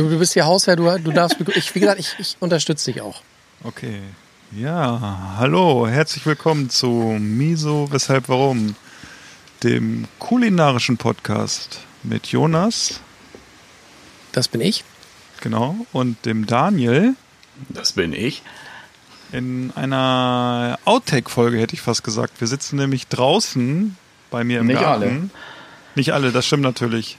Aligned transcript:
Du, 0.00 0.08
du 0.08 0.18
bist 0.18 0.32
hier 0.32 0.46
Hausherr, 0.46 0.76
du, 0.76 0.84
du 0.98 1.12
darfst. 1.12 1.36
Ich, 1.54 1.74
wie 1.74 1.80
gesagt, 1.80 2.00
ich, 2.00 2.14
ich 2.18 2.36
unterstütze 2.40 2.90
dich 2.90 3.02
auch. 3.02 3.20
Okay. 3.64 4.00
Ja, 4.50 5.34
hallo, 5.36 5.86
herzlich 5.86 6.24
willkommen 6.24 6.70
zu 6.70 6.88
Miso, 7.20 7.86
weshalb, 7.90 8.30
warum, 8.30 8.76
dem 9.62 10.06
kulinarischen 10.18 10.96
Podcast 10.96 11.80
mit 12.02 12.28
Jonas, 12.28 13.00
Das 14.32 14.48
bin 14.48 14.62
ich. 14.62 14.84
genau, 15.42 15.76
und 15.92 16.24
dem 16.24 16.46
Daniel 16.46 17.14
Das 17.68 17.92
bin 17.92 18.14
ich. 18.14 18.40
in 19.32 19.70
einer 19.76 20.78
Outtake-Folge, 20.86 21.58
hätte 21.58 21.74
ich 21.74 21.82
fast 21.82 22.04
gesagt. 22.04 22.40
Wir 22.40 22.48
sitzen 22.48 22.76
nämlich 22.76 23.06
draußen 23.08 23.98
bei 24.30 24.44
mir 24.44 24.60
im 24.60 24.66
Nicht 24.68 24.80
Garten. 24.80 25.02
alle. 25.02 25.30
Nicht 25.94 26.14
alle, 26.14 26.32
das 26.32 26.46
stimmt 26.46 26.62
natürlich. 26.62 27.18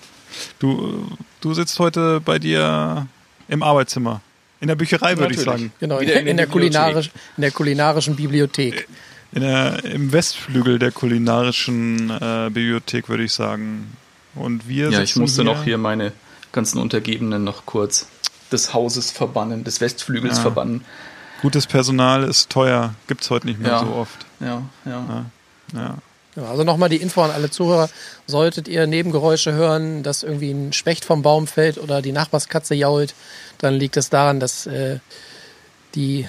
Du, 0.57 1.05
du 1.41 1.53
sitzt 1.53 1.77
heute 1.79 2.21
bei 2.21 2.39
dir 2.39 3.07
im 3.47 3.63
Arbeitszimmer. 3.63 4.21
In 4.59 4.67
der 4.67 4.75
Bücherei, 4.75 5.17
würde 5.17 5.33
ich 5.33 5.41
sagen. 5.41 5.71
Genau, 5.79 5.97
in, 5.97 6.07
in 6.07 6.27
in, 6.27 6.37
der 6.37 6.47
kulinarisch, 6.47 7.09
in 7.35 7.41
der 7.41 7.51
kulinarischen 7.51 8.15
Bibliothek. 8.15 8.87
In 9.33 9.41
der, 9.41 9.83
Im 9.85 10.11
Westflügel 10.11 10.77
der 10.77 10.91
kulinarischen 10.91 12.09
äh, 12.09 12.49
Bibliothek, 12.51 13.09
würde 13.09 13.23
ich 13.23 13.33
sagen. 13.33 13.97
Und 14.35 14.67
wir 14.67 14.91
Ja, 14.91 15.01
ich 15.01 15.15
musste 15.15 15.43
noch 15.43 15.63
hier 15.63 15.77
meine 15.77 16.11
ganzen 16.51 16.79
Untergebenen 16.79 17.43
noch 17.43 17.65
kurz 17.65 18.07
des 18.51 18.73
Hauses 18.73 19.11
verbannen, 19.11 19.63
des 19.63 19.81
Westflügels 19.81 20.37
Ja. 20.37 20.41
verbannen. 20.43 20.83
Gutes 21.41 21.65
Personal 21.65 22.23
ist 22.23 22.49
teuer, 22.51 22.93
gibt's 23.07 23.29
heute 23.31 23.47
nicht 23.47 23.59
mehr 23.59 23.71
Ja. 23.71 23.79
so 23.79 23.87
oft. 23.93 24.25
Ja, 24.39 24.61
ja. 24.85 24.91
Ja. 24.91 25.25
Ja, 25.73 25.95
also 26.35 26.63
nochmal 26.63 26.89
die 26.89 27.01
Info 27.01 27.21
an 27.21 27.31
alle 27.31 27.49
Zuhörer. 27.49 27.89
Solltet 28.25 28.67
ihr 28.67 28.87
Nebengeräusche 28.87 29.51
hören, 29.53 30.03
dass 30.03 30.23
irgendwie 30.23 30.51
ein 30.51 30.73
Specht 30.73 31.03
vom 31.03 31.21
Baum 31.21 31.47
fällt 31.47 31.77
oder 31.77 32.01
die 32.01 32.13
Nachbarskatze 32.13 32.73
jault, 32.75 33.13
dann 33.57 33.73
liegt 33.73 33.97
es 33.97 34.09
daran, 34.09 34.39
dass 34.39 34.65
äh, 34.65 34.99
die 35.95 36.27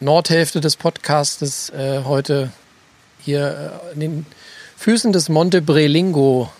Nordhälfte 0.00 0.60
des 0.60 0.76
Podcastes 0.76 1.70
äh, 1.70 2.02
heute 2.04 2.50
hier 3.20 3.80
äh, 3.90 3.92
an 3.92 4.00
den 4.00 4.26
Füßen 4.76 5.12
des 5.12 5.28
Monte 5.28 5.62
Brelingo 5.62 6.50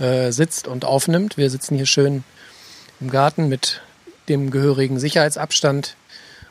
äh, 0.00 0.30
sitzt 0.32 0.66
und 0.66 0.84
aufnimmt. 0.84 1.36
Wir 1.36 1.50
sitzen 1.50 1.76
hier 1.76 1.86
schön 1.86 2.24
im 3.00 3.10
Garten 3.10 3.48
mit 3.48 3.80
dem 4.28 4.50
gehörigen 4.50 4.98
Sicherheitsabstand 4.98 5.96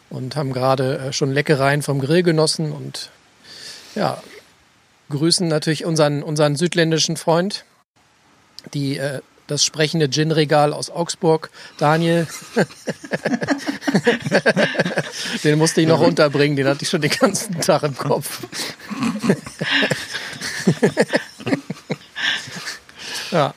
und 0.09 0.35
haben 0.35 0.53
gerade 0.53 0.97
äh, 0.99 1.13
schon 1.13 1.31
Leckereien 1.31 1.81
vom 1.81 1.99
Grill 1.99 2.23
genossen 2.23 2.71
und 2.71 3.09
ja, 3.95 4.21
grüßen 5.09 5.47
natürlich 5.47 5.85
unseren, 5.85 6.23
unseren 6.23 6.55
südländischen 6.55 7.17
Freund, 7.17 7.65
die, 8.73 8.97
äh, 8.97 9.21
das 9.47 9.63
sprechende 9.65 10.09
Gin-Regal 10.09 10.73
aus 10.73 10.89
Augsburg, 10.89 11.49
Daniel. 11.77 12.27
den 15.43 15.57
musste 15.57 15.81
ich 15.81 15.87
noch 15.87 15.99
unterbringen, 15.99 16.55
den 16.55 16.67
hatte 16.67 16.83
ich 16.83 16.89
schon 16.89 17.01
den 17.01 17.11
ganzen 17.11 17.59
Tag 17.61 17.83
im 17.83 17.97
Kopf. 17.97 18.47
ja, 23.31 23.53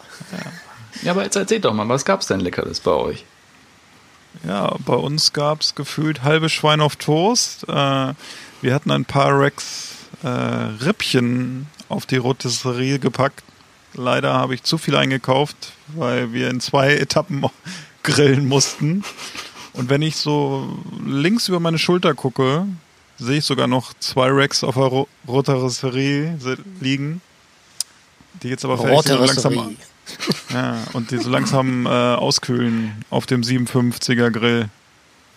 Ja, 1.02 1.10
aber 1.12 1.22
jetzt 1.22 1.36
erzählt 1.36 1.64
doch 1.64 1.72
mal, 1.72 1.88
was 1.88 2.04
gab's 2.04 2.26
denn 2.26 2.40
Leckeres 2.40 2.80
bei 2.80 2.90
euch? 2.92 3.24
ja, 4.46 4.74
bei 4.84 4.94
uns 4.94 5.32
gab's 5.32 5.74
gefühlt 5.74 6.22
halbe 6.22 6.48
Schwein 6.48 6.80
auf 6.80 6.96
Toast. 6.96 7.64
Äh, 7.68 8.14
wir 8.62 8.74
hatten 8.74 8.90
ein 8.90 9.04
paar 9.04 9.38
Racks 9.38 9.95
äh, 10.26 10.84
Rippchen 10.84 11.66
auf 11.88 12.06
die 12.06 12.16
Rotisserie 12.16 12.98
gepackt. 12.98 13.42
Leider 13.94 14.34
habe 14.34 14.54
ich 14.54 14.62
zu 14.62 14.76
viel 14.78 14.96
eingekauft, 14.96 15.72
weil 15.88 16.32
wir 16.32 16.50
in 16.50 16.60
zwei 16.60 16.94
Etappen 16.96 17.44
grillen 18.02 18.46
mussten. 18.48 19.04
Und 19.72 19.88
wenn 19.90 20.02
ich 20.02 20.16
so 20.16 20.78
links 21.06 21.48
über 21.48 21.60
meine 21.60 21.78
Schulter 21.78 22.14
gucke, 22.14 22.66
sehe 23.18 23.38
ich 23.38 23.44
sogar 23.44 23.66
noch 23.66 23.94
zwei 24.00 24.28
Racks 24.30 24.64
auf 24.64 24.74
der 24.74 24.84
Ro 24.84 25.08
Rotisserie 25.26 26.36
se- 26.38 26.58
liegen. 26.80 27.20
Die 28.42 28.48
jetzt 28.48 28.64
aber 28.64 28.76
vielleicht 28.78 29.08
so 29.08 29.16
langsam, 29.16 29.76
ja, 30.52 30.76
und 30.92 31.10
die 31.10 31.16
so 31.18 31.30
langsam 31.30 31.86
äh, 31.86 31.88
auskühlen 31.88 33.04
auf 33.10 33.24
dem 33.26 33.42
57er 33.42 34.30
Grill. 34.30 34.68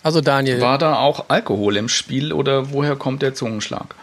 Also 0.02 0.20
Daniel, 0.20 0.60
War 0.60 0.78
da 0.78 0.96
auch 0.96 1.26
Alkohol 1.28 1.76
im 1.76 1.88
Spiel 1.88 2.32
oder 2.32 2.72
woher 2.72 2.96
kommt 2.96 3.22
der 3.22 3.34
Zungenschlag? 3.34 3.94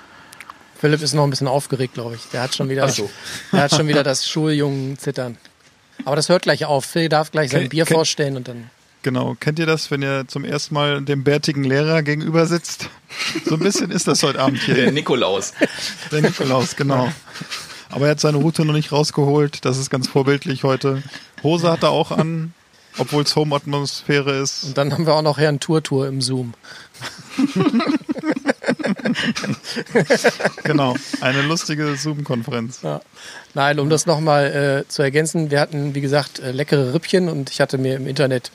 Philipp 0.79 1.01
ist 1.01 1.13
noch 1.13 1.23
ein 1.23 1.29
bisschen 1.31 1.47
aufgeregt, 1.47 1.95
glaube 1.95 2.15
ich. 2.15 2.21
Der 2.31 2.41
hat 2.43 2.55
schon 2.55 2.69
wieder, 2.69 2.87
so. 2.89 3.09
der 3.51 3.61
hat 3.63 3.71
schon 3.73 3.87
wieder 3.87 4.03
das 4.03 4.27
Schuljungen 4.27 4.97
zittern. 4.97 5.37
Aber 6.05 6.15
das 6.15 6.29
hört 6.29 6.43
gleich 6.43 6.65
auf. 6.65 6.85
Phil 6.85 7.09
darf 7.09 7.31
gleich 7.31 7.49
sein 7.51 7.61
Ken- 7.61 7.69
Bier 7.69 7.85
ken- 7.85 7.95
vorstellen 7.95 8.37
und 8.37 8.47
dann. 8.47 8.69
Genau, 9.03 9.35
kennt 9.39 9.57
ihr 9.59 9.65
das, 9.65 9.89
wenn 9.89 10.01
ihr 10.01 10.25
zum 10.27 10.43
ersten 10.43 10.73
Mal 10.73 11.01
dem 11.01 11.23
bärtigen 11.23 11.63
Lehrer 11.63 12.03
gegenüber 12.03 12.45
sitzt? 12.45 12.89
So 13.45 13.55
ein 13.55 13.59
bisschen 13.61 13.89
ist 13.91 14.07
das 14.07 14.21
heute 14.23 14.39
Abend 14.39 14.59
Der 14.67 14.75
hier. 14.75 14.91
Nikolaus. 14.91 15.53
Der 16.11 16.21
Nikolaus, 16.21 16.75
genau. 16.75 17.11
Aber 17.89 18.05
er 18.05 18.11
hat 18.11 18.19
seine 18.19 18.37
Route 18.37 18.65
noch 18.65 18.73
nicht 18.73 18.91
rausgeholt. 18.91 19.63
Das 19.65 19.77
ist 19.77 19.89
ganz 19.89 20.07
vorbildlich 20.07 20.63
heute. 20.63 21.01
Hose 21.41 21.71
hat 21.71 21.83
er 21.83 21.91
auch 21.91 22.11
an, 22.11 22.53
obwohl 22.97 23.23
es 23.23 23.35
Home-Atmosphäre 23.35 24.33
ist. 24.39 24.63
Und 24.65 24.77
dann 24.77 24.91
haben 24.91 25.05
wir 25.05 25.13
auch 25.13 25.21
noch 25.21 25.37
Herrn 25.37 25.59
Tour-Tour 25.61 26.07
im 26.07 26.21
Zoom. 26.21 26.53
Genau, 30.63 30.95
eine 31.21 31.41
lustige 31.41 31.95
Zoom-Konferenz. 31.95 32.81
Ja. 32.83 33.01
Nein, 33.53 33.79
um 33.79 33.89
das 33.89 34.05
nochmal 34.05 34.83
äh, 34.85 34.87
zu 34.87 35.01
ergänzen, 35.01 35.51
wir 35.51 35.59
hatten, 35.59 35.95
wie 35.95 36.01
gesagt, 36.01 36.39
äh, 36.39 36.51
leckere 36.51 36.93
Rippchen 36.93 37.29
und 37.29 37.49
ich 37.49 37.61
hatte 37.61 37.77
mir 37.77 37.95
im 37.95 38.07
Internet 38.07 38.51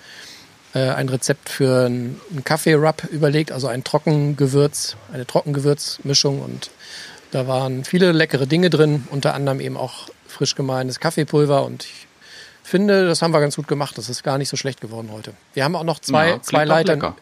äh, 0.74 0.88
ein 0.90 1.08
Rezept 1.08 1.48
für 1.48 1.86
einen 1.86 2.20
einen 2.30 2.44
Kaffee-Rub 2.44 3.04
überlegt, 3.10 3.52
also 3.52 3.66
ein 3.68 3.84
Trockengewürz, 3.84 4.96
eine 5.12 5.26
Trockengewürzmischung 5.26 6.40
und 6.40 6.70
da 7.30 7.46
waren 7.48 7.84
viele 7.84 8.12
leckere 8.12 8.46
Dinge 8.46 8.70
drin, 8.70 9.06
unter 9.10 9.34
anderem 9.34 9.60
eben 9.60 9.76
auch 9.76 10.08
frisch 10.28 10.54
gemahlenes 10.54 11.00
Kaffeepulver 11.00 11.64
und 11.64 11.84
ich 11.84 12.06
finde, 12.62 13.06
das 13.06 13.22
haben 13.22 13.32
wir 13.32 13.40
ganz 13.40 13.56
gut 13.56 13.68
gemacht. 13.68 13.98
Das 13.98 14.08
ist 14.08 14.22
gar 14.22 14.38
nicht 14.38 14.48
so 14.48 14.56
schlecht 14.56 14.80
geworden 14.80 15.10
heute. 15.12 15.32
Wir 15.54 15.64
haben 15.64 15.74
auch 15.76 15.84
noch 15.84 15.98
zwei, 15.98 16.30
Ja, 16.30 16.42
zwei 16.42 16.64
Leitern. 16.64 17.00
lecker. 17.00 17.16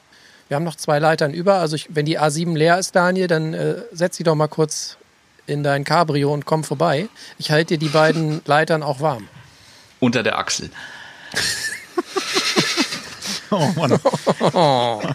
Wir 0.50 0.56
haben 0.56 0.64
noch 0.64 0.74
zwei 0.74 0.98
Leitern 0.98 1.32
über. 1.32 1.54
Also 1.60 1.76
ich, 1.76 1.86
wenn 1.90 2.04
die 2.06 2.18
A7 2.18 2.56
leer 2.56 2.76
ist, 2.76 2.96
Daniel, 2.96 3.28
dann 3.28 3.54
äh, 3.54 3.76
setz 3.92 4.16
sie 4.16 4.24
doch 4.24 4.34
mal 4.34 4.48
kurz 4.48 4.96
in 5.46 5.62
dein 5.62 5.84
Cabrio 5.84 6.32
und 6.34 6.44
komm 6.44 6.64
vorbei. 6.64 7.08
Ich 7.38 7.52
halte 7.52 7.74
dir 7.74 7.78
die 7.78 7.88
beiden 7.88 8.42
Leitern 8.46 8.82
auch 8.82 9.00
warm. 9.00 9.28
Unter 10.00 10.22
der 10.24 10.38
Achsel. 10.38 10.70
Oh 13.52 13.68
Mann. 13.74 13.98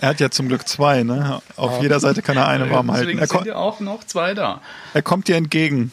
Er 0.00 0.10
hat 0.10 0.20
ja 0.20 0.30
zum 0.30 0.46
Glück 0.46 0.68
zwei, 0.68 1.02
ne? 1.02 1.40
Auf 1.56 1.80
jeder 1.82 1.98
Seite 2.00 2.22
kann 2.22 2.36
er 2.36 2.46
eine 2.46 2.70
warm 2.70 2.92
halten. 2.92 3.06
Deswegen 3.06 3.18
Er, 3.18 3.26
sind 3.26 3.46
ja 3.46 3.56
auch 3.56 3.80
noch 3.80 4.04
zwei 4.04 4.32
da. 4.34 4.60
er 4.94 5.02
kommt 5.02 5.26
dir 5.26 5.34
entgegen. 5.36 5.90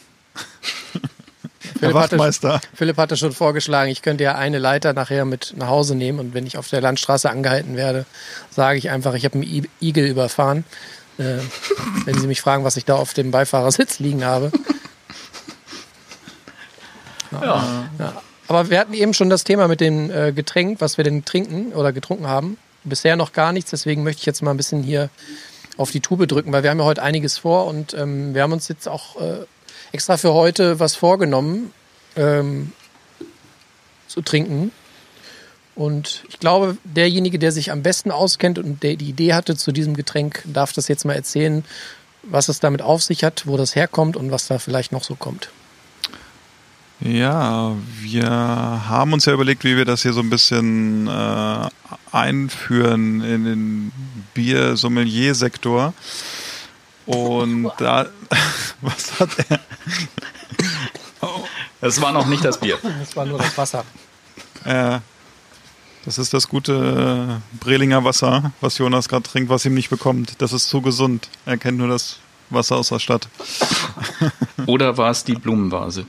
Der 1.80 1.90
Philipp 1.90 1.96
hatte, 1.96 2.12
Wachtmeister. 2.12 2.60
Philipp 2.74 2.96
hatte 2.96 3.16
schon 3.16 3.32
vorgeschlagen, 3.32 3.90
ich 3.90 4.02
könnte 4.02 4.24
ja 4.24 4.34
eine 4.34 4.58
Leiter 4.58 4.92
nachher 4.92 5.24
mit 5.24 5.54
nach 5.56 5.68
Hause 5.68 5.94
nehmen 5.94 6.18
und 6.18 6.34
wenn 6.34 6.46
ich 6.46 6.56
auf 6.56 6.68
der 6.68 6.80
Landstraße 6.80 7.30
angehalten 7.30 7.76
werde, 7.76 8.06
sage 8.50 8.78
ich 8.78 8.90
einfach, 8.90 9.14
ich 9.14 9.24
habe 9.24 9.34
einen 9.34 9.66
Igel 9.80 10.06
überfahren. 10.06 10.64
Äh, 11.18 11.38
wenn 12.04 12.18
Sie 12.18 12.26
mich 12.26 12.40
fragen, 12.40 12.64
was 12.64 12.76
ich 12.76 12.84
da 12.84 12.96
auf 12.96 13.14
dem 13.14 13.30
Beifahrersitz 13.30 13.98
liegen 14.00 14.24
habe. 14.24 14.52
Ja. 17.32 17.88
Ja. 17.98 18.22
Aber 18.48 18.70
wir 18.70 18.78
hatten 18.78 18.94
eben 18.94 19.14
schon 19.14 19.30
das 19.30 19.44
Thema 19.44 19.68
mit 19.68 19.80
dem 19.80 20.10
äh, 20.10 20.32
Getränk, 20.32 20.80
was 20.80 20.96
wir 20.96 21.04
denn 21.04 21.24
trinken 21.24 21.72
oder 21.72 21.92
getrunken 21.92 22.28
haben. 22.28 22.58
Bisher 22.84 23.16
noch 23.16 23.32
gar 23.32 23.52
nichts, 23.52 23.70
deswegen 23.70 24.04
möchte 24.04 24.20
ich 24.20 24.26
jetzt 24.26 24.42
mal 24.42 24.52
ein 24.52 24.56
bisschen 24.56 24.82
hier 24.82 25.10
auf 25.76 25.90
die 25.90 26.00
Tube 26.00 26.26
drücken, 26.28 26.52
weil 26.52 26.62
wir 26.62 26.70
haben 26.70 26.78
ja 26.78 26.84
heute 26.84 27.02
einiges 27.02 27.38
vor 27.38 27.66
und 27.66 27.94
ähm, 27.94 28.34
wir 28.34 28.42
haben 28.42 28.52
uns 28.52 28.68
jetzt 28.68 28.88
auch 28.88 29.20
äh, 29.20 29.44
extra 29.92 30.16
für 30.16 30.32
heute 30.32 30.80
was 30.80 30.94
vorgenommen 30.94 31.72
ähm, 32.16 32.72
zu 34.06 34.22
trinken. 34.22 34.72
Und 35.74 36.24
ich 36.28 36.40
glaube, 36.40 36.78
derjenige, 36.84 37.38
der 37.38 37.52
sich 37.52 37.70
am 37.70 37.82
besten 37.82 38.10
auskennt 38.10 38.58
und 38.58 38.82
der 38.82 38.96
die 38.96 39.10
Idee 39.10 39.34
hatte 39.34 39.56
zu 39.56 39.72
diesem 39.72 39.94
Getränk, 39.94 40.42
darf 40.46 40.72
das 40.72 40.88
jetzt 40.88 41.04
mal 41.04 41.12
erzählen, 41.12 41.64
was 42.22 42.48
es 42.48 42.60
damit 42.60 42.82
auf 42.82 43.02
sich 43.02 43.24
hat, 43.24 43.46
wo 43.46 43.56
das 43.56 43.76
herkommt 43.76 44.16
und 44.16 44.30
was 44.30 44.46
da 44.46 44.58
vielleicht 44.58 44.90
noch 44.92 45.04
so 45.04 45.14
kommt. 45.14 45.50
Ja, 47.00 47.76
wir 48.00 48.26
haben 48.26 49.12
uns 49.12 49.26
ja 49.26 49.34
überlegt, 49.34 49.64
wie 49.64 49.76
wir 49.76 49.84
das 49.84 50.00
hier 50.00 50.14
so 50.14 50.20
ein 50.20 50.30
bisschen 50.30 51.06
äh, 51.08 51.68
einführen 52.10 53.22
in 53.22 53.44
den 53.44 53.92
Bier-Sommelier-Sektor. 54.32 55.92
Und 57.04 57.70
da, 57.78 58.06
was 58.80 59.20
hat 59.20 59.28
er? 59.50 59.60
Das 61.80 62.00
war 62.00 62.12
noch 62.12 62.26
nicht 62.26 62.44
das 62.44 62.58
Bier. 62.58 62.78
Das 62.82 63.16
war 63.16 63.26
nur 63.26 63.38
das 63.38 63.56
Wasser. 63.56 63.84
Äh, 64.64 64.98
das 66.04 66.18
ist 66.18 66.32
das 66.34 66.48
gute 66.48 67.40
äh, 67.52 67.58
Brelinger 67.58 68.04
Wasser, 68.04 68.52
was 68.60 68.78
Jonas 68.78 69.08
gerade 69.08 69.24
trinkt, 69.24 69.50
was 69.50 69.64
ihm 69.64 69.74
nicht 69.74 69.90
bekommt. 69.90 70.40
Das 70.40 70.52
ist 70.52 70.68
zu 70.68 70.80
gesund. 70.80 71.28
Er 71.44 71.58
kennt 71.58 71.78
nur 71.78 71.88
das 71.88 72.18
Wasser 72.50 72.76
aus 72.76 72.88
der 72.88 72.98
Stadt. 72.98 73.28
Oder 74.66 74.96
war 74.96 75.10
es 75.10 75.24
die 75.24 75.34
Blumenvase? 75.34 76.06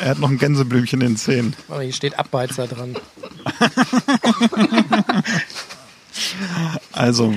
Er 0.00 0.10
hat 0.10 0.18
noch 0.18 0.30
ein 0.30 0.38
Gänseblümchen 0.38 1.00
in 1.00 1.08
den 1.08 1.16
Zähnen. 1.16 1.56
Oh, 1.68 1.80
hier 1.80 1.92
steht 1.92 2.18
Abbeizer 2.18 2.66
dran. 2.66 2.96
Also, 6.92 7.34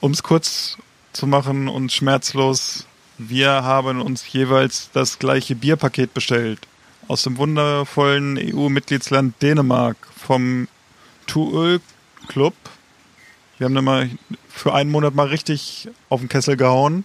um 0.00 0.12
es 0.12 0.22
kurz 0.22 0.76
zu 1.12 1.26
machen 1.26 1.68
und 1.68 1.92
schmerzlos, 1.92 2.86
wir 3.18 3.50
haben 3.64 4.00
uns 4.00 4.30
jeweils 4.32 4.90
das 4.92 5.18
gleiche 5.18 5.54
Bierpaket 5.54 6.12
bestellt. 6.12 6.60
Aus 7.08 7.22
dem 7.22 7.38
wundervollen 7.38 8.38
EU-Mitgliedsland 8.38 9.40
Dänemark 9.40 9.96
vom 10.16 10.68
Tuöl 11.26 11.80
Club. 12.26 12.54
Wir 13.58 13.66
haben 13.66 13.74
dann 13.74 13.84
mal 13.84 14.10
für 14.48 14.74
einen 14.74 14.90
Monat 14.90 15.14
mal 15.14 15.28
richtig 15.28 15.88
auf 16.08 16.20
den 16.20 16.28
Kessel 16.28 16.56
gehauen 16.56 17.04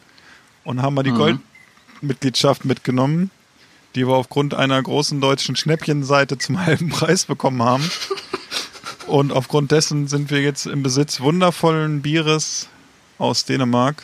und 0.64 0.82
haben 0.82 0.96
mal 0.96 1.04
die 1.04 1.12
Mhm. 1.12 1.40
Goldmitgliedschaft 2.02 2.66
mitgenommen, 2.66 3.30
die 3.96 4.08
wir 4.08 4.16
aufgrund 4.16 4.54
einer 4.54 4.82
großen 4.82 5.22
deutschen 5.22 5.56
Schnäppchenseite 5.56 6.38
zum 6.38 6.60
halben 6.66 6.90
Preis 6.90 7.26
bekommen 7.26 7.64
haben. 7.64 7.90
Und 9.08 9.32
aufgrund 9.32 9.72
dessen 9.72 10.08
sind 10.08 10.30
wir 10.30 10.42
jetzt 10.42 10.66
im 10.66 10.84
Besitz 10.84 11.22
wundervollen 11.22 12.02
Bieres 12.02 12.68
aus 13.18 13.46
Dänemark 13.46 14.04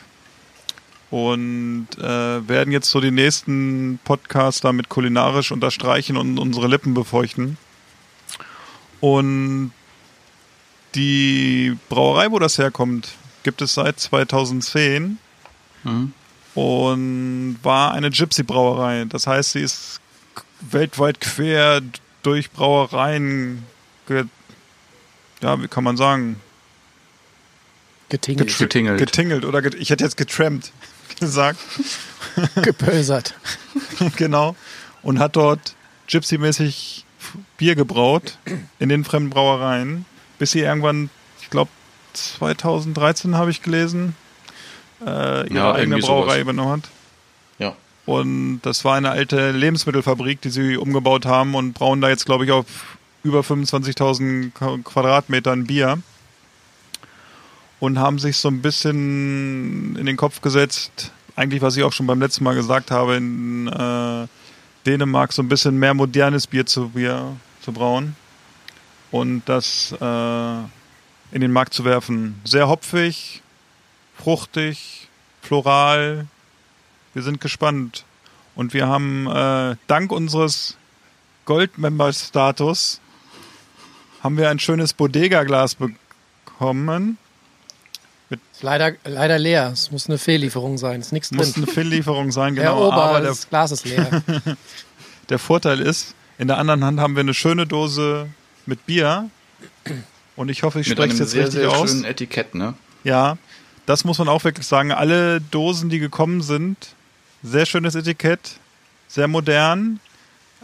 und 1.10 1.88
äh, 1.98 2.48
werden 2.48 2.72
jetzt 2.72 2.90
so 2.90 3.00
die 3.00 3.10
nächsten 3.10 3.98
Podcasts 4.04 4.60
damit 4.60 4.88
kulinarisch 4.88 5.52
unterstreichen 5.52 6.16
und 6.16 6.38
unsere 6.38 6.68
Lippen 6.68 6.92
befeuchten. 6.94 7.56
Und 9.00 9.72
die 10.94 11.76
Brauerei, 11.88 12.30
wo 12.30 12.38
das 12.38 12.58
herkommt, 12.58 13.08
gibt 13.42 13.62
es 13.62 13.74
seit 13.74 14.00
2010 14.00 15.18
Mhm. 15.84 16.12
und 16.56 17.58
war 17.62 17.92
eine 17.92 18.10
Gypsy-Brauerei. 18.10 19.04
Das 19.08 19.28
heißt, 19.28 19.52
sie 19.52 19.60
ist 19.60 20.00
weltweit 20.60 21.20
quer 21.20 21.80
durch 22.24 22.50
Brauereien, 22.50 23.64
ja, 25.40 25.62
wie 25.62 25.68
kann 25.68 25.84
man 25.84 25.96
sagen, 25.96 26.40
Getingelt, 28.08 28.56
Getingelt. 28.58 28.98
getingelt 28.98 29.44
oder 29.44 29.62
get 29.62 29.74
ich 29.74 29.90
hätte 29.90 30.02
jetzt 30.02 30.16
getrampt 30.16 30.72
gesagt, 31.20 31.58
gepösert. 32.62 33.34
genau, 34.16 34.54
und 35.02 35.18
hat 35.18 35.36
dort 35.36 35.74
Gypsy-mäßig 36.08 37.04
Bier 37.56 37.74
gebraut 37.74 38.38
in 38.78 38.88
den 38.88 39.04
fremden 39.04 39.30
Brauereien, 39.30 40.04
bis 40.38 40.52
sie 40.52 40.60
irgendwann, 40.60 41.10
ich 41.42 41.50
glaube 41.50 41.70
2013 42.14 43.36
habe 43.36 43.50
ich 43.50 43.62
gelesen, 43.62 44.14
äh, 45.04 45.46
ihre 45.48 45.54
Ja, 45.54 45.72
eigene 45.74 45.98
Brauerei 45.98 46.24
sowas. 46.32 46.38
übernommen 46.40 46.82
hat. 46.82 46.90
Ja. 47.58 47.76
Und 48.06 48.60
das 48.62 48.84
war 48.84 48.96
eine 48.96 49.10
alte 49.10 49.50
Lebensmittelfabrik, 49.50 50.40
die 50.40 50.50
sie 50.50 50.76
umgebaut 50.76 51.26
haben 51.26 51.54
und 51.54 51.74
brauen 51.74 52.00
da 52.00 52.08
jetzt, 52.08 52.24
glaube 52.26 52.44
ich, 52.44 52.50
auf 52.52 52.64
über 53.22 53.40
25.000 53.40 54.52
Qu- 54.54 54.82
Quadratmetern 54.82 55.66
Bier. 55.66 55.98
Und 57.80 57.98
haben 57.98 58.18
sich 58.18 58.36
so 58.36 58.48
ein 58.48 58.60
bisschen 58.60 59.96
in 59.96 60.06
den 60.06 60.16
Kopf 60.16 60.40
gesetzt, 60.40 61.12
eigentlich 61.36 61.62
was 61.62 61.76
ich 61.76 61.84
auch 61.84 61.92
schon 61.92 62.06
beim 62.06 62.20
letzten 62.20 62.44
Mal 62.44 62.54
gesagt 62.54 62.90
habe, 62.90 63.16
in 63.16 63.68
äh, 63.68 64.26
Dänemark 64.84 65.32
so 65.32 65.42
ein 65.42 65.48
bisschen 65.48 65.78
mehr 65.78 65.94
modernes 65.94 66.46
Bier 66.46 66.66
zu, 66.66 66.88
Bier 66.88 67.36
zu 67.60 67.72
brauen 67.72 68.16
und 69.10 69.42
das 69.46 69.94
äh, 70.00 70.58
in 71.30 71.40
den 71.40 71.52
Markt 71.52 71.74
zu 71.74 71.84
werfen. 71.84 72.40
Sehr 72.44 72.68
hopfig, 72.68 73.42
fruchtig, 74.16 75.08
floral, 75.42 76.26
wir 77.14 77.22
sind 77.22 77.40
gespannt. 77.40 78.04
Und 78.54 78.74
wir 78.74 78.88
haben 78.88 79.26
äh, 79.28 79.76
dank 79.86 80.10
unseres 80.10 80.76
Gold-Member-Status 81.44 83.00
haben 84.22 84.36
wir 84.36 84.50
ein 84.50 84.58
schönes 84.58 84.92
Bodega-Glas 84.92 85.76
bekommen. 85.76 87.18
Ist 88.58 88.64
leider, 88.64 88.94
leider 89.04 89.38
leer. 89.38 89.70
Es 89.72 89.92
muss 89.92 90.08
eine 90.08 90.18
Fehllieferung 90.18 90.78
sein. 90.78 91.00
Ist 91.00 91.12
nichts 91.12 91.30
Muss 91.30 91.52
drin. 91.52 91.62
eine 91.62 91.72
Fehllieferung 91.72 92.32
sein, 92.32 92.56
Herr 92.56 92.72
genau. 92.72 92.88
Ober, 92.88 93.04
Aber 93.04 93.20
der, 93.20 93.28
das 93.30 93.48
Glas 93.48 93.70
ist 93.70 93.84
leer. 93.84 94.20
der 95.28 95.38
Vorteil 95.38 95.78
ist, 95.78 96.16
in 96.38 96.48
der 96.48 96.58
anderen 96.58 96.82
Hand 96.82 96.98
haben 96.98 97.14
wir 97.14 97.20
eine 97.20 97.34
schöne 97.34 97.68
Dose 97.68 98.26
mit 98.66 98.84
Bier. 98.84 99.30
Und 100.34 100.48
ich 100.48 100.64
hoffe, 100.64 100.80
ich 100.80 100.88
Mit 100.88 100.98
spreche 100.98 101.12
es 101.12 101.20
einem 101.20 101.22
jetzt 101.22 101.30
sehr, 101.30 101.44
richtig 101.44 101.60
sehr 101.60 101.70
aus. 101.70 101.90
schönen 101.90 102.04
Etikett, 102.04 102.56
ne? 102.56 102.74
Ja, 103.04 103.38
das 103.86 104.04
muss 104.04 104.18
man 104.18 104.26
auch 104.28 104.42
wirklich 104.42 104.66
sagen. 104.66 104.90
Alle 104.90 105.40
Dosen, 105.40 105.88
die 105.88 106.00
gekommen 106.00 106.42
sind, 106.42 106.96
sehr 107.44 107.64
schönes 107.64 107.94
Etikett, 107.94 108.58
sehr 109.06 109.28
modern. 109.28 110.00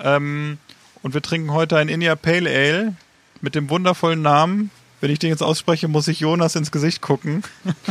Ähm, 0.03 0.59
und 1.05 1.15
wir 1.15 1.23
trinken 1.23 1.53
heute 1.53 1.77
ein 1.77 1.89
India 1.89 2.17
Pale 2.17 2.51
Ale 2.51 2.97
mit 3.41 3.55
dem 3.55 3.71
wundervollen 3.71 4.21
Namen. 4.21 4.73
Wenn 5.05 5.11
ich 5.11 5.19
den 5.19 5.29
jetzt 5.29 5.43
ausspreche, 5.43 5.87
muss 5.87 6.09
ich 6.09 6.21
Jonas 6.21 6.57
ins 6.57 6.71
Gesicht 6.71 7.03
gucken. 7.03 7.43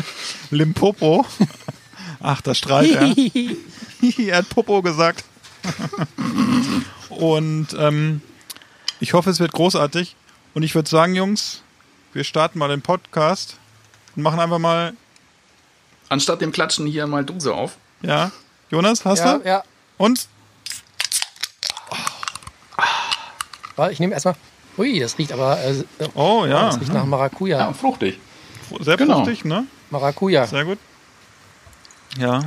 Limpopo. 0.49 1.27
Ach, 2.19 2.41
da 2.41 2.55
strahlt 2.55 2.89
er. 2.89 3.03
er 4.17 4.37
hat 4.37 4.49
Popo 4.49 4.81
gesagt. 4.81 5.23
und 7.09 7.67
ähm, 7.77 8.23
ich 8.99 9.13
hoffe, 9.13 9.29
es 9.29 9.39
wird 9.39 9.51
großartig. 9.51 10.15
Und 10.55 10.63
ich 10.63 10.73
würde 10.73 10.89
sagen, 10.89 11.13
Jungs, 11.13 11.61
wir 12.13 12.23
starten 12.23 12.57
mal 12.57 12.69
den 12.69 12.81
Podcast 12.81 13.57
und 14.15 14.23
machen 14.23 14.39
einfach 14.39 14.57
mal, 14.57 14.95
Anstatt 16.09 16.41
dem 16.41 16.51
Klatschen 16.51 16.87
hier 16.87 17.05
mal 17.05 17.23
Duse 17.23 17.53
auf. 17.53 17.77
ja, 18.01 18.31
Jonas, 18.71 19.05
hast 19.05 19.19
ja, 19.19 19.37
du? 19.37 19.47
ja. 19.47 19.63
Und? 19.97 20.27
Warte, 23.75 23.93
Ich 23.93 23.99
nehme 23.99 24.15
erstmal. 24.15 24.35
Ui, 24.77 24.99
das 24.99 25.17
riecht 25.17 25.31
aber. 25.31 25.59
Äh, 25.63 25.83
Oh 26.15 26.45
ja, 26.45 26.67
Das 26.67 26.79
riecht 26.81 26.93
nach 26.93 27.05
Maracuja. 27.05 27.59
Ja, 27.59 27.73
fruchtig. 27.73 28.19
sehr 28.79 28.97
genau. 28.97 29.17
fruchtig, 29.19 29.45
ne? 29.45 29.65
Maracuja. 29.89 30.47
Sehr 30.47 30.65
gut. 30.65 30.79
Ja. 32.17 32.41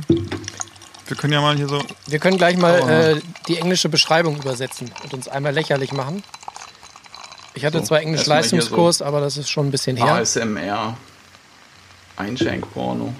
Wir 1.07 1.15
können 1.17 1.31
ja 1.33 1.39
mal 1.41 1.55
hier 1.55 1.67
so, 1.69 1.81
Wir 2.05 2.19
können 2.19 2.37
gleich 2.37 2.57
mal 2.57 2.81
Oh. 2.83 2.87
äh, 2.87 3.21
die 3.47 3.57
englische 3.57 3.87
Beschreibung 3.89 4.35
übersetzen 4.37 4.91
und 5.03 5.13
uns 5.13 5.27
einmal 5.29 5.53
lächerlich 5.53 5.93
machen. 5.93 6.21
Ich 7.53 7.63
hatte 7.65 7.79
So, 7.79 7.85
zwar 7.85 8.01
Englisch-Leistungskurs, 8.01 9.01
aber 9.01 9.19
das 9.21 9.37
ist 9.37 9.49
schon 9.49 9.67
ein 9.67 9.71
bisschen 9.71 9.95
her. 9.97 10.13
ASMR. 10.15 10.97
Einschenkporno. 12.17 13.13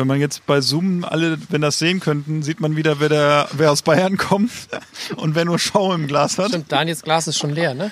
Wenn 0.00 0.06
man 0.06 0.18
jetzt 0.20 0.44
bei 0.46 0.60
Zoom 0.60 1.04
alle, 1.04 1.38
wenn 1.50 1.60
das 1.60 1.78
sehen 1.78 2.00
könnten, 2.00 2.42
sieht 2.42 2.60
man 2.60 2.74
wieder, 2.76 2.98
wer, 3.00 3.08
der, 3.08 3.48
wer 3.52 3.70
aus 3.70 3.82
Bayern 3.82 4.16
kommt 4.16 4.50
und 5.16 5.34
wer 5.34 5.44
nur 5.44 5.58
Schaum 5.58 5.92
im 5.92 6.06
Glas 6.08 6.38
hat. 6.38 6.48
Stimmt, 6.48 6.72
Daniels 6.72 7.02
Glas 7.02 7.28
ist 7.28 7.38
schon 7.38 7.50
leer, 7.50 7.74
ne? 7.74 7.90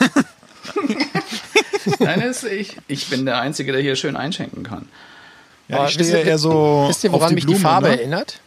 Nein, 1.98 2.20
ist 2.22 2.44
ich. 2.44 2.76
Ich 2.86 3.08
bin 3.08 3.24
der 3.26 3.40
Einzige, 3.40 3.72
der 3.72 3.80
hier 3.80 3.96
schön 3.96 4.16
einschenken 4.16 4.62
kann. 4.62 4.88
Ja, 5.68 5.78
Aber 5.78 5.88
ich 5.88 5.98
wisst 5.98 6.10
stehe 6.10 6.22
ihr- 6.24 6.30
eher 6.30 6.38
so 6.38 6.86
Wisst 6.88 7.04
ihr, 7.04 7.10
auf 7.10 7.16
woran 7.20 7.30
die 7.30 7.34
mich 7.36 7.44
Blume, 7.44 7.58
die 7.58 7.62
Farbe 7.64 7.88
ne? 7.88 7.98
erinnert? 7.98 8.40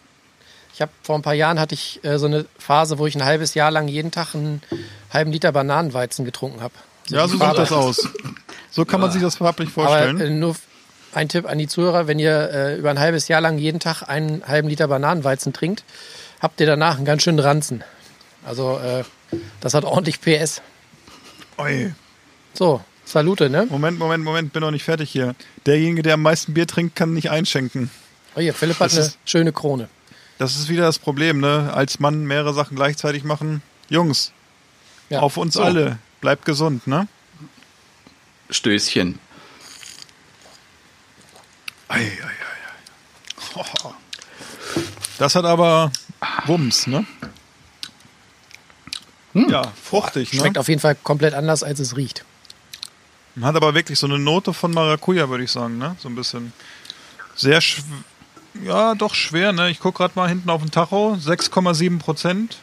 Ich 0.73 0.81
habe 0.81 0.91
vor 1.03 1.15
ein 1.15 1.21
paar 1.21 1.33
Jahren 1.35 1.59
hatte 1.59 1.75
ich 1.75 1.99
äh, 2.03 2.17
so 2.17 2.25
eine 2.25 2.45
Phase, 2.57 2.97
wo 2.97 3.05
ich 3.05 3.15
ein 3.15 3.23
halbes 3.23 3.53
Jahr 3.53 3.69
lang 3.71 3.87
jeden 3.87 4.11
Tag 4.11 4.33
einen 4.33 4.61
halben 5.11 5.31
Liter 5.31 5.51
Bananenweizen 5.51 6.25
getrunken 6.25 6.61
habe. 6.61 6.73
Ja, 7.09 7.27
so 7.27 7.37
sieht 7.37 7.57
das 7.57 7.71
aus. 7.71 8.07
So 8.71 8.85
kann 8.85 8.99
man 9.01 9.11
sich 9.11 9.21
das 9.21 9.35
farblich 9.35 9.69
Aber 9.75 9.87
vorstellen. 9.87 10.19
äh, 10.19 10.29
nur 10.31 10.55
ein 11.15 11.29
Tipp 11.29 11.45
an 11.47 11.57
die 11.57 11.67
Zuhörer, 11.67 12.07
wenn 12.07 12.19
ihr 12.19 12.49
äh, 12.51 12.77
über 12.77 12.89
ein 12.89 12.99
halbes 12.99 13.27
Jahr 13.27 13.41
lang 13.41 13.57
jeden 13.57 13.79
Tag 13.79 14.03
einen 14.03 14.45
halben 14.47 14.67
Liter 14.69 14.87
Bananenweizen 14.87 15.53
trinkt, 15.53 15.83
habt 16.41 16.59
ihr 16.59 16.65
danach 16.67 16.97
einen 16.97 17.05
ganz 17.05 17.23
schönen 17.23 17.39
Ranzen. 17.39 17.83
Also 18.45 18.77
äh, 18.79 19.03
das 19.61 19.73
hat 19.73 19.85
ordentlich 19.85 20.19
PS. 20.21 20.61
Oi. 21.57 21.93
So, 22.53 22.81
Salute, 23.05 23.49
ne? 23.49 23.67
Moment, 23.69 23.99
Moment, 23.99 24.23
Moment, 24.23 24.53
bin 24.53 24.61
noch 24.61 24.71
nicht 24.71 24.83
fertig 24.83 25.09
hier. 25.11 25.35
Derjenige, 25.65 26.03
der 26.03 26.15
am 26.15 26.21
meisten 26.21 26.53
Bier 26.53 26.67
trinkt, 26.67 26.95
kann 26.95 27.13
nicht 27.13 27.29
einschenken. 27.29 27.89
Oh 28.35 28.39
hier, 28.39 28.53
Philipp 28.53 28.79
hat 28.79 28.87
Das 28.87 28.97
eine 28.97 29.05
ist- 29.07 29.17
schöne 29.25 29.51
Krone. 29.51 29.89
Das 30.39 30.55
ist 30.55 30.67
wieder 30.69 30.83
das 30.83 30.99
Problem, 30.99 31.39
ne? 31.39 31.71
Als 31.73 31.99
Mann 31.99 32.25
mehrere 32.25 32.53
Sachen 32.53 32.75
gleichzeitig 32.75 33.23
machen. 33.23 33.61
Jungs, 33.89 34.31
Ja. 35.09 35.19
auf 35.19 35.37
uns 35.37 35.53
So. 35.55 35.61
alle. 35.63 35.99
Bleibt 36.21 36.45
gesund, 36.45 36.87
ne? 36.87 37.07
Stößchen. 38.49 39.19
Ei, 41.93 41.99
ei, 41.99 42.23
ei, 42.23 43.63
ei. 43.85 43.93
Das 45.19 45.35
hat 45.35 45.45
aber 45.45 45.91
Wumms, 46.47 46.87
ne? 46.87 47.05
Ja, 49.35 49.71
fruchtig, 49.79 50.33
ne? 50.33 50.39
Schmeckt 50.39 50.57
auf 50.57 50.69
jeden 50.69 50.81
Fall 50.81 50.95
komplett 50.95 51.35
anders, 51.35 51.61
als 51.61 51.79
es 51.79 51.95
riecht. 51.95 52.25
Hat 53.39 53.55
aber 53.55 53.75
wirklich 53.75 53.99
so 53.99 54.07
eine 54.07 54.17
Note 54.17 54.53
von 54.53 54.71
Maracuja, 54.71 55.29
würde 55.29 55.43
ich 55.43 55.51
sagen, 55.51 55.77
ne? 55.77 55.95
So 55.99 56.09
ein 56.09 56.15
bisschen. 56.15 56.51
Sehr 57.35 57.61
schw 57.61 57.83
ja, 58.63 58.93
doch 58.93 59.15
schwer, 59.15 59.51
ne? 59.51 59.69
Ich 59.69 59.79
gucke 59.79 59.97
gerade 59.97 60.13
mal 60.15 60.29
hinten 60.29 60.49
auf 60.49 60.61
den 60.61 60.69
Tacho. 60.69 61.17
6,7 61.19 61.97
Prozent. 61.99 62.57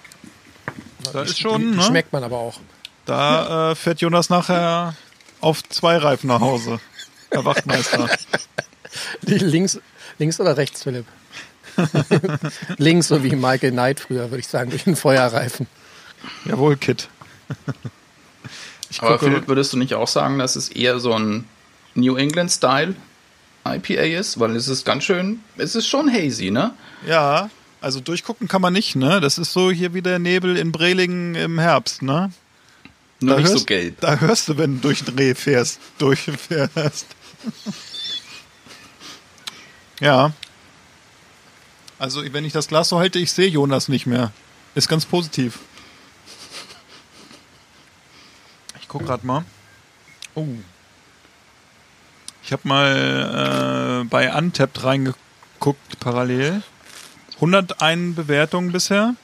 Da 1.13 1.23
ist 1.23 1.39
schon, 1.39 1.73
Die 1.73 1.77
ne? 1.79 1.83
Schmeckt 1.83 2.13
man 2.13 2.23
aber 2.23 2.39
auch. 2.39 2.61
Da 3.07 3.73
äh, 3.73 3.75
fährt 3.75 4.01
Jonas 4.01 4.31
nachher 4.31 4.95
auf 5.41 5.63
zwei 5.69 5.97
Reifen 5.99 6.29
nach 6.29 6.41
Hause. 6.41 6.79
Herr 7.31 7.45
Wachtmeister. 7.45 8.09
Links, 9.39 9.81
links 10.19 10.41
oder 10.41 10.57
rechts, 10.57 10.83
Philipp? 10.83 11.07
links, 12.79 13.09
so 13.09 13.23
wie 13.23 13.35
Michael 13.37 13.73
Knight 13.73 14.01
früher, 14.01 14.31
würde 14.31 14.41
ich 14.41 14.49
sagen, 14.49 14.71
durch 14.71 14.85
den 14.85 14.97
Feuerreifen. 14.97 15.67
Jawohl, 16.45 16.77
Kit. 16.77 17.09
Ich 18.91 19.03
Aber 19.03 19.19
Philipp, 19.19 19.49
würdest 19.49 19.73
du 19.73 19.77
nicht 19.77 19.95
auch 19.95 20.09
sagen, 20.09 20.39
dass 20.39 20.57
es 20.57 20.69
eher 20.69 20.99
so 21.01 21.15
ein 21.15 21.45
New 21.95 22.17
England-Style 22.17 22.95
IPA 23.67 24.03
ist? 24.19 24.41
Weil 24.41 24.57
es 24.57 24.69
ist 24.69 24.85
ganz 24.85 25.05
schön, 25.05 25.41
es 25.57 25.75
ist 25.75 25.87
schon 25.87 26.13
hazy, 26.13 26.51
ne? 26.51 26.75
ja, 27.07 27.49
also 27.81 28.01
durchgucken 28.01 28.47
kann 28.47 28.61
man 28.61 28.73
nicht, 28.73 28.95
ne? 28.95 29.21
Das 29.21 29.39
ist 29.39 29.53
so 29.53 29.71
hier 29.71 29.95
wie 29.95 30.03
der 30.03 30.19
Nebel 30.19 30.57
in 30.57 30.71
Brelingen 30.71 31.35
im 31.35 31.59
Herbst, 31.59 32.03
ne? 32.03 32.31
Nur 33.21 33.37
nicht 33.37 33.49
hörst, 33.49 33.61
so 33.61 33.65
gelb. 33.65 34.01
Da 34.01 34.17
hörst 34.19 34.49
du, 34.49 34.59
wenn 34.59 34.77
du 34.77 34.89
durch 34.89 35.05
den 35.05 35.15
Reh 35.17 35.35
fährst, 35.35 35.81
durchfährst. 35.99 37.07
Ja. 40.01 40.33
Also, 41.99 42.23
wenn 42.33 42.45
ich 42.45 42.53
das 42.53 42.69
Glas 42.69 42.89
so 42.89 42.99
halte, 42.99 43.19
ich 43.19 43.31
sehe 43.33 43.49
Jonas 43.49 43.89
nicht 43.89 44.07
mehr. 44.07 44.33
Ist 44.75 44.89
ganz 44.89 45.05
positiv. 45.05 45.59
Ich 48.81 48.89
guck 48.89 49.05
grad 49.05 49.23
mal. 49.25 49.45
Oh. 50.35 50.47
Ich 52.43 52.53
habe 52.53 52.67
mal 52.67 54.03
äh, 54.03 54.09
bei 54.09 54.33
Untapped 54.35 54.83
reingeguckt 54.83 56.01
parallel. 56.01 56.63
101 57.37 58.17
Bewertungen 58.17 58.73
bisher. 58.73 59.15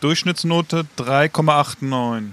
Durchschnittsnote 0.00 0.86
3,89. 0.98 2.30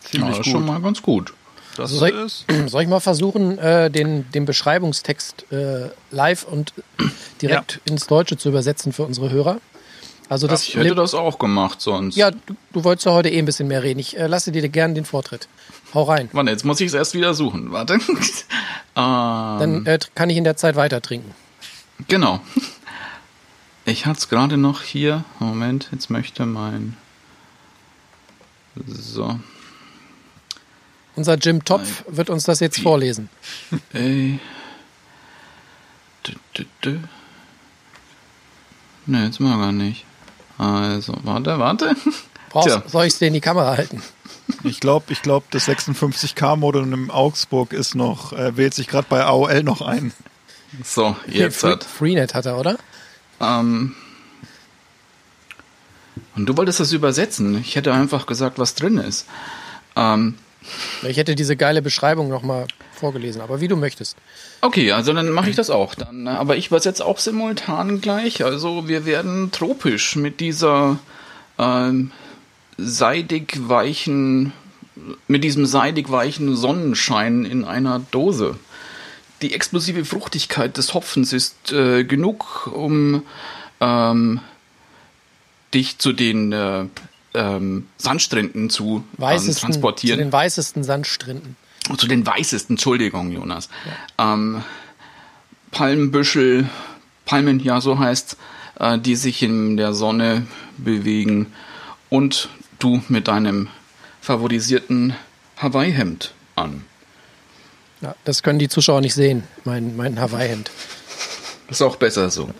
Ziemlich 0.00 0.36
Ja, 0.36 0.42
gut. 0.42 0.46
schon 0.46 0.66
mal 0.66 0.80
ganz 0.80 1.02
gut. 1.02 1.34
Das 1.76 1.90
Soll 1.90 2.10
ist. 2.10 2.44
ich, 2.50 2.56
soll 2.70 2.82
ich 2.82 2.88
mal 2.88 3.00
versuchen, 3.00 3.58
äh, 3.58 3.90
den, 3.90 4.30
den 4.32 4.44
Beschreibungstext 4.44 5.50
äh, 5.52 5.88
live 6.10 6.44
und 6.44 6.72
direkt 7.42 7.80
ins 7.84 8.06
Deutsche 8.06 8.36
zu 8.36 8.48
übersetzen 8.48 8.92
für 8.92 9.04
unsere 9.04 9.30
Hörer? 9.30 9.58
Also 10.28 10.46
das, 10.46 10.66
Ich 10.66 10.76
hätte 10.76 10.94
das 10.94 11.14
auch 11.14 11.38
gemacht 11.38 11.80
sonst. 11.80 12.16
ja, 12.16 12.30
du, 12.30 12.54
du 12.72 12.84
wolltest 12.84 13.06
ja 13.06 13.12
heute 13.12 13.28
eh 13.28 13.38
ein 13.38 13.44
bisschen 13.44 13.68
mehr 13.68 13.82
reden. 13.82 13.98
Ich 14.00 14.16
äh, 14.18 14.26
lasse 14.26 14.50
dir 14.52 14.66
gerne 14.68 14.94
den 14.94 15.04
Vortritt. 15.04 15.48
Hau 15.92 16.04
rein. 16.04 16.30
Warte, 16.32 16.50
jetzt 16.50 16.64
muss 16.64 16.80
ich 16.80 16.86
es 16.86 16.94
erst 16.94 17.12
wieder 17.14 17.34
suchen. 17.34 17.70
Warte. 17.72 17.94
ähm, 17.98 18.00
Dann 18.94 19.86
äh, 19.86 19.98
kann 20.14 20.30
ich 20.30 20.36
in 20.38 20.44
der 20.44 20.56
Zeit 20.56 20.74
weiter 20.76 21.02
trinken. 21.02 21.34
Genau. 22.08 22.40
Ich 23.84 24.06
hatte 24.06 24.18
es 24.20 24.28
gerade 24.28 24.56
noch 24.56 24.82
hier. 24.82 25.24
Moment, 25.38 25.88
jetzt 25.92 26.08
möchte 26.08 26.46
mein. 26.46 26.96
So. 28.86 29.38
Unser 31.14 31.34
Jim 31.34 31.64
Topf 31.64 32.04
wird 32.08 32.30
uns 32.30 32.44
das 32.44 32.60
jetzt 32.60 32.80
vorlesen. 32.80 33.28
Ey. 33.92 34.38
Ne, 39.06 39.24
jetzt 39.24 39.40
mal 39.40 39.58
gar 39.58 39.72
nicht. 39.72 40.04
Also, 40.58 41.14
warte, 41.24 41.58
warte. 41.58 41.96
Brauchst, 42.50 42.68
Tja. 42.68 42.82
soll 42.86 43.06
ich 43.06 43.14
es 43.14 43.18
dir 43.18 43.28
in 43.28 43.34
die 43.34 43.40
Kamera 43.40 43.76
halten? 43.76 44.02
Ich 44.64 44.80
glaube, 44.80 45.12
ich 45.12 45.22
glaub, 45.22 45.50
das 45.50 45.68
56K-Modem 45.68 46.92
in 46.92 47.10
Augsburg 47.10 47.72
ist 47.72 47.94
noch, 47.94 48.32
äh, 48.32 48.56
wählt 48.56 48.74
sich 48.74 48.88
gerade 48.88 49.06
bei 49.08 49.24
AOL 49.24 49.62
noch 49.62 49.80
ein. 49.80 50.12
So, 50.84 51.16
jetzt 51.26 51.64
hat. 51.64 51.84
Freenet 51.84 52.34
hat 52.34 52.46
er, 52.46 52.58
oder? 52.58 52.78
Ähm, 53.40 53.94
und 56.36 56.46
du 56.46 56.56
wolltest 56.56 56.80
das 56.80 56.92
übersetzen. 56.92 57.58
Ich 57.58 57.76
hätte 57.76 57.92
einfach 57.92 58.26
gesagt, 58.26 58.58
was 58.58 58.74
drin 58.74 58.98
ist. 58.98 59.26
Ähm, 59.96 60.36
Ich 61.02 61.16
hätte 61.16 61.34
diese 61.34 61.56
geile 61.56 61.82
Beschreibung 61.82 62.28
nochmal 62.28 62.66
vorgelesen, 62.92 63.40
aber 63.40 63.60
wie 63.60 63.68
du 63.68 63.76
möchtest. 63.76 64.16
okay, 64.60 64.92
also 64.92 65.12
dann 65.12 65.30
mache 65.30 65.50
ich 65.50 65.56
das 65.56 65.70
auch. 65.70 65.94
Dann, 65.94 66.26
äh, 66.26 66.30
aber 66.30 66.56
ich 66.56 66.68
übersetze 66.68 67.04
auch 67.04 67.18
simultan 67.18 68.00
gleich. 68.00 68.44
Also 68.44 68.88
wir 68.88 69.04
werden 69.04 69.50
tropisch 69.50 70.16
mit 70.16 70.40
dieser 70.40 70.98
ähm, 71.58 72.12
seidig 72.78 73.68
weichen, 73.68 74.52
mit 75.26 75.42
diesem 75.44 75.66
seidig 75.66 76.10
weichen 76.10 76.54
Sonnenschein 76.54 77.44
in 77.44 77.64
einer 77.64 77.98
Dose. 77.98 78.56
Die 79.42 79.54
explosive 79.54 80.04
Fruchtigkeit 80.04 80.76
des 80.76 80.94
Hopfens 80.94 81.32
ist 81.32 81.72
äh, 81.72 82.04
genug, 82.04 82.70
um 82.72 83.22
ähm, 83.80 84.40
dich 85.74 85.98
zu 85.98 86.12
den 86.12 86.52
äh, 86.52 86.84
ähm, 87.34 87.88
Sandstränden 87.96 88.70
zu 88.70 89.04
ähm, 89.12 89.18
Weißesten, 89.18 89.54
zu 89.54 89.60
transportieren. 89.60 90.18
den 90.18 90.32
weißesten 90.32 90.84
Sandstränden. 90.84 91.56
Zu 91.96 92.06
den 92.06 92.24
weißesten, 92.26 92.74
Entschuldigung, 92.74 93.32
Jonas. 93.32 93.68
Ähm, 94.18 94.62
Palmenbüschel, 95.72 96.68
Palmen, 97.24 97.58
ja, 97.60 97.80
so 97.80 97.98
heißt, 97.98 98.36
äh, 98.78 98.98
die 98.98 99.16
sich 99.16 99.42
in 99.42 99.76
der 99.76 99.92
Sonne 99.94 100.46
bewegen 100.76 101.52
und 102.08 102.48
du 102.78 103.02
mit 103.08 103.28
deinem 103.28 103.68
favorisierten 104.20 105.14
Hawaii-Hemd 105.56 106.34
an. 106.56 106.84
Ja, 108.00 108.14
das 108.24 108.42
können 108.42 108.58
die 108.58 108.68
Zuschauer 108.68 109.00
nicht 109.00 109.14
sehen, 109.14 109.44
mein, 109.64 109.96
mein 109.96 110.20
Hawaii-Hemd. 110.20 110.70
Ist 111.68 111.82
auch 111.82 111.96
besser 111.96 112.30
so. 112.30 112.50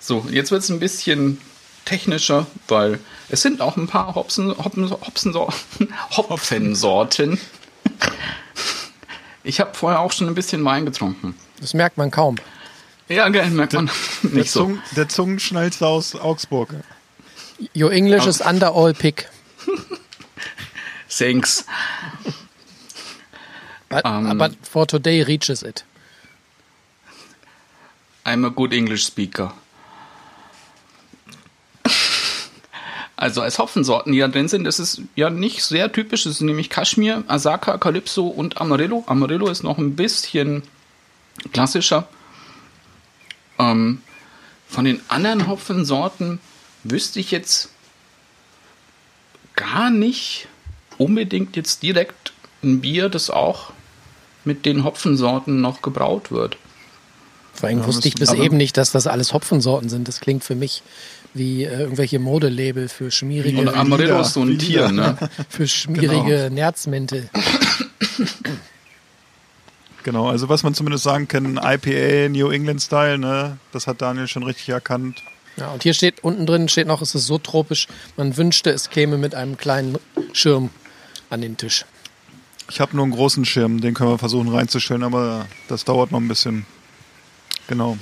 So, 0.00 0.26
jetzt 0.30 0.50
wird 0.50 0.62
es 0.62 0.70
ein 0.70 0.80
bisschen 0.80 1.38
technischer, 1.84 2.46
weil 2.68 2.98
es 3.28 3.42
sind 3.42 3.60
auch 3.60 3.76
ein 3.76 3.86
paar 3.86 4.14
Hopsen, 4.14 4.50
Hopfen, 4.64 4.90
Hopfensorten, 4.90 5.88
Hopfensorten. 6.16 7.40
Ich 9.42 9.60
habe 9.60 9.74
vorher 9.74 10.00
auch 10.00 10.12
schon 10.12 10.26
ein 10.28 10.34
bisschen 10.34 10.64
Wein 10.64 10.86
getrunken. 10.86 11.34
Das 11.60 11.74
merkt 11.74 11.96
man 11.98 12.10
kaum. 12.10 12.36
Ja, 13.08 13.28
gell, 13.28 13.50
merkt 13.50 13.74
man 13.74 13.90
Der, 14.22 14.30
nicht 14.30 14.50
so. 14.50 14.60
Zung, 14.60 14.78
der 14.96 15.08
Zungenschnalzer 15.08 15.86
aus 15.86 16.14
Augsburg. 16.14 16.70
Your 17.76 17.92
English 17.92 18.26
is 18.26 18.40
under 18.40 18.74
all 18.74 18.94
pick. 18.94 19.28
Thanks. 21.08 21.64
But, 23.88 24.04
Ähm. 24.04 24.38
but 24.38 24.52
for 24.62 24.86
today 24.86 25.22
reaches 25.22 25.62
it. 25.62 25.84
I'm 28.24 28.44
a 28.44 28.50
good 28.50 28.72
English 28.72 29.04
speaker. 29.04 29.52
Also 33.16 33.42
als 33.42 33.58
Hopfensorten, 33.58 34.12
die 34.12 34.18
da 34.18 34.28
drin 34.28 34.48
sind, 34.48 34.64
das 34.64 34.80
ist 34.80 35.02
ja 35.14 35.30
nicht 35.30 35.62
sehr 35.62 35.92
typisch. 35.92 36.24
Das 36.24 36.38
sind 36.38 36.48
nämlich 36.48 36.68
Kaschmir, 36.68 37.22
Asaka, 37.28 37.78
Calypso 37.78 38.26
und 38.26 38.60
Amarillo. 38.60 39.04
Amarillo 39.06 39.48
ist 39.48 39.62
noch 39.62 39.78
ein 39.78 39.94
bisschen 39.94 40.62
klassischer. 41.52 42.08
Ähm, 43.58 44.02
von 44.66 44.84
den 44.84 45.00
anderen 45.08 45.46
Hopfensorten 45.46 46.40
wüsste 46.82 47.20
ich 47.20 47.30
jetzt 47.30 47.68
gar 49.54 49.90
nicht 49.90 50.48
unbedingt 50.98 51.54
jetzt 51.56 51.82
direkt 51.82 52.32
ein 52.62 52.80
Bier, 52.80 53.08
das 53.08 53.30
auch 53.30 53.72
mit 54.44 54.66
den 54.66 54.82
Hopfensorten 54.82 55.60
noch 55.60 55.82
gebraut 55.82 56.32
wird. 56.32 56.56
Vor 57.52 57.68
allem 57.68 57.86
wusste 57.86 58.08
ich 58.08 58.16
bis 58.16 58.32
eben 58.32 58.56
nicht, 58.56 58.76
dass 58.76 58.90
das 58.90 59.06
alles 59.06 59.32
Hopfensorten 59.32 59.88
sind. 59.88 60.08
Das 60.08 60.20
klingt 60.20 60.42
für 60.42 60.56
mich 60.56 60.82
wie 61.34 61.64
äh, 61.64 61.80
irgendwelche 61.80 62.18
Modelabel 62.18 62.88
für 62.88 63.10
schmierige, 63.10 63.58
Und 63.58 63.68
Amarillo 63.68 64.20
ist 64.20 64.32
so 64.32 64.42
ein 64.42 64.58
Tier, 64.58 64.90
ne? 64.90 65.16
für 65.48 65.66
schmierige 65.66 66.50
Nerzmäntel. 66.52 67.28
Genau, 70.04 70.28
also 70.28 70.48
was 70.48 70.62
man 70.62 70.74
zumindest 70.74 71.04
sagen 71.04 71.28
kann, 71.28 71.58
IPA, 71.62 72.28
New 72.28 72.50
England 72.50 72.82
Style, 72.82 73.18
ne? 73.18 73.58
Das 73.72 73.86
hat 73.86 74.00
Daniel 74.02 74.28
schon 74.28 74.42
richtig 74.44 74.68
erkannt. 74.68 75.22
Ja, 75.56 75.72
und 75.72 75.82
hier 75.82 75.94
steht 75.94 76.22
unten 76.22 76.46
drin 76.46 76.68
steht 76.68 76.86
noch, 76.86 77.00
es 77.00 77.14
ist 77.14 77.26
so 77.26 77.38
tropisch, 77.38 77.86
man 78.16 78.36
wünschte, 78.36 78.70
es 78.70 78.90
käme 78.90 79.18
mit 79.18 79.34
einem 79.34 79.56
kleinen 79.56 79.98
Schirm 80.32 80.70
an 81.30 81.40
den 81.40 81.56
Tisch. 81.56 81.84
Ich 82.70 82.80
habe 82.80 82.96
nur 82.96 83.04
einen 83.04 83.12
großen 83.12 83.44
Schirm, 83.44 83.80
den 83.80 83.94
können 83.94 84.10
wir 84.10 84.18
versuchen 84.18 84.48
reinzustellen, 84.48 85.02
aber 85.02 85.46
das 85.68 85.84
dauert 85.84 86.12
noch 86.12 86.20
ein 86.20 86.28
bisschen. 86.28 86.66
Genau. 87.68 87.98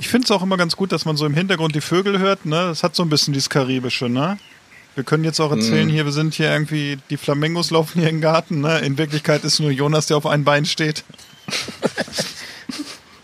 Ich 0.00 0.08
finde 0.08 0.24
es 0.24 0.30
auch 0.30 0.42
immer 0.42 0.56
ganz 0.56 0.76
gut, 0.76 0.92
dass 0.92 1.04
man 1.04 1.16
so 1.16 1.26
im 1.26 1.34
Hintergrund 1.34 1.74
die 1.74 1.82
Vögel 1.82 2.18
hört, 2.18 2.46
ne? 2.46 2.56
Das 2.56 2.82
hat 2.82 2.96
so 2.96 3.02
ein 3.02 3.10
bisschen 3.10 3.34
dieses 3.34 3.50
Karibische, 3.50 4.08
ne? 4.08 4.38
Wir 4.94 5.04
können 5.04 5.24
jetzt 5.24 5.40
auch 5.40 5.52
erzählen, 5.52 5.88
hier, 5.88 6.04
wir 6.04 6.12
sind 6.12 6.34
hier 6.34 6.50
irgendwie, 6.50 6.98
die 7.10 7.16
Flamingos 7.16 7.70
laufen 7.70 8.00
hier 8.00 8.08
im 8.08 8.20
Garten, 8.20 8.60
ne? 8.60 8.80
In 8.80 8.98
Wirklichkeit 8.98 9.44
ist 9.44 9.60
nur 9.60 9.70
Jonas, 9.70 10.06
der 10.06 10.16
auf 10.16 10.26
einem 10.26 10.44
Bein 10.44 10.64
steht. 10.64 11.04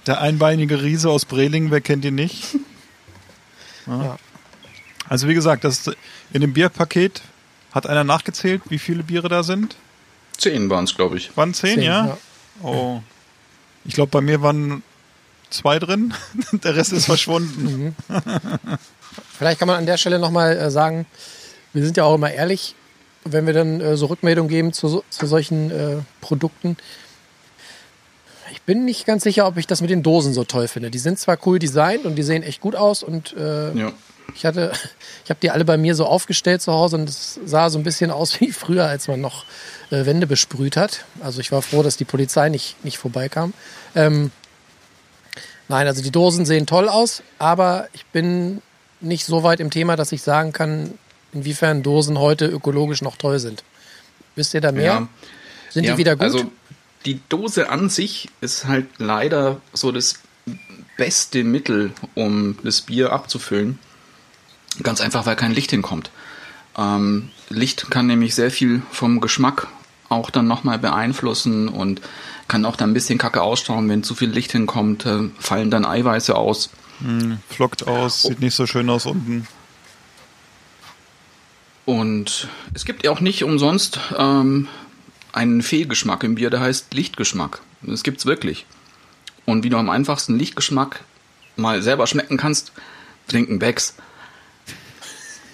Der 0.07 0.21
einbeinige 0.21 0.83
Riese 0.83 1.11
aus 1.11 1.25
Breling, 1.25 1.73
wer 1.73 1.81
kennt 1.81 2.05
ihn 2.05 2.15
nicht? 2.15 2.55
Ja. 3.87 4.05
Ja. 4.05 4.17
Also 5.09 5.27
wie 5.27 5.35
gesagt, 5.35 5.65
das 5.65 5.91
in 6.33 6.43
dem 6.43 6.53
Bierpaket 6.53 7.23
hat 7.73 7.89
einer 7.89 8.05
nachgezählt, 8.05 8.63
wie 8.69 8.79
viele 8.79 9.03
Biere 9.03 9.29
da 9.29 9.43
sind? 9.43 9.77
Zehn 10.39 10.71
waren 10.71 10.85
es, 10.85 10.95
glaube 10.95 11.17
ich. 11.17 11.37
Waren 11.37 11.55
zehn, 11.55 11.75
Zehn, 11.75 11.83
ja? 11.83 12.07
ja. 12.07 12.19
Oh. 12.63 13.03
Ich 13.85 13.95
glaube, 13.95 14.11
bei 14.11 14.21
mir 14.21 14.43
waren 14.43 14.83
zwei 15.57 15.79
drin. 15.79 16.15
Der 16.53 16.77
Rest 16.77 16.93
ist 16.93 17.07
verschwunden. 17.07 17.97
Vielleicht 19.39 19.59
kann 19.59 19.69
man 19.69 19.77
an 19.79 19.87
der 19.87 19.97
Stelle 19.97 20.19
nochmal 20.19 20.57
äh, 20.57 20.71
sagen, 20.71 21.07
wir 21.73 21.85
sind 21.85 21.97
ja 21.97 22.05
auch 22.05 22.15
immer 22.15 22.31
ehrlich, 22.31 22.75
wenn 23.25 23.47
wir 23.47 23.53
dann 23.55 23.81
äh, 23.81 23.97
so 23.97 24.07
Rückmeldungen 24.07 24.49
geben 24.49 24.73
zu, 24.73 25.03
zu 25.11 25.27
solchen 25.27 25.71
äh, 25.71 25.97
Produkten. 26.21 26.77
Ich 28.53 28.63
bin 28.63 28.85
nicht 28.85 29.07
ganz 29.07 29.25
sicher, 29.25 29.47
ob 29.47 29.57
ich 29.57 29.67
das 29.67 29.81
mit 29.81 29.91
den 29.91 30.03
Dosen 30.03 30.33
so 30.33 30.45
toll 30.45 30.69
finde. 30.69 30.91
Die 30.91 30.99
sind 30.99 31.19
zwar 31.19 31.39
cool 31.47 31.59
designt 31.59 32.05
und 32.05 32.15
die 32.17 32.23
sehen 32.23 32.43
echt 32.43 32.61
gut 32.61 32.77
aus 32.77 33.03
und 33.03 33.35
äh, 33.37 33.73
Ja. 33.77 33.93
ich 34.35 34.47
hatte, 34.47 34.73
ich 35.25 35.31
habe 35.31 35.41
die 35.43 35.51
alle 35.51 35.65
bei 35.65 35.77
mir 35.77 35.95
so 35.95 36.07
aufgestellt 36.07 36.63
zu 36.63 36.73
Hause 36.73 36.97
und 36.97 37.09
es 37.09 37.41
sah 37.45 37.69
so 37.71 37.79
ein 37.79 37.85
bisschen 37.85 38.11
aus 38.11 38.41
wie 38.41 38.53
früher, 38.53 38.87
als 38.87 39.09
man 39.09 39.21
noch 39.21 39.45
äh, 39.91 40.07
Wände 40.07 40.27
besprüht 40.27 40.77
hat. 40.77 41.05
Also 41.21 41.41
ich 41.41 41.51
war 41.53 41.61
froh, 41.63 41.83
dass 41.83 41.97
die 41.97 42.05
Polizei 42.05 42.49
nicht, 42.49 42.83
nicht 42.85 42.99
vorbeikam. 42.99 43.53
Ähm, 43.95 44.31
nein, 45.69 45.87
also 45.87 46.03
die 46.03 46.11
Dosen 46.11 46.47
sehen 46.47 46.67
toll 46.67 46.89
aus, 46.89 47.23
aber 47.39 47.89
ich 47.93 48.05
bin 48.07 48.63
nicht 49.01 49.25
so 49.27 49.43
weit 49.43 49.61
im 49.61 49.71
Thema, 49.71 49.97
dass 49.97 50.13
ich 50.13 50.23
sagen 50.23 50.53
kann, 50.53 50.99
inwiefern 51.33 51.83
Dosen 51.83 52.19
heute 52.19 52.47
ökologisch 52.47 53.03
noch 53.03 53.17
toll 53.17 53.39
sind. 53.39 53.63
Wisst 54.35 54.55
ihr 54.55 54.61
da 54.61 54.73
mehr? 54.73 54.85
Ja. 54.85 55.09
Sind 55.71 55.85
Ja, 55.85 55.93
die 55.93 55.99
wieder 55.99 56.17
gut? 56.17 56.23
Also 56.23 56.51
die 57.05 57.21
Dose 57.29 57.69
an 57.71 57.89
sich 57.89 58.29
ist 58.41 58.67
halt 58.67 58.87
leider 58.99 59.61
so 59.73 59.93
das 59.93 60.21
beste 60.97 61.45
Mittel, 61.45 61.93
um 62.15 62.59
das 62.63 62.81
Bier 62.83 63.13
abzufüllen. 63.13 63.79
Ganz 64.83 65.01
einfach, 65.01 65.27
weil 65.27 65.37
kein 65.37 65.53
Licht 65.53 65.71
hinkommt. 65.71 66.11
Ähm, 66.77 67.31
Licht 67.49 67.91
kann 67.91 68.07
nämlich 68.07 68.35
sehr 68.35 68.51
viel 68.51 68.83
vom 68.91 69.21
Geschmack 69.21 69.69
auch 70.09 70.31
dann 70.31 70.47
nochmal 70.47 70.79
beeinflussen 70.79 71.69
und 71.69 72.01
kann 72.49 72.65
auch 72.65 72.77
dann 72.77 72.91
ein 72.91 72.95
bisschen 72.95 73.19
kacke 73.19 73.43
ausschauen, 73.43 73.89
wenn 73.89 74.03
zu 74.03 74.15
viel 74.15 74.31
Licht 74.31 74.53
hinkommt, 74.53 75.07
äh, 75.07 75.29
fallen 75.39 75.71
dann 75.71 75.85
Eiweiße 75.85 76.35
aus. 76.35 76.71
Flockt 77.51 77.87
aus, 77.87 78.23
sieht 78.23 78.41
nicht 78.41 78.55
so 78.55 78.67
schön 78.67 78.89
aus 78.89 79.05
unten. 79.05 79.47
Und 81.85 82.49
es 82.75 82.85
gibt 82.85 83.05
ja 83.05 83.11
auch 83.11 83.21
nicht 83.21 83.45
umsonst 83.45 84.01
ähm, 84.17 84.69
einen 85.33 85.63
Fehlgeschmack 85.63 86.25
im 86.25 86.37
Bier, 86.37 86.51
der 86.51 86.61
heißt 86.61 86.95
Lichtgeschmack. 86.95 87.61
Das 87.83 88.03
gibt's 88.03 88.27
wirklich. 88.27 88.67
Und 89.45 89.63
wie 89.63 89.69
du 89.69 89.77
am 89.77 89.91
einfachsten 89.91 90.39
Lichtgeschmack 90.39 91.05
mal 91.57 91.83
selber 91.83 92.07
schmecken 92.07 92.39
kannst, 92.39 92.73
trinken 93.29 93.59
Becks. 93.59 93.95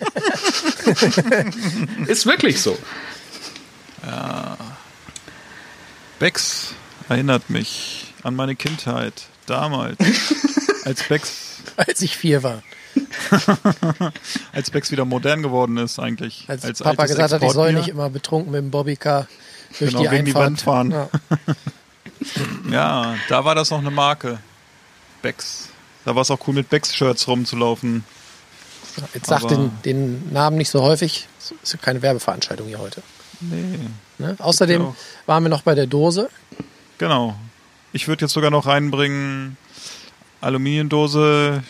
Ist 2.06 2.26
wirklich 2.26 2.60
so. 2.60 2.78
Becks 6.18 6.74
erinnert 7.12 7.50
mich 7.50 8.12
an 8.22 8.34
meine 8.34 8.56
Kindheit. 8.56 9.28
Damals. 9.46 9.98
als 10.84 11.02
Becks, 11.04 11.62
als 11.76 12.00
ich 12.00 12.16
vier 12.16 12.42
war. 12.42 12.62
als 14.52 14.70
Becks 14.70 14.90
wieder 14.90 15.04
modern 15.04 15.42
geworden 15.42 15.76
ist 15.76 15.98
eigentlich. 15.98 16.44
Als, 16.48 16.64
als 16.64 16.78
Papa 16.80 17.06
gesagt 17.06 17.32
hat, 17.32 17.42
ich 17.42 17.52
soll 17.52 17.72
nicht 17.72 17.88
immer 17.88 18.10
betrunken 18.10 18.52
mit 18.52 18.60
dem 18.60 18.70
Bobbycar 18.70 19.26
durch 19.78 19.90
Genau, 19.90 20.02
die 20.02 20.08
gegen 20.08 20.24
die 20.26 20.34
Einfahrt. 20.34 20.46
Wand 20.46 20.60
fahren. 20.62 20.90
Ja. 20.90 21.08
Ja, 22.70 23.14
da 23.28 23.44
war 23.44 23.54
das 23.54 23.70
noch 23.70 23.78
eine 23.78 23.90
Marke. 23.90 24.38
Becks. 25.22 25.68
Da 26.04 26.14
war 26.14 26.22
es 26.22 26.30
auch 26.30 26.38
cool, 26.46 26.54
mit 26.54 26.68
Becks-Shirts 26.68 27.26
rumzulaufen. 27.28 28.04
Jetzt 29.14 29.26
sag 29.26 29.46
den, 29.48 29.70
den 29.84 30.32
Namen 30.32 30.56
nicht 30.56 30.70
so 30.70 30.82
häufig. 30.82 31.26
Das 31.38 31.74
ist 31.74 31.82
keine 31.82 32.02
Werbeveranstaltung 32.02 32.68
hier 32.68 32.78
heute. 32.78 33.02
Nee. 33.40 33.78
Ne? 34.18 34.36
Außerdem 34.38 34.94
waren 35.26 35.42
wir 35.42 35.48
noch 35.48 35.62
bei 35.62 35.74
der 35.74 35.86
Dose. 35.86 36.28
Genau. 36.98 37.36
Ich 37.92 38.08
würde 38.08 38.24
jetzt 38.24 38.32
sogar 38.32 38.50
noch 38.50 38.66
reinbringen, 38.66 39.56
Aluminiumdose, 40.40 41.62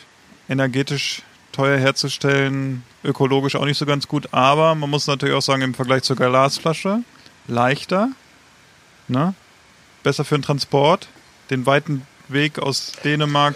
energetisch 0.48 1.22
teuer 1.52 1.78
herzustellen, 1.78 2.82
ökologisch 3.04 3.56
auch 3.56 3.64
nicht 3.64 3.78
so 3.78 3.86
ganz 3.86 4.08
gut, 4.08 4.32
aber 4.32 4.74
man 4.74 4.88
muss 4.90 5.06
natürlich 5.06 5.34
auch 5.34 5.42
sagen, 5.42 5.62
im 5.62 5.74
Vergleich 5.74 6.02
zur 6.02 6.16
Glasflasche, 6.16 7.02
leichter, 7.46 8.08
ne? 9.08 9.34
besser 10.02 10.24
für 10.24 10.36
den 10.36 10.42
Transport, 10.42 11.08
den 11.50 11.66
weiten 11.66 12.06
Weg 12.28 12.58
aus 12.58 12.92
Dänemark 13.04 13.54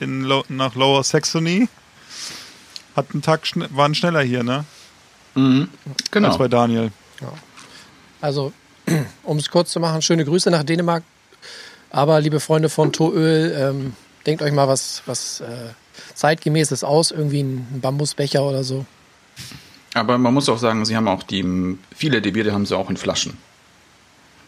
in, 0.00 0.26
nach 0.48 0.74
Lower 0.74 1.04
Saxony, 1.04 1.68
hat 2.96 3.12
einen 3.12 3.22
Tag 3.22 3.46
schn 3.46 3.64
waren 3.70 3.94
schneller 3.94 4.22
hier, 4.22 4.42
ne? 4.42 4.64
Mhm. 5.34 5.68
Genau. 6.10 6.28
Als 6.28 6.38
bei 6.38 6.48
Daniel. 6.48 6.90
Also, 8.20 8.52
um 9.24 9.38
es 9.38 9.50
kurz 9.50 9.70
zu 9.70 9.80
machen, 9.80 10.02
schöne 10.02 10.24
Grüße 10.24 10.50
nach 10.50 10.62
Dänemark. 10.62 11.02
Aber, 11.90 12.20
liebe 12.20 12.40
Freunde 12.40 12.68
von 12.68 12.92
Toöl, 12.92 13.54
ähm, 13.58 13.92
denkt 14.26 14.42
euch 14.42 14.52
mal 14.52 14.68
was, 14.68 15.02
was 15.06 15.40
äh, 15.40 15.46
zeitgemäßes 16.14 16.84
aus. 16.84 17.10
Irgendwie 17.10 17.42
ein 17.42 17.80
Bambusbecher 17.80 18.42
oder 18.42 18.64
so. 18.64 18.84
Aber 19.94 20.18
man 20.18 20.34
muss 20.34 20.48
auch 20.48 20.58
sagen, 20.58 20.84
sie 20.84 20.96
haben 20.96 21.08
auch 21.08 21.22
die, 21.22 21.76
viele 21.96 22.20
der 22.20 22.32
Biere 22.32 22.52
haben 22.52 22.66
sie 22.66 22.76
auch 22.76 22.90
in 22.90 22.96
Flaschen. 22.96 23.38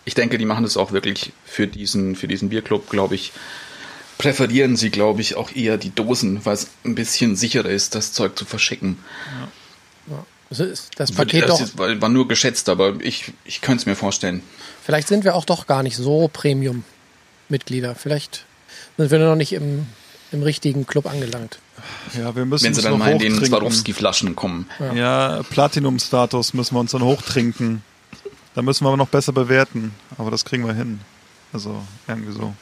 Ich 0.05 0.14
denke, 0.14 0.38
die 0.38 0.44
machen 0.44 0.64
das 0.64 0.76
auch 0.76 0.92
wirklich 0.92 1.33
für 1.44 1.66
diesen, 1.66 2.16
für 2.16 2.29
diesen 2.29 2.48
Bierclub, 2.48 2.90
glaube 2.90 3.14
ich. 3.14 3.33
Präferieren 4.18 4.76
sie, 4.76 4.90
glaube 4.90 5.22
ich, 5.22 5.37
auch 5.37 5.55
eher 5.55 5.79
die 5.79 5.94
Dosen, 5.94 6.44
weil 6.44 6.55
es 6.55 6.68
ein 6.85 6.94
bisschen 6.94 7.37
sicherer 7.37 7.70
ist, 7.70 7.94
das 7.94 8.12
Zeug 8.12 8.38
zu 8.38 8.44
verschicken. 8.44 8.98
Das, 10.50 10.58
ist 10.60 10.90
das 10.96 11.12
Paket 11.12 11.44
das 11.44 11.50
doch. 11.50 11.60
ist, 11.60 11.78
war 11.78 12.08
nur 12.08 12.26
geschätzt, 12.28 12.68
aber 12.68 12.94
ich, 13.00 13.32
ich 13.44 13.60
könnte 13.60 13.82
es 13.82 13.86
mir 13.86 13.94
vorstellen. 13.96 14.42
Vielleicht 14.84 15.08
sind 15.08 15.24
wir 15.24 15.34
auch 15.36 15.44
doch 15.44 15.66
gar 15.66 15.82
nicht 15.84 15.96
so 15.96 16.28
Premium-Mitglieder. 16.32 17.94
Vielleicht 17.94 18.44
sind 18.98 19.10
wir 19.10 19.18
noch 19.20 19.36
nicht 19.36 19.52
im, 19.52 19.86
im 20.32 20.42
richtigen 20.42 20.86
Club 20.86 21.06
angelangt. 21.06 21.60
Ja, 22.18 22.34
wir 22.34 22.44
müssen 22.44 22.64
Wenn 22.64 22.74
sie 22.74 22.82
dann 22.82 22.98
mal 22.98 23.12
in 23.12 23.18
den. 23.18 23.44
Swarovski-Flaschen 23.44 24.34
kommen. 24.36 24.68
Ja, 24.94 25.42
Platinum-Status 25.50 26.52
müssen 26.54 26.74
wir 26.74 26.80
uns 26.80 26.90
dann 26.92 27.02
hochtrinken. 27.02 27.82
Da 28.54 28.62
müssen 28.62 28.84
wir 28.84 28.88
aber 28.88 28.96
noch 28.96 29.08
besser 29.08 29.32
bewerten. 29.32 29.94
Aber 30.18 30.30
das 30.30 30.44
kriegen 30.44 30.66
wir 30.66 30.74
hin. 30.74 31.00
Also, 31.52 31.80
irgendwie 32.08 32.32
so. 32.32 32.54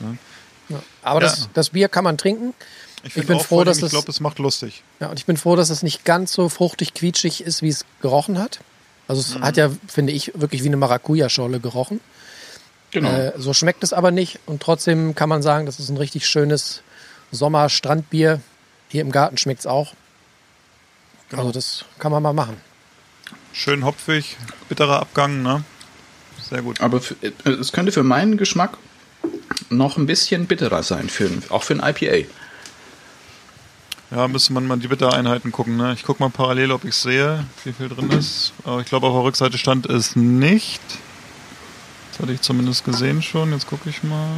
Ja. 0.00 0.80
Aber 1.02 1.20
Ja. 1.22 1.26
das, 1.28 1.48
das 1.54 1.70
Bier 1.70 1.88
kann 1.88 2.04
man 2.04 2.16
trinken. 2.18 2.54
Ich 3.02 3.14
find 3.14 3.26
bin 3.28 3.36
auch 3.36 3.44
froh, 3.46 3.64
dass 3.64 3.78
Ich 3.78 3.84
es- 3.84 3.90
glaube, 3.90 4.10
es 4.10 4.20
macht 4.20 4.38
lustig. 4.38 4.82
Ja, 5.00 5.08
und 5.08 5.18
ich 5.18 5.26
bin 5.26 5.36
froh, 5.36 5.56
dass 5.56 5.70
es 5.70 5.82
nicht 5.82 6.04
ganz 6.04 6.32
so 6.32 6.48
fruchtig 6.48 6.92
quietschig 6.94 7.42
ist, 7.42 7.62
wie 7.62 7.68
es 7.68 7.84
gerochen 8.02 8.38
hat. 8.38 8.60
Also 9.08 9.20
es 9.22 9.40
hat 9.42 9.56
ja, 9.56 9.70
finde 9.88 10.12
ich, 10.12 10.32
wirklich 10.34 10.62
wie 10.62 10.68
eine 10.68 10.76
Maracuja-Schorle 10.76 11.58
gerochen. 11.60 12.00
Genau. 12.92 13.10
Äh, 13.10 13.32
so 13.38 13.52
schmeckt 13.54 13.82
es 13.82 13.92
aber 13.92 14.10
nicht. 14.10 14.38
Und 14.46 14.62
trotzdem 14.62 15.14
kann 15.14 15.28
man 15.28 15.42
sagen, 15.42 15.66
das 15.66 15.80
ist 15.80 15.88
ein 15.88 15.96
richtig 15.96 16.28
schönes 16.28 16.82
Sommer-Strandbier. 17.32 18.40
Hier 18.88 19.00
im 19.02 19.10
Garten 19.12 19.36
schmeckt 19.38 19.60
es 19.60 19.66
auch. 19.66 19.94
Also 21.32 21.52
das 21.52 21.84
kann 21.98 22.12
man 22.12 22.22
mal 22.22 22.32
machen. 22.32 22.56
Schön 23.52 23.84
hopfig, 23.84 24.36
bitterer 24.68 25.00
Abgang, 25.00 25.42
ne? 25.42 25.64
Sehr 26.48 26.62
gut. 26.62 26.80
Aber 26.80 27.00
für, 27.00 27.14
äh, 27.22 27.50
es 27.50 27.72
könnte 27.72 27.92
für 27.92 28.02
meinen 28.02 28.36
Geschmack 28.36 28.76
noch 29.70 29.96
ein 29.96 30.06
bisschen 30.06 30.46
bitterer 30.46 30.82
sein, 30.82 31.08
für, 31.08 31.30
auch 31.50 31.62
für 31.62 31.74
ein 31.74 31.80
IPA. 31.94 32.26
Ja, 34.10 34.26
müsste 34.26 34.52
man 34.52 34.66
mal 34.66 34.78
die 34.78 34.88
Bittereinheiten 34.88 35.52
gucken, 35.52 35.76
ne? 35.76 35.92
Ich 35.94 36.02
gucke 36.02 36.22
mal 36.22 36.30
parallel, 36.30 36.72
ob 36.72 36.84
ich 36.84 36.94
sehe, 36.94 37.44
wie 37.64 37.72
viel 37.72 37.88
drin 37.88 38.10
ist. 38.10 38.52
Aber 38.64 38.80
ich 38.80 38.86
glaube, 38.86 39.06
auf 39.06 39.14
der 39.14 39.22
Rückseite 39.22 39.56
stand 39.56 39.86
es 39.86 40.16
nicht. 40.16 40.82
Das 42.10 42.20
hatte 42.20 42.32
ich 42.32 42.40
zumindest 42.40 42.84
gesehen 42.84 43.22
schon. 43.22 43.52
Jetzt 43.52 43.68
gucke 43.68 43.88
ich 43.88 44.02
mal. 44.02 44.28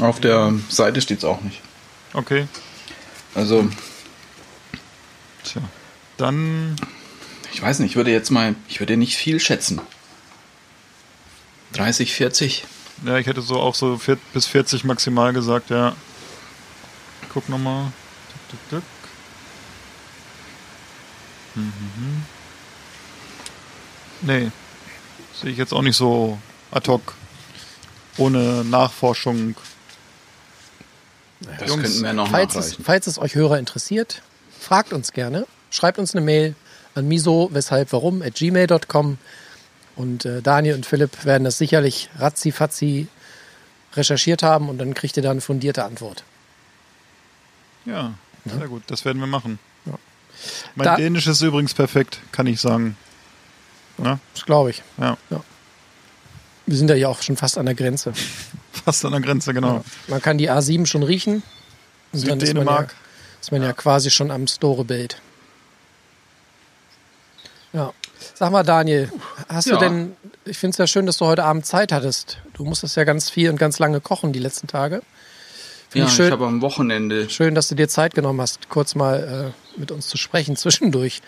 Auf 0.00 0.20
der 0.20 0.52
Seite 0.68 1.00
steht 1.00 1.18
es 1.18 1.24
auch 1.24 1.40
nicht. 1.40 1.60
Okay. 2.12 2.46
Also, 3.34 3.68
Tja. 5.44 5.62
Dann 6.18 6.76
ich 7.52 7.62
weiß 7.62 7.80
nicht, 7.80 7.90
ich 7.90 7.96
würde 7.96 8.12
jetzt 8.12 8.30
mal, 8.30 8.54
ich 8.68 8.80
würde 8.80 8.96
nicht 8.96 9.16
viel 9.16 9.40
schätzen. 9.40 9.80
30, 11.72 12.12
40? 12.12 12.64
Ja, 13.04 13.18
ich 13.18 13.26
hätte 13.26 13.42
so 13.42 13.60
auch 13.60 13.74
so 13.74 14.00
bis 14.32 14.46
40 14.46 14.84
maximal 14.84 15.32
gesagt, 15.32 15.70
ja. 15.70 15.94
Guck 17.32 17.48
nochmal. 17.48 17.92
Tick, 18.50 18.58
tick, 18.70 18.80
tick. 18.80 18.82
Mhm. 21.54 22.24
Nee. 24.22 24.50
Sehe 25.40 25.50
ich 25.50 25.58
jetzt 25.58 25.72
auch 25.72 25.82
nicht 25.82 25.96
so 25.96 26.38
ad 26.70 26.90
hoc. 26.90 27.14
Ohne 28.16 28.64
Nachforschung. 28.64 29.54
Das 31.40 31.68
Jungs, 31.68 31.82
könnten 31.82 32.02
wir 32.02 32.12
noch 32.12 32.30
Falls 32.30 32.54
es, 32.54 32.56
nachreichen. 32.56 32.84
falls 32.84 33.06
es 33.06 33.18
euch 33.18 33.34
Hörer 33.36 33.58
interessiert, 33.58 34.22
fragt 34.58 34.92
uns 34.92 35.12
gerne. 35.12 35.46
Schreibt 35.70 35.98
uns 35.98 36.14
eine 36.14 36.24
Mail 36.24 36.56
an 36.94 37.06
miso, 37.06 37.50
weshalb, 37.52 37.92
warum, 37.92 38.22
at 38.22 38.34
gmail.com. 38.34 39.18
Und 39.94 40.24
äh, 40.24 40.42
Daniel 40.42 40.74
und 40.74 40.86
Philipp 40.86 41.24
werden 41.24 41.44
das 41.44 41.58
sicherlich 41.58 42.08
ratzi-fatzi 42.18 43.06
recherchiert 43.94 44.42
haben 44.42 44.68
und 44.68 44.78
dann 44.78 44.94
kriegt 44.94 45.16
ihr 45.16 45.22
da 45.22 45.30
eine 45.30 45.40
fundierte 45.40 45.84
Antwort. 45.84 46.24
Ja, 47.84 48.14
sehr 48.48 48.68
gut. 48.68 48.82
Das 48.86 49.04
werden 49.04 49.18
wir 49.20 49.26
machen. 49.26 49.58
Ja. 49.86 49.92
Mein 50.74 50.84
Da- 50.84 50.96
Dänisch 50.96 51.26
ist 51.26 51.40
übrigens 51.42 51.74
perfekt, 51.74 52.20
kann 52.32 52.46
ich 52.46 52.60
sagen. 52.60 52.96
Ja, 54.02 54.18
Das 54.34 54.44
glaube 54.46 54.70
ich. 54.70 54.82
ja. 54.98 55.16
Wir 56.66 56.76
sind 56.76 56.88
ja 56.90 56.96
hier 56.96 57.08
auch 57.08 57.22
schon 57.22 57.36
fast 57.36 57.56
an 57.58 57.66
der 57.66 57.74
Grenze. 57.74 58.12
Fast 58.84 59.04
an 59.04 59.10
der 59.12 59.20
Grenze, 59.20 59.52
genau. 59.54 59.84
Man 60.06 60.22
kann 60.22 60.38
die 60.38 60.50
A7 60.50 60.86
schon 60.86 61.02
riechen. 61.02 61.42
Dann 62.12 62.20
ist 62.20 62.28
man, 62.28 62.38
ja, 62.40 62.46
Süddänemark. 62.46 62.94
ist 63.40 63.50
man 63.50 63.62
ja 63.62 63.72
quasi 63.72 64.10
schon 64.10 64.30
am 64.30 64.46
Storebild. 64.46 65.20
Ja. 67.72 67.92
Sag 68.34 68.52
mal, 68.52 68.62
Daniel, 68.62 69.10
hast 69.48 69.66
Ja. 69.66 69.74
du 69.74 69.80
denn, 69.80 70.16
ich 70.44 70.58
finde 70.58 70.72
es 70.72 70.78
ja 70.78 70.86
schön, 70.86 71.06
dass 71.06 71.16
du 71.18 71.26
heute 71.26 71.44
Abend 71.44 71.66
Zeit 71.66 71.90
hattest. 71.92 72.38
Du 72.54 72.64
musstest 72.64 72.96
ja 72.96 73.04
ganz 73.04 73.30
viel 73.30 73.50
und 73.50 73.56
ganz 73.58 73.78
lange 73.78 74.00
kochen 74.00 74.32
die 74.32 74.38
letzten 74.38 74.66
Tage. 74.68 75.02
Finde 75.90 76.00
Ja, 76.00 76.04
ich 76.06 76.10
ich, 76.10 76.16
schön, 76.16 76.30
habe 76.32 76.46
am 76.46 76.60
Wochenende. 76.60 77.30
schön, 77.30 77.54
dass 77.54 77.68
du 77.68 77.74
dir 77.74 77.88
Zeit 77.88 78.14
genommen 78.14 78.40
hast, 78.40 78.68
kurz 78.68 78.94
mal 78.94 79.52
äh, 79.76 79.80
mit 79.80 79.90
uns 79.90 80.08
zu 80.08 80.18
sprechen 80.18 80.56
zwischendurch. 80.62 81.22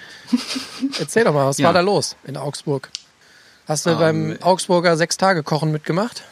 Erzähl 0.98 1.24
doch 1.24 1.32
mal, 1.32 1.46
was 1.46 1.58
Ja. 1.58 1.66
war 1.68 1.72
da 1.72 1.80
los 1.80 2.16
in 2.24 2.36
Augsburg? 2.36 2.90
Hast 3.66 3.86
du 3.86 3.90
Ähm, 3.90 3.98
beim 3.98 4.38
Augsburger 4.42 4.96
Sechs-Tage-Kochen 4.96 5.70
mitgemacht? 5.72 6.24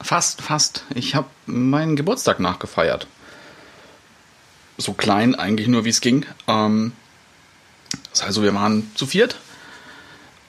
Fast, 0.00 0.40
fast. 0.40 0.84
Ich 0.94 1.14
habe 1.14 1.28
meinen 1.46 1.94
Geburtstag 1.94 2.40
nachgefeiert. 2.40 3.06
So 4.78 4.94
klein 4.94 5.34
eigentlich 5.34 5.68
nur, 5.68 5.84
wie 5.84 5.90
es 5.90 6.00
ging. 6.00 6.24
Ähm, 6.48 6.92
das 8.10 8.20
heißt, 8.20 8.28
also 8.28 8.42
wir 8.42 8.54
waren 8.54 8.90
zu 8.94 9.06
viert. 9.06 9.36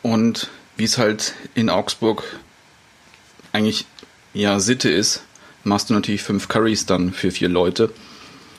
Und 0.03 0.49
wie 0.77 0.85
es 0.85 0.97
halt 0.97 1.33
in 1.53 1.69
Augsburg 1.69 2.23
eigentlich 3.51 3.85
ja 4.33 4.59
Sitte 4.59 4.89
ist, 4.89 5.21
machst 5.63 5.89
du 5.89 5.93
natürlich 5.93 6.23
fünf 6.23 6.47
Currys 6.47 6.85
dann 6.85 7.13
für 7.13 7.31
vier 7.31 7.49
Leute. 7.49 7.93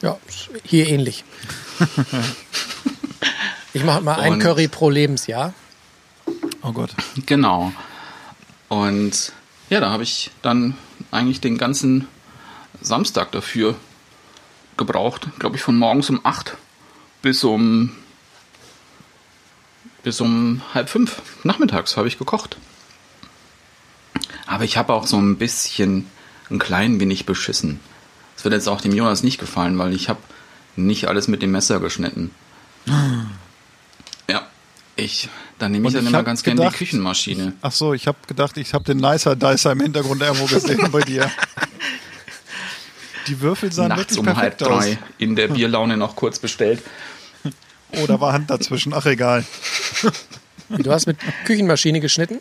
Ja, 0.03 0.19
hier 0.65 0.89
ähnlich. 0.89 1.25
ich 3.73 3.85
mache 3.85 4.03
mal 4.03 4.21
ein 4.21 4.39
Curry 4.39 4.69
pro 4.69 4.91
Lebensjahr. 4.91 5.55
Oh 6.63 6.73
Gott. 6.73 6.91
Genau. 7.27 7.73
Und 8.69 9.33
ja, 9.71 9.81
da 9.81 9.91
habe 9.91 10.03
ich 10.03 10.31
dann 10.43 10.77
eigentlich 11.11 11.41
den 11.41 11.59
ganzen 11.59 12.09
Samstag 12.81 13.33
dafür 13.33 13.77
gebraucht. 14.77 15.29
Glaube 15.39 15.57
ich, 15.57 15.63
von 15.63 15.77
morgens 15.77 16.11
um 16.11 16.21
8 16.25 16.57
bis 17.23 17.45
um 17.45 17.93
bis 20.03 20.21
um 20.21 20.63
halb 20.75 20.89
fünf 20.89 21.23
nachmittags 21.45 21.97
habe 21.97 22.09
ich 22.09 22.19
gekocht. 22.19 22.57
Aber 24.47 24.65
ich 24.65 24.77
habe 24.77 24.93
auch 24.93 25.07
so 25.07 25.17
ein 25.17 25.39
bisschen, 25.39 26.11
ein 26.51 26.59
klein 26.59 27.01
wenig 27.01 27.27
beschissen. 27.27 27.81
Das 28.37 28.45
wird 28.45 28.55
jetzt 28.55 28.69
auch 28.69 28.81
dem 28.81 28.93
Jonas 28.93 29.23
nicht 29.23 29.39
gefallen, 29.39 29.79
weil 29.79 29.95
ich 29.95 30.09
habe 30.09 30.21
nicht 30.77 31.07
alles 31.07 31.29
mit 31.29 31.43
dem 31.43 31.53
Messer 31.53 31.81
geschnitten. 31.81 32.31
Ja, 34.29 34.47
ich, 34.97 35.29
dann 35.59 35.73
nehme 35.73 35.89
ich 35.89 35.95
dann 35.95 36.05
ich 36.05 36.11
immer 36.11 36.23
ganz 36.23 36.43
gerne 36.43 36.69
die 36.69 36.77
Küchenmaschine. 36.77 37.53
Ach 37.63 37.73
so, 37.73 37.95
ich 37.95 38.07
habe 38.07 38.19
gedacht, 38.27 38.57
ich 38.57 38.75
habe 38.75 38.85
den 38.85 38.99
Nicer 38.99 39.37
Dicer 39.37 39.73
im 39.73 39.81
Hintergrund 39.81 40.23
irgendwo 40.23 40.47
gesehen 40.47 40.91
bei 40.91 41.01
dir. 41.01 41.31
Die 43.29 43.41
Würfel 43.41 43.71
sahen 43.73 43.89
Nachts 43.89 44.17
wirklich 44.17 44.19
um 44.19 44.27
halb 44.37 44.59
perfekt 44.59 44.63
aus. 44.63 44.85
drei 44.85 44.99
in 45.19 45.37
der 45.37 45.49
Bierlaune 45.49 45.97
noch 45.97 46.17
kurz 46.17 46.39
bestellt. 46.39 46.83
Oh, 47.93 48.07
da 48.07 48.21
war 48.21 48.33
Hand 48.33 48.51
dazwischen. 48.51 48.95
Ach, 48.95 49.07
egal. 49.07 49.45
Du 50.71 50.91
hast 50.91 51.07
mit 51.07 51.19
Küchenmaschine 51.45 52.01
geschnitten? 52.01 52.41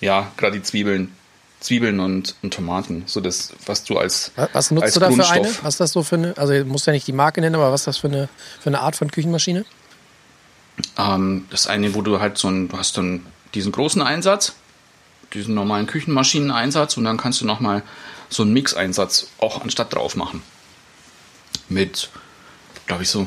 Ja, 0.00 0.30
gerade 0.36 0.56
die 0.56 0.62
Zwiebeln. 0.62 1.12
Zwiebeln 1.60 1.98
und, 2.00 2.36
und 2.42 2.54
Tomaten. 2.54 3.02
So 3.06 3.20
das, 3.20 3.52
was 3.66 3.84
du 3.84 3.98
als, 3.98 4.30
Was, 4.36 4.48
was 4.52 4.70
nutzt 4.70 4.84
als 4.84 4.94
du 4.94 5.00
da 5.00 5.06
für 5.08 5.14
Grundstoff. 5.14 5.36
eine? 5.36 5.54
Was 5.62 5.74
ist 5.74 5.80
das 5.80 5.92
so 5.92 6.02
für 6.02 6.16
eine? 6.16 6.36
Also, 6.36 6.52
du 6.52 6.64
musst 6.64 6.86
ja 6.86 6.92
nicht 6.92 7.06
die 7.06 7.12
Marke 7.12 7.40
nennen, 7.40 7.56
aber 7.56 7.72
was 7.72 7.82
ist 7.82 7.86
das 7.88 7.96
für 7.98 8.08
eine, 8.08 8.28
für 8.60 8.68
eine 8.70 8.80
Art 8.80 8.96
von 8.96 9.10
Küchenmaschine? 9.10 9.64
Ähm, 10.96 11.46
das 11.50 11.66
eine, 11.66 11.94
wo 11.94 12.02
du 12.02 12.20
halt 12.20 12.38
so 12.38 12.48
ein, 12.48 12.68
du 12.68 12.78
hast 12.78 12.96
dann 12.96 13.26
diesen 13.54 13.72
großen 13.72 14.00
Einsatz, 14.02 14.52
diesen 15.34 15.54
normalen 15.54 15.86
Küchenmaschineneinsatz 15.86 16.96
und 16.96 17.04
dann 17.04 17.16
kannst 17.16 17.40
du 17.40 17.46
nochmal 17.46 17.82
so 18.28 18.42
einen 18.44 18.52
Mix-Einsatz 18.52 19.28
auch 19.38 19.60
anstatt 19.60 19.92
drauf 19.94 20.14
machen. 20.16 20.42
Mit, 21.68 22.08
glaube 22.86 23.02
ich, 23.02 23.10
so 23.10 23.26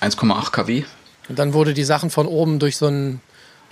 1,8 0.00 0.50
kW. 0.50 0.84
Und 1.28 1.38
dann 1.38 1.52
wurde 1.52 1.74
die 1.74 1.84
Sachen 1.84 2.10
von 2.10 2.26
oben 2.26 2.58
durch 2.58 2.76
so 2.76 2.86
einen, 2.86 3.20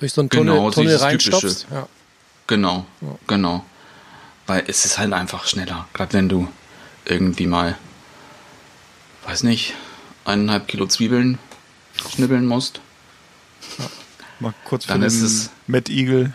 durch 0.00 0.12
so 0.12 0.20
einen 0.20 0.30
Tunnel, 0.30 0.54
Genau, 0.54 0.70
Tunnel 0.70 0.88
dieses 0.88 1.02
reinstopfst. 1.02 1.66
Typische. 2.48 2.61
Ja. 2.68 2.84
Genau, 3.00 3.18
genau. 3.26 3.64
Weil 4.46 4.64
es 4.66 4.84
ist 4.84 4.98
halt 4.98 5.12
einfach 5.12 5.46
schneller. 5.46 5.87
Gerade 5.92 6.14
wenn 6.14 6.28
du 6.28 6.48
irgendwie 7.04 7.46
mal, 7.46 7.76
weiß 9.26 9.42
nicht, 9.44 9.74
eineinhalb 10.24 10.66
Kilo 10.68 10.87
Zwiebeln 10.87 11.38
schnibbeln 12.14 12.46
musst. 12.46 12.80
Mal 14.40 14.54
kurz 14.64 14.84
für 14.84 14.92
Dann 14.92 15.02
ist 15.02 15.20
es- 15.20 15.50
Matt 15.66 15.88
Eagle. 15.88 16.32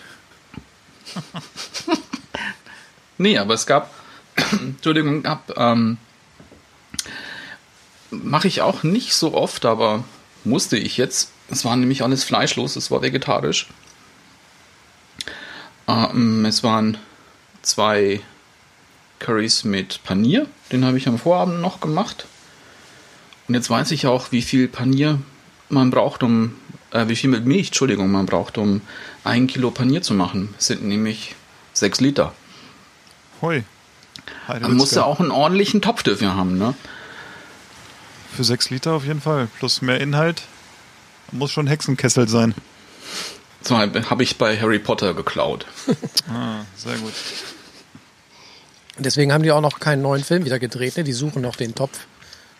Nee, 3.19 3.37
aber 3.37 3.53
es 3.53 3.67
gab, 3.67 3.93
Entschuldigung, 4.51 5.21
gab, 5.21 5.55
ähm, 5.55 5.97
mache 8.09 8.47
ich 8.47 8.61
auch 8.61 8.81
nicht 8.83 9.13
so 9.13 9.35
oft, 9.35 9.65
aber 9.65 10.03
musste 10.43 10.77
ich 10.77 10.97
jetzt. 10.97 11.29
Es 11.49 11.63
war 11.63 11.75
nämlich 11.75 12.01
alles 12.03 12.23
fleischlos, 12.23 12.75
es 12.75 12.89
war 12.89 13.01
vegetarisch. 13.03 13.67
Ähm, 15.93 16.45
es 16.45 16.63
waren 16.63 16.97
zwei 17.61 18.21
Currys 19.19 19.63
mit 19.63 20.03
Panier, 20.03 20.47
den 20.71 20.85
habe 20.85 20.97
ich 20.97 21.07
am 21.07 21.17
Vorabend 21.17 21.61
noch 21.61 21.79
gemacht. 21.79 22.25
Und 23.47 23.55
jetzt 23.55 23.69
weiß 23.69 23.91
ich 23.91 24.07
auch, 24.07 24.31
wie 24.31 24.41
viel 24.41 24.67
Panier 24.67 25.19
man 25.69 25.91
braucht, 25.91 26.23
um, 26.23 26.55
äh, 26.91 27.07
wie 27.07 27.15
viel 27.15 27.29
mit 27.29 27.45
Milch, 27.45 27.67
Entschuldigung, 27.67 28.11
man 28.11 28.25
braucht, 28.25 28.57
um 28.57 28.81
ein 29.23 29.47
Kilo 29.47 29.71
Panier 29.71 30.01
zu 30.01 30.13
machen. 30.13 30.53
Es 30.57 30.67
sind 30.67 30.83
nämlich 30.83 31.35
sechs 31.73 31.99
Liter. 32.01 32.33
Hui. 33.41 33.63
Man 34.47 34.75
muss 34.75 34.91
ja 34.91 35.03
auch 35.03 35.19
einen 35.19 35.31
ordentlichen 35.31 35.81
Topf 35.81 36.03
dafür 36.03 36.35
haben, 36.35 36.57
ne? 36.57 36.73
Für 38.35 38.43
sechs 38.43 38.69
Liter 38.69 38.93
auf 38.93 39.05
jeden 39.05 39.21
Fall. 39.21 39.47
Plus 39.59 39.81
mehr 39.81 39.99
Inhalt. 39.99 40.43
Muss 41.31 41.51
schon 41.51 41.67
Hexenkessel 41.67 42.27
sein. 42.27 42.55
So 43.63 43.77
habe 43.77 44.23
ich 44.23 44.37
bei 44.37 44.59
Harry 44.59 44.79
Potter 44.79 45.13
geklaut. 45.13 45.65
Ah, 46.29 46.65
sehr 46.75 46.95
gut. 46.97 47.13
Deswegen 48.97 49.33
haben 49.33 49.43
die 49.43 49.51
auch 49.51 49.61
noch 49.61 49.79
keinen 49.79 50.01
neuen 50.01 50.23
Film 50.23 50.45
wieder 50.45 50.57
gedreht. 50.57 50.97
Ne? 50.97 51.03
Die 51.03 51.13
suchen 51.13 51.41
noch 51.41 51.55
den 51.55 51.75
Topf. 51.75 51.99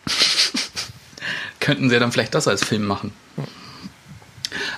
Könnten 1.60 1.90
sie 1.90 1.98
dann 1.98 2.12
vielleicht 2.12 2.36
das 2.36 2.48
als 2.48 2.64
Film 2.64 2.84
machen. 2.84 3.14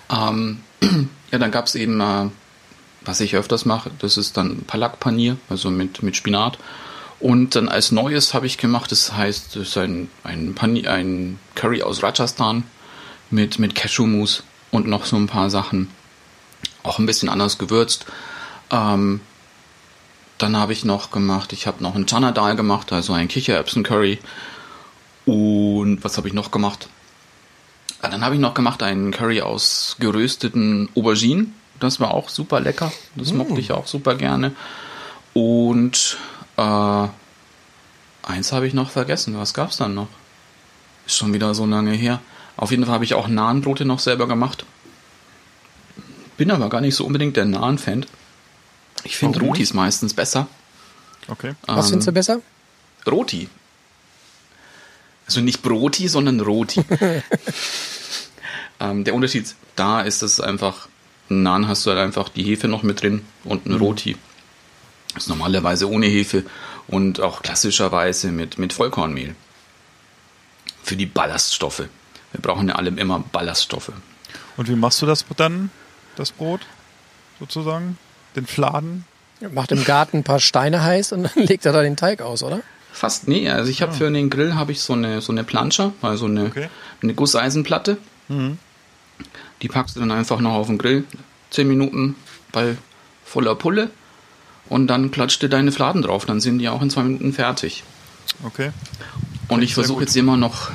Ähm, 0.10 0.62
ja, 1.32 1.40
dann 1.40 1.52
gab 1.52 1.66
es 1.66 1.76
eben, 1.76 2.00
äh, 2.00 2.30
was 3.04 3.20
ich 3.22 3.36
öfters 3.36 3.66
mache, 3.66 3.92
das 4.00 4.18
ist 4.18 4.38
dann 4.38 4.64
Palak-Panier, 4.66 5.38
also 5.50 5.70
mit, 5.70 6.04
mit 6.04 6.16
Spinat. 6.16 6.58
Und 7.20 7.56
dann 7.56 7.70
als 7.70 7.92
Neues 7.92 8.34
habe 8.34 8.46
ich 8.46 8.58
gemacht, 8.58 8.92
das 8.92 9.14
heißt, 9.14 9.56
das 9.56 9.70
ist 9.70 9.78
ein, 9.78 10.10
ein, 10.24 10.54
Panier, 10.54 10.92
ein 10.92 11.40
Curry 11.56 11.82
aus 11.82 12.04
Rajasthan 12.04 12.64
mit, 13.30 13.58
mit 13.58 13.74
Cashew-Mousse 13.74 14.44
und 14.72 14.88
noch 14.88 15.06
so 15.06 15.16
ein 15.16 15.28
paar 15.28 15.50
Sachen. 15.50 15.90
Auch 16.86 17.00
ein 17.00 17.06
bisschen 17.06 17.30
anders 17.30 17.58
gewürzt. 17.58 18.06
Ähm, 18.72 19.22
dann 20.38 20.58
habe 20.58 20.74
ich 20.74 20.86
noch 20.86 21.12
gemacht, 21.12 21.54
ich 21.54 21.66
habe 21.66 21.82
noch 21.82 21.96
ein 21.96 22.06
Chana 22.06 22.32
Dal 22.32 22.56
gemacht, 22.56 22.92
also 22.92 23.14
ein 23.14 23.28
Kichererbsen-Curry. 23.28 24.20
Und 25.26 26.04
was 26.04 26.18
habe 26.18 26.28
ich 26.28 26.34
noch 26.34 26.52
gemacht? 26.52 26.88
Ah, 28.02 28.10
Dann 28.10 28.24
habe 28.24 28.36
ich 28.36 28.42
noch 28.42 28.54
gemacht 28.54 28.84
einen 28.84 29.12
Curry 29.12 29.42
aus 29.42 29.96
gerösteten 30.00 30.90
Auberginen. 30.96 31.56
Das 31.80 32.00
war 32.00 32.14
auch 32.14 32.30
super 32.30 32.60
lecker. 32.60 32.92
Das 33.16 33.34
mochte 33.34 33.60
ich 33.60 33.72
auch 33.72 33.88
super 33.88 34.16
gerne. 34.16 34.52
Und 35.34 36.18
äh, 36.58 37.08
eins 38.24 38.52
habe 38.52 38.68
ich 38.68 38.74
noch 38.74 38.90
vergessen. 38.92 39.38
Was 39.38 39.54
gab 39.54 39.72
es 39.72 39.78
dann 39.78 39.96
noch? 39.96 40.08
Ist 41.06 41.18
schon 41.18 41.34
wieder 41.34 41.54
so 41.56 41.66
lange 41.66 41.92
her. 41.94 42.22
Auf 42.58 42.72
jeden 42.72 42.86
Fall 42.86 42.94
habe 42.94 43.04
ich 43.06 43.14
auch 43.16 43.28
Nahenbrote 43.28 43.86
noch 43.86 44.00
selber 44.00 44.28
gemacht. 44.28 44.66
Bin 46.38 46.52
aber 46.52 46.70
gar 46.70 46.82
nicht 46.82 46.96
so 46.96 47.06
unbedingt 47.06 47.38
der 47.38 47.46
Nahen-Fan. 47.46 48.06
Ich 49.04 49.18
finde 49.18 49.40
Warum 49.40 49.50
Rotis 49.50 49.74
meistens 49.74 50.14
besser. 50.14 50.48
Okay. 51.28 51.54
Was 51.66 51.86
Ähm, 51.86 51.90
findest 51.92 52.08
du 52.08 52.12
besser? 52.12 52.42
Roti. 53.08 53.50
Also 55.28 55.42
nicht 55.42 55.62
Broti, 55.62 56.08
sondern 56.08 56.40
Roti. 56.40 56.84
ähm, 58.80 59.04
der 59.04 59.14
Unterschied 59.14 59.56
da 59.76 60.02
ist, 60.02 60.22
dass 60.22 60.40
einfach, 60.40 60.88
ein 61.30 61.44
Naan 61.44 61.68
hast 61.68 61.86
du 61.86 61.92
halt 61.92 62.00
einfach 62.00 62.30
die 62.30 62.44
Hefe 62.44 62.68
noch 62.68 62.84
mit 62.84 63.02
drin 63.02 63.26
und 63.44 63.66
ein 63.66 63.74
Roti 63.74 64.18
ist 65.18 65.30
normalerweise 65.30 65.90
ohne 65.90 66.08
Hefe 66.08 66.44
und 66.88 67.20
auch 67.20 67.42
klassischerweise 67.42 68.32
mit, 68.32 68.58
mit 68.58 68.74
Vollkornmehl. 68.74 69.36
Für 70.84 70.96
die 70.96 71.06
Ballaststoffe. 71.06 71.84
Wir 72.32 72.42
brauchen 72.42 72.68
ja 72.68 72.76
alle 72.76 72.90
immer 72.90 73.20
Ballaststoffe. 73.20 73.92
Und 74.58 74.68
wie 74.68 74.76
machst 74.76 75.02
du 75.02 75.06
das 75.06 75.26
dann, 75.38 75.72
das 76.20 76.32
Brot? 76.32 76.62
Sozusagen? 77.40 77.98
Den 78.36 78.46
Fladen? 78.46 79.06
Macht 79.52 79.72
im 79.72 79.84
Garten 79.84 80.18
ein 80.18 80.24
paar 80.24 80.40
Steine 80.40 80.82
heiß 80.84 81.12
und 81.12 81.24
dann 81.36 81.46
legt 81.46 81.66
er 81.66 81.74
da 81.74 81.82
den 81.82 81.98
Teig 81.98 82.22
aus, 82.22 82.42
oder? 82.44 82.62
Fast 82.92 83.28
nee, 83.28 83.50
also 83.50 83.70
ich 83.70 83.82
habe 83.82 83.92
für 83.94 84.10
den 84.10 84.30
Grill 84.30 84.56
habe 84.56 84.72
ich 84.72 84.82
so 84.82 84.94
eine 84.94 85.20
so 85.20 85.34
eine 85.34 85.44
Plancha, 85.44 85.92
also 86.02 86.26
eine, 86.28 86.46
Okay. 86.46 86.70
eine 87.04 87.14
Gusseisenplatte. 87.14 87.98
Die 89.62 89.68
packst 89.68 89.96
du 89.96 90.00
dann 90.00 90.12
einfach 90.12 90.40
noch 90.40 90.54
auf 90.54 90.68
den 90.68 90.78
Grill, 90.78 91.04
10 91.52 91.68
Minuten 91.68 92.16
bei 92.54 92.78
voller 93.26 93.56
Pulle 93.56 93.90
und 94.70 94.88
dann 94.88 95.12
klatscht 95.12 95.44
du 95.44 95.50
deine 95.50 95.72
Fladen 95.74 96.02
drauf, 96.02 96.26
dann 96.26 96.40
sind 96.40 96.60
die 96.60 96.70
auch 96.70 96.82
in 96.82 96.90
zwei 96.90 97.04
Minuten 97.04 97.34
fertig. 97.34 97.84
Okay. 98.46 98.72
Und 99.50 99.62
ich 99.62 99.74
versuche 99.74 100.02
jetzt 100.02 100.16
immer 100.16 100.38
noch 100.38 100.72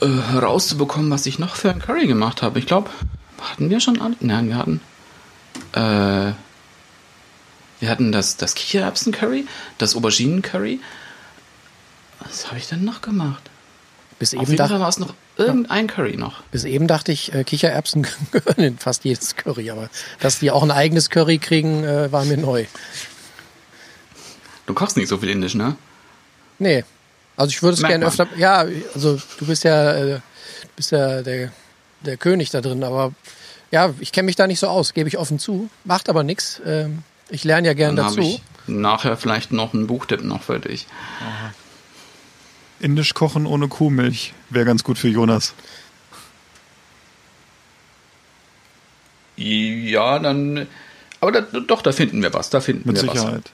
äh, 0.00 0.06
herauszubekommen, 0.06 1.10
was 1.10 1.26
ich 1.26 1.38
noch 1.38 1.56
für 1.56 1.70
ein 1.70 1.80
Curry 1.80 2.06
gemacht 2.06 2.42
habe. 2.42 2.58
Ich 2.60 2.66
glaube, 2.66 2.90
hatten 3.40 3.70
wir 3.70 3.80
schon 3.80 4.00
alle? 4.00 4.16
Nein, 4.20 4.48
wir 4.48 4.56
hatten 4.56 4.80
äh, 5.72 6.32
wir 7.80 7.88
hatten 7.88 8.12
das, 8.12 8.36
das 8.36 8.54
Kichererbsen-Curry, 8.54 9.46
das 9.78 9.96
Auberginen-Curry. 9.96 10.80
Was 12.20 12.48
habe 12.48 12.58
ich 12.58 12.68
denn 12.68 12.84
noch 12.84 13.00
gemacht? 13.00 13.42
Bis 14.18 14.34
Auf 14.34 14.42
eben, 14.42 14.52
jeden 14.52 14.68
Fall 14.68 14.80
war 14.80 14.88
es 14.88 14.98
noch 14.98 15.14
irgendein 15.38 15.86
Curry 15.86 16.18
noch. 16.18 16.42
bis 16.50 16.64
eben 16.64 16.86
dachte 16.86 17.10
ich, 17.10 17.32
äh, 17.32 17.42
Kichererbsen 17.42 18.06
gehören 18.32 18.62
in 18.62 18.78
fast 18.78 19.04
jedes 19.04 19.36
Curry, 19.36 19.70
aber 19.70 19.88
dass 20.20 20.40
die 20.40 20.50
auch 20.50 20.62
ein 20.62 20.70
eigenes 20.70 21.08
Curry 21.08 21.38
kriegen, 21.38 21.82
äh, 21.84 22.12
war 22.12 22.26
mir 22.26 22.36
neu. 22.36 22.66
Du 24.66 24.74
kochst 24.74 24.98
nicht 24.98 25.08
so 25.08 25.16
viel 25.16 25.30
Indisch, 25.30 25.54
ne? 25.54 25.76
Nee. 26.58 26.84
Also 27.36 27.48
ich 27.48 27.62
würde 27.62 27.76
es 27.76 27.82
gerne 27.82 28.04
öfter. 28.04 28.28
Ja, 28.36 28.66
also 28.94 29.18
du 29.38 29.46
bist 29.46 29.64
ja, 29.64 29.92
äh, 29.92 30.06
du 30.16 30.20
bist 30.76 30.90
ja 30.90 31.22
der, 31.22 31.50
der 32.00 32.16
König 32.16 32.50
da 32.50 32.60
drin, 32.60 32.82
aber 32.84 33.12
ja, 33.70 33.94
ich 34.00 34.12
kenne 34.12 34.26
mich 34.26 34.36
da 34.36 34.46
nicht 34.46 34.58
so 34.58 34.66
aus, 34.68 34.94
gebe 34.94 35.08
ich 35.08 35.18
offen 35.18 35.38
zu. 35.38 35.70
Macht 35.84 36.08
aber 36.08 36.22
nichts. 36.22 36.60
Ähm, 36.64 37.02
ich 37.28 37.44
lerne 37.44 37.68
ja 37.68 37.74
gern 37.74 37.96
Dann 37.96 38.06
habe 38.06 38.16
dazu. 38.16 38.28
ich 38.28 38.42
nachher 38.66 39.16
vielleicht 39.16 39.52
noch 39.52 39.74
einen 39.74 39.86
Buchtipp 39.86 40.24
noch 40.24 40.42
für 40.42 40.58
dich. 40.58 40.86
Indisch 42.80 43.14
kochen 43.14 43.46
ohne 43.46 43.68
Kuhmilch 43.68 44.32
wäre 44.48 44.64
ganz 44.64 44.82
gut 44.82 44.98
für 44.98 45.08
Jonas. 45.08 45.54
Ja, 49.36 50.18
dann. 50.18 50.66
Aber 51.20 51.32
da, 51.32 51.40
doch, 51.40 51.82
da 51.82 51.92
finden 51.92 52.22
wir 52.22 52.32
was. 52.34 52.50
Da 52.50 52.60
finden 52.60 52.88
Mit 52.88 53.00
wir 53.00 53.08
was. 53.08 53.14
Sicherheit. 53.14 53.50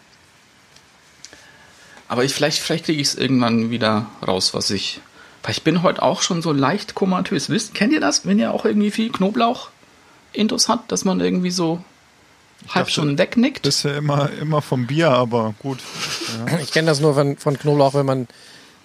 Aber 2.09 2.25
ich, 2.25 2.33
vielleicht, 2.33 2.59
vielleicht 2.59 2.85
kriege 2.85 3.01
ich 3.01 3.09
es 3.09 3.15
irgendwann 3.17 3.71
wieder 3.71 4.07
raus, 4.27 4.55
was 4.55 4.71
ich. 4.71 5.01
Weil 5.47 5.53
ich 5.53 5.63
bin 5.63 5.85
heute 5.85 6.03
auch 6.03 6.23
schon 6.23 6.43
so 6.43 6.51
leicht 6.51 6.97
komatös. 6.97 7.49
Wisst, 7.51 7.73
kennt 7.73 7.93
ihr 7.93 8.01
das, 8.01 8.27
wenn 8.27 8.41
ihr 8.41 8.53
auch 8.53 8.65
irgendwie 8.65 8.91
viel 8.91 9.13
Knoblauch 9.13 9.69
intus 10.33 10.69
hat, 10.69 10.91
dass 10.91 11.05
man 11.05 11.21
irgendwie 11.21 11.53
so 11.53 11.85
halb 12.69 12.87
dachte, 12.87 12.91
schon 12.91 13.17
wegnickt? 13.17 13.65
Das 13.65 13.77
ist 13.77 13.83
ja 13.85 13.97
immer, 13.97 14.29
immer 14.41 14.61
vom 14.61 14.89
Bier, 14.89 15.11
aber 15.11 15.55
gut. 15.61 15.79
Ich 16.63 16.73
kenne 16.73 16.89
das 16.89 16.99
nur 16.99 17.15
von, 17.15 17.37
von 17.37 17.57
Knoblauch, 17.57 17.95
wenn 17.95 18.07
man 18.07 18.27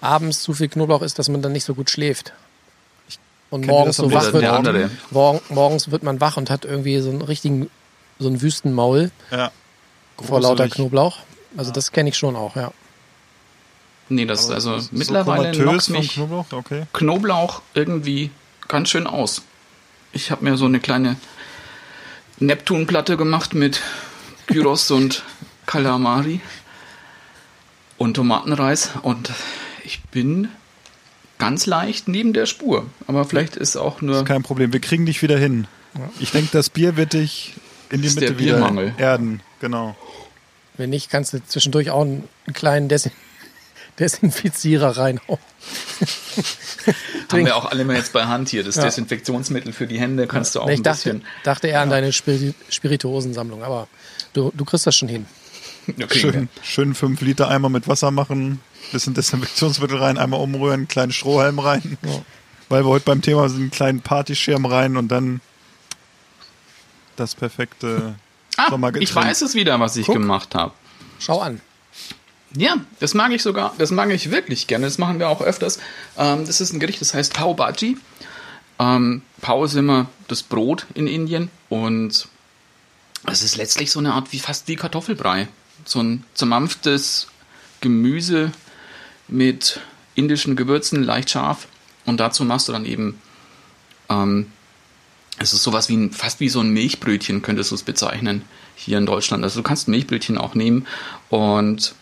abends 0.00 0.40
zu 0.42 0.54
viel 0.54 0.68
Knoblauch 0.68 1.02
isst, 1.02 1.18
dass 1.18 1.28
man 1.28 1.42
dann 1.42 1.50
nicht 1.50 1.64
so 1.64 1.74
gut 1.74 1.90
schläft. 1.90 2.32
Und 3.50 3.66
morgens 3.66 3.96
so 3.96 4.12
wach 4.12 4.32
wird. 4.32 4.90
Morgen, 5.10 5.40
morgens 5.48 5.90
wird 5.90 6.04
man 6.04 6.20
wach 6.20 6.36
und 6.36 6.48
hat 6.48 6.64
irgendwie 6.64 7.00
so 7.00 7.10
einen 7.10 7.22
richtigen, 7.22 7.70
so 8.20 8.28
einen 8.28 8.40
Wüstenmaul 8.40 9.10
Ja. 9.32 9.50
vor 10.16 10.40
lauter. 10.40 10.68
Knoblauch. 10.68 11.18
Also 11.56 11.72
das 11.72 11.90
kenne 11.90 12.10
ich 12.10 12.16
schon 12.16 12.36
auch, 12.36 12.54
ja. 12.54 12.70
Nee, 14.14 14.26
das 14.26 14.46
Aber 14.46 14.54
also 14.54 14.78
so 14.78 14.88
mittlerweile 14.92 15.52
komatös 15.52 15.86
knockt 15.86 15.90
mich 15.90 16.14
Knoblauch, 16.14 16.52
okay. 16.52 16.82
Knoblauch 16.92 17.62
irgendwie 17.74 18.30
ganz 18.68 18.90
schön 18.90 19.06
aus. 19.06 19.42
Ich 20.12 20.30
habe 20.30 20.44
mir 20.44 20.56
so 20.56 20.66
eine 20.66 20.80
kleine 20.80 21.16
Neptunplatte 22.38 23.16
gemacht 23.16 23.54
mit 23.54 23.80
Gyros 24.46 24.90
und 24.90 25.22
Kalamari 25.66 26.40
und 27.98 28.14
Tomatenreis 28.14 28.90
und 29.02 29.30
ich 29.84 30.02
bin 30.04 30.48
ganz 31.38 31.66
leicht 31.66 32.08
neben 32.08 32.32
der 32.32 32.46
Spur. 32.46 32.86
Aber 33.06 33.24
vielleicht 33.24 33.56
ist 33.56 33.76
auch 33.76 34.00
nur 34.00 34.24
Kein 34.24 34.42
Problem, 34.42 34.72
wir 34.72 34.80
kriegen 34.80 35.06
dich 35.06 35.22
wieder 35.22 35.38
hin. 35.38 35.66
Ich 36.20 36.30
denke, 36.30 36.50
das 36.52 36.70
Bier 36.70 36.96
wird 36.96 37.12
dich 37.12 37.54
in 37.90 38.00
die 38.00 38.08
Ist 38.08 38.20
der 38.20 38.30
Mitte 38.30 38.38
wieder 38.38 38.56
Biermangel. 38.56 38.94
erden. 38.96 39.40
Genau. 39.60 39.96
Wenn 40.76 40.90
nicht, 40.90 41.10
kannst 41.10 41.32
du 41.34 41.44
zwischendurch 41.44 41.90
auch 41.90 42.02
einen 42.02 42.28
kleinen 42.54 42.88
Desin 42.88 43.12
Desinfizierer 43.98 44.96
reinhauen. 44.96 45.38
haben 47.32 47.44
wir 47.46 47.56
auch 47.56 47.66
alle 47.66 47.84
mal 47.84 47.96
jetzt 47.96 48.12
bei 48.12 48.24
Hand 48.24 48.48
hier. 48.48 48.64
Das 48.64 48.76
Ja. 48.76 48.82
Desinfektionsmittel 48.84 49.72
für 49.72 49.86
die 49.86 49.98
Hände 50.00 50.26
kannst 50.26 50.54
du 50.54 50.60
auch 50.60 50.66
Nee, 50.66 50.74
ich 50.74 50.80
ein 50.80 50.82
dachte, 50.84 50.96
bisschen. 51.14 51.24
dachte 51.44 51.68
eher 51.68 51.80
an 51.80 51.90
deine 51.90 52.12
Spiri 52.12 52.54
Spirituosensammlung, 52.68 53.62
aber 53.62 53.88
du, 54.32 54.50
du 54.54 54.64
kriegst 54.64 54.86
das 54.86 54.96
schon 54.96 55.08
hin. 55.08 55.26
Ja, 55.96 56.06
kriegen 56.06 56.32
Schön, 56.32 56.48
schön 56.62 56.94
fünf 56.94 57.20
Liter 57.22 57.48
Eimer 57.48 57.68
mit 57.68 57.88
Wasser 57.88 58.12
machen, 58.12 58.60
bisschen 58.92 59.14
Desinfektionsmittel 59.14 59.98
rein, 59.98 60.16
einmal 60.16 60.40
umrühren, 60.40 60.86
kleinen 60.86 61.10
Strohhalm 61.10 61.58
rein. 61.58 61.98
Weil 62.68 62.84
wir 62.84 62.88
heute 62.88 63.04
beim 63.04 63.20
Thema 63.20 63.48
sind, 63.48 63.60
einen 63.62 63.70
kleinen 63.72 64.00
Partyschirm 64.00 64.64
rein 64.64 64.96
und 64.96 65.08
dann 65.08 65.40
das 67.16 67.34
perfekte 67.34 68.14
Ah, 68.56 68.70
Sommergetränk. 68.70 69.08
ich 69.10 69.14
weiß 69.16 69.42
es 69.42 69.54
wieder, 69.54 69.80
was 69.80 69.96
ich 69.96 70.06
Guck. 70.06 70.16
gemacht 70.16 70.54
habe. 70.54 70.72
Schau 71.18 71.40
an. 71.40 71.60
Ja, 72.56 72.76
das 73.00 73.14
mag 73.14 73.32
ich 73.32 73.42
sogar, 73.42 73.74
das 73.78 73.90
mag 73.90 74.10
ich 74.10 74.30
wirklich 74.30 74.66
gerne. 74.66 74.84
Das 74.84 74.98
machen 74.98 75.18
wir 75.18 75.28
auch 75.28 75.40
öfters. 75.40 75.78
Ähm, 76.18 76.44
das 76.44 76.60
ist 76.60 76.72
ein 76.72 76.80
Gericht, 76.80 77.00
das 77.00 77.14
heißt 77.14 77.32
Pau 77.32 77.54
Bhaji. 77.54 77.96
Ähm, 78.78 79.22
Pau 79.40 79.64
ist 79.64 79.74
immer 79.74 80.08
das 80.28 80.42
Brot 80.42 80.86
in 80.94 81.06
Indien 81.06 81.50
und 81.68 82.28
es 83.26 83.42
ist 83.42 83.56
letztlich 83.56 83.90
so 83.90 84.00
eine 84.00 84.12
Art 84.12 84.32
wie 84.32 84.38
fast 84.38 84.68
wie 84.68 84.76
Kartoffelbrei. 84.76 85.48
So 85.84 86.00
ein 86.00 86.24
zermampftes 86.34 87.28
Gemüse 87.80 88.52
mit 89.28 89.80
indischen 90.14 90.56
Gewürzen, 90.56 91.02
leicht 91.02 91.30
scharf. 91.30 91.68
Und 92.04 92.20
dazu 92.20 92.44
machst 92.44 92.68
du 92.68 92.72
dann 92.72 92.84
eben, 92.84 93.18
ähm, 94.08 94.50
es 95.38 95.52
ist 95.52 95.62
sowas 95.62 95.88
wie 95.88 95.96
ein, 95.96 96.12
fast 96.12 96.40
wie 96.40 96.48
so 96.48 96.60
ein 96.60 96.70
Milchbrötchen, 96.70 97.42
könntest 97.42 97.70
du 97.70 97.76
es 97.76 97.82
bezeichnen, 97.82 98.42
hier 98.74 98.98
in 98.98 99.06
Deutschland. 99.06 99.42
Also 99.44 99.60
du 99.60 99.62
kannst 99.62 99.88
Milchbrötchen 99.88 100.36
auch 100.38 100.54
nehmen 100.54 100.86
und 101.30 101.94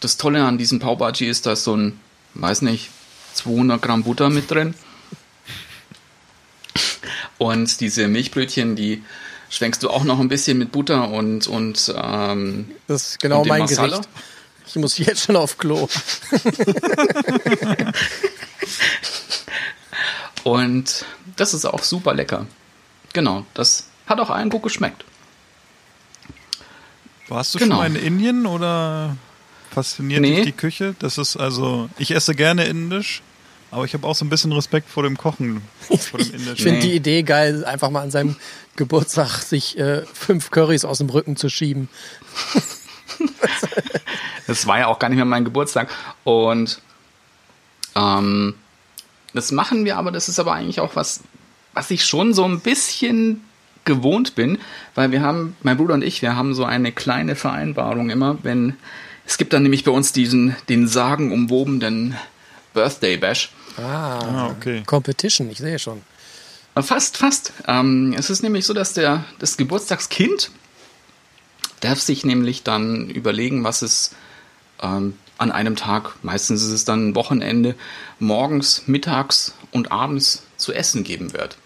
das 0.00 0.16
Tolle 0.16 0.44
an 0.44 0.58
diesem 0.58 0.78
Pau 0.78 0.96
Bhaji 0.96 1.26
ist, 1.26 1.46
da 1.46 1.52
ist 1.52 1.64
so 1.64 1.76
ein, 1.76 1.98
weiß 2.34 2.62
nicht, 2.62 2.90
200 3.34 3.80
Gramm 3.80 4.04
Butter 4.04 4.30
mit 4.30 4.50
drin. 4.50 4.74
Und 7.38 7.80
diese 7.80 8.08
Milchbrötchen, 8.08 8.76
die 8.76 9.02
schwenkst 9.50 9.82
du 9.82 9.90
auch 9.90 10.04
noch 10.04 10.18
ein 10.20 10.28
bisschen 10.28 10.58
mit 10.58 10.72
Butter 10.72 11.08
und, 11.10 11.46
und 11.46 11.92
ähm, 11.96 12.70
Das 12.86 13.10
ist 13.10 13.20
genau 13.20 13.44
mein 13.44 13.62
Masala? 13.62 13.88
Gericht. 13.98 14.08
Ich 14.66 14.76
muss 14.76 14.98
jetzt 14.98 15.24
schon 15.24 15.36
auf 15.36 15.56
Klo. 15.56 15.88
und 20.44 21.04
das 21.36 21.54
ist 21.54 21.64
auch 21.64 21.82
super 21.82 22.14
lecker. 22.14 22.46
Genau, 23.12 23.44
das 23.54 23.86
hat 24.06 24.20
auch 24.20 24.30
allen 24.30 24.50
gut 24.50 24.62
geschmeckt. 24.62 25.04
Warst 27.28 27.54
du 27.54 27.58
Genau. 27.58 27.82
schon 27.82 27.92
mal 27.92 27.98
in 27.98 28.06
Indien 28.06 28.46
oder 28.46 29.16
fasziniert 29.82 30.20
Nee. 30.20 30.36
dich 30.36 30.44
die 30.46 30.52
Küche? 30.52 30.94
Das 30.98 31.18
ist 31.18 31.36
also, 31.36 31.88
ich 31.98 32.10
esse 32.12 32.34
gerne 32.34 32.64
indisch, 32.64 33.22
aber 33.70 33.84
ich 33.84 33.94
habe 33.94 34.06
auch 34.06 34.14
so 34.14 34.24
ein 34.24 34.28
bisschen 34.28 34.52
Respekt 34.52 34.88
vor 34.90 35.02
dem 35.04 35.16
Kochen, 35.16 35.62
vor 35.80 36.18
dem 36.20 36.34
Ich 36.54 36.62
finde 36.62 36.80
Nee. 36.80 36.80
die 36.80 36.92
Idee 36.96 37.22
geil, 37.22 37.64
einfach 37.64 37.90
mal 37.90 38.02
an 38.02 38.10
seinem 38.10 38.36
Geburtstag 38.76 39.38
sich 39.42 39.78
äh, 39.78 40.02
fünf 40.12 40.50
Currys 40.50 40.84
aus 40.84 40.98
dem 40.98 41.10
Rücken 41.10 41.36
zu 41.36 41.48
schieben. 41.48 41.88
Das 44.46 44.66
war 44.66 44.78
ja 44.78 44.86
auch 44.86 44.98
gar 44.98 45.08
nicht 45.08 45.16
mehr 45.16 45.24
mein 45.26 45.44
Geburtstag. 45.44 45.90
Und 46.24 46.80
ähm, 47.96 48.54
das 49.34 49.52
machen 49.52 49.84
wir, 49.84 49.96
aber 49.98 50.10
das 50.12 50.28
ist 50.28 50.38
aber 50.38 50.54
eigentlich 50.54 50.80
auch 50.80 50.96
was, 50.96 51.20
was 51.74 51.90
ich 51.90 52.04
schon 52.06 52.32
so 52.32 52.44
ein 52.44 52.60
bisschen 52.60 53.42
gewohnt 53.84 54.34
bin, 54.36 54.58
weil 54.94 55.10
wir 55.10 55.20
haben, 55.20 55.56
mein 55.62 55.76
Bruder 55.76 55.94
und 55.94 56.02
ich, 56.04 56.22
wir 56.22 56.34
haben 56.36 56.54
so 56.54 56.64
eine 56.64 56.92
kleine 56.92 57.36
Vereinbarung 57.36 58.08
immer, 58.10 58.38
wenn 58.42 58.76
es 59.28 59.36
gibt 59.36 59.52
dann 59.52 59.62
nämlich 59.62 59.84
bei 59.84 59.90
uns 59.90 60.12
diesen, 60.12 60.56
den 60.70 60.88
sagenumwobenen 60.88 62.16
Birthday 62.72 63.18
Bash. 63.18 63.52
Ah, 63.76 64.18
Ah, 64.18 64.46
okay. 64.48 64.82
Competition, 64.86 65.50
ich 65.50 65.58
sehe 65.58 65.78
schon. 65.78 66.00
Fast, 66.80 67.18
fast. 67.18 67.52
Ähm, 67.66 68.14
es 68.16 68.30
ist 68.30 68.42
nämlich 68.42 68.64
so, 68.64 68.72
dass 68.72 68.94
der, 68.94 69.24
das 69.38 69.56
Geburtstagskind 69.58 70.50
darf 71.80 72.00
sich 72.00 72.24
nämlich 72.24 72.62
dann 72.62 73.10
überlegen, 73.10 73.64
was 73.64 73.82
es 73.82 74.12
ähm, 74.80 75.14
an 75.36 75.52
einem 75.52 75.76
Tag, 75.76 76.14
meistens 76.22 76.62
ist 76.62 76.70
es 76.70 76.84
dann 76.84 77.08
ein 77.10 77.14
Wochenende, 77.14 77.74
morgens, 78.18 78.84
mittags 78.86 79.54
und 79.72 79.92
abends 79.92 80.42
zu 80.56 80.72
essen 80.72 81.04
geben 81.04 81.32
wird. 81.34 81.58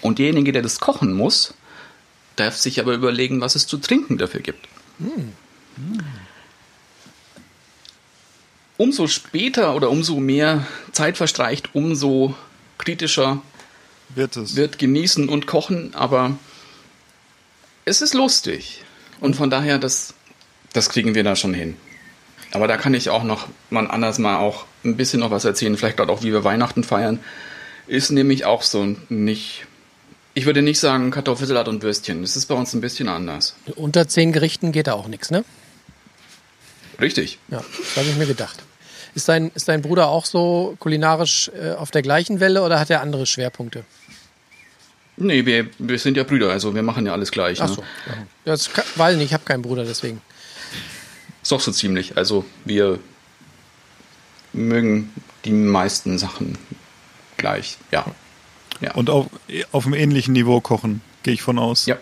Und 0.00 0.18
derjenige, 0.18 0.52
der 0.52 0.62
das 0.62 0.80
kochen 0.80 1.12
muss, 1.12 1.54
darf 2.36 2.56
sich 2.56 2.80
aber 2.80 2.94
überlegen, 2.94 3.40
was 3.40 3.54
es 3.56 3.66
zu 3.66 3.76
trinken 3.78 4.18
dafür 4.18 4.40
gibt. 4.40 4.66
Umso 8.76 9.08
später 9.08 9.74
oder 9.74 9.90
umso 9.90 10.20
mehr 10.20 10.66
Zeit 10.92 11.16
verstreicht, 11.16 11.74
umso 11.74 12.34
kritischer 12.78 13.42
Wird 14.14 14.36
es. 14.36 14.54
wird 14.54 14.78
genießen 14.78 15.28
und 15.28 15.46
kochen, 15.46 15.94
aber 15.94 16.38
es 17.84 18.00
ist 18.02 18.14
lustig. 18.14 18.84
Und 19.20 19.34
von 19.34 19.50
daher, 19.50 19.78
das, 19.78 20.14
das 20.72 20.90
kriegen 20.90 21.14
wir 21.16 21.24
da 21.24 21.34
schon 21.34 21.54
hin. 21.54 21.76
Aber 22.52 22.68
da 22.68 22.76
kann 22.76 22.94
ich 22.94 23.10
auch 23.10 23.24
noch 23.24 23.48
mal 23.68 23.90
anders 23.90 24.18
mal 24.18 24.36
auch 24.36 24.64
ein 24.84 24.96
bisschen 24.96 25.20
noch 25.20 25.30
was 25.30 25.44
erzählen, 25.44 25.76
vielleicht 25.76 25.96
gerade 25.96 26.12
auch, 26.12 26.22
wie 26.22 26.32
wir 26.32 26.44
Weihnachten 26.44 26.84
feiern. 26.84 27.18
Ist 27.88 28.10
nämlich 28.10 28.44
auch 28.44 28.62
so 28.62 28.96
nicht. 29.08 29.66
Ich 30.34 30.46
würde 30.46 30.62
nicht 30.62 30.78
sagen 30.78 31.10
Kartoffelsalat 31.10 31.66
und 31.68 31.82
Würstchen. 31.82 32.22
Das 32.22 32.36
ist 32.36 32.46
bei 32.46 32.54
uns 32.54 32.72
ein 32.74 32.80
bisschen 32.80 33.08
anders. 33.08 33.56
Unter 33.74 34.06
zehn 34.06 34.32
Gerichten 34.32 34.70
geht 34.70 34.86
da 34.86 34.92
auch 34.92 35.08
nichts, 35.08 35.30
ne? 35.30 35.44
Richtig. 37.00 37.38
Ja, 37.48 37.58
das 37.78 37.96
habe 37.96 38.08
ich 38.08 38.16
mir 38.16 38.26
gedacht. 38.26 38.62
Ist 39.14 39.28
dein, 39.28 39.50
ist 39.54 39.68
dein 39.68 39.82
Bruder 39.82 40.08
auch 40.08 40.24
so 40.24 40.76
kulinarisch 40.78 41.50
äh, 41.60 41.72
auf 41.72 41.90
der 41.90 42.02
gleichen 42.02 42.40
Welle 42.40 42.62
oder 42.62 42.78
hat 42.78 42.90
er 42.90 43.00
andere 43.00 43.26
Schwerpunkte? 43.26 43.84
Nee, 45.16 45.44
wir, 45.46 45.68
wir 45.78 45.98
sind 45.98 46.16
ja 46.16 46.22
Brüder, 46.22 46.50
also 46.50 46.74
wir 46.74 46.82
machen 46.82 47.06
ja 47.06 47.12
alles 47.12 47.32
gleich. 47.32 47.60
Ach 47.60 47.68
ne? 47.68 47.74
so. 47.74 47.82
Ja. 48.06 48.26
Das 48.44 48.72
kann, 48.72 49.16
nicht, 49.16 49.26
ich 49.26 49.32
habe 49.32 49.44
keinen 49.44 49.62
Bruder, 49.62 49.84
deswegen. 49.84 50.20
Ist 51.42 51.50
doch 51.50 51.60
so 51.60 51.72
ziemlich. 51.72 52.16
Also 52.16 52.44
wir 52.64 52.98
mögen 54.52 55.12
die 55.44 55.52
meisten 55.52 56.18
Sachen 56.18 56.56
gleich. 57.36 57.78
Ja. 57.90 58.04
Ja. 58.80 58.94
Und 58.94 59.10
auf, 59.10 59.26
auf 59.72 59.86
einem 59.86 59.94
ähnlichen 59.94 60.34
Niveau 60.34 60.60
kochen, 60.60 61.00
gehe 61.24 61.34
ich 61.34 61.42
von 61.42 61.58
aus. 61.58 61.86
ja, 61.86 61.98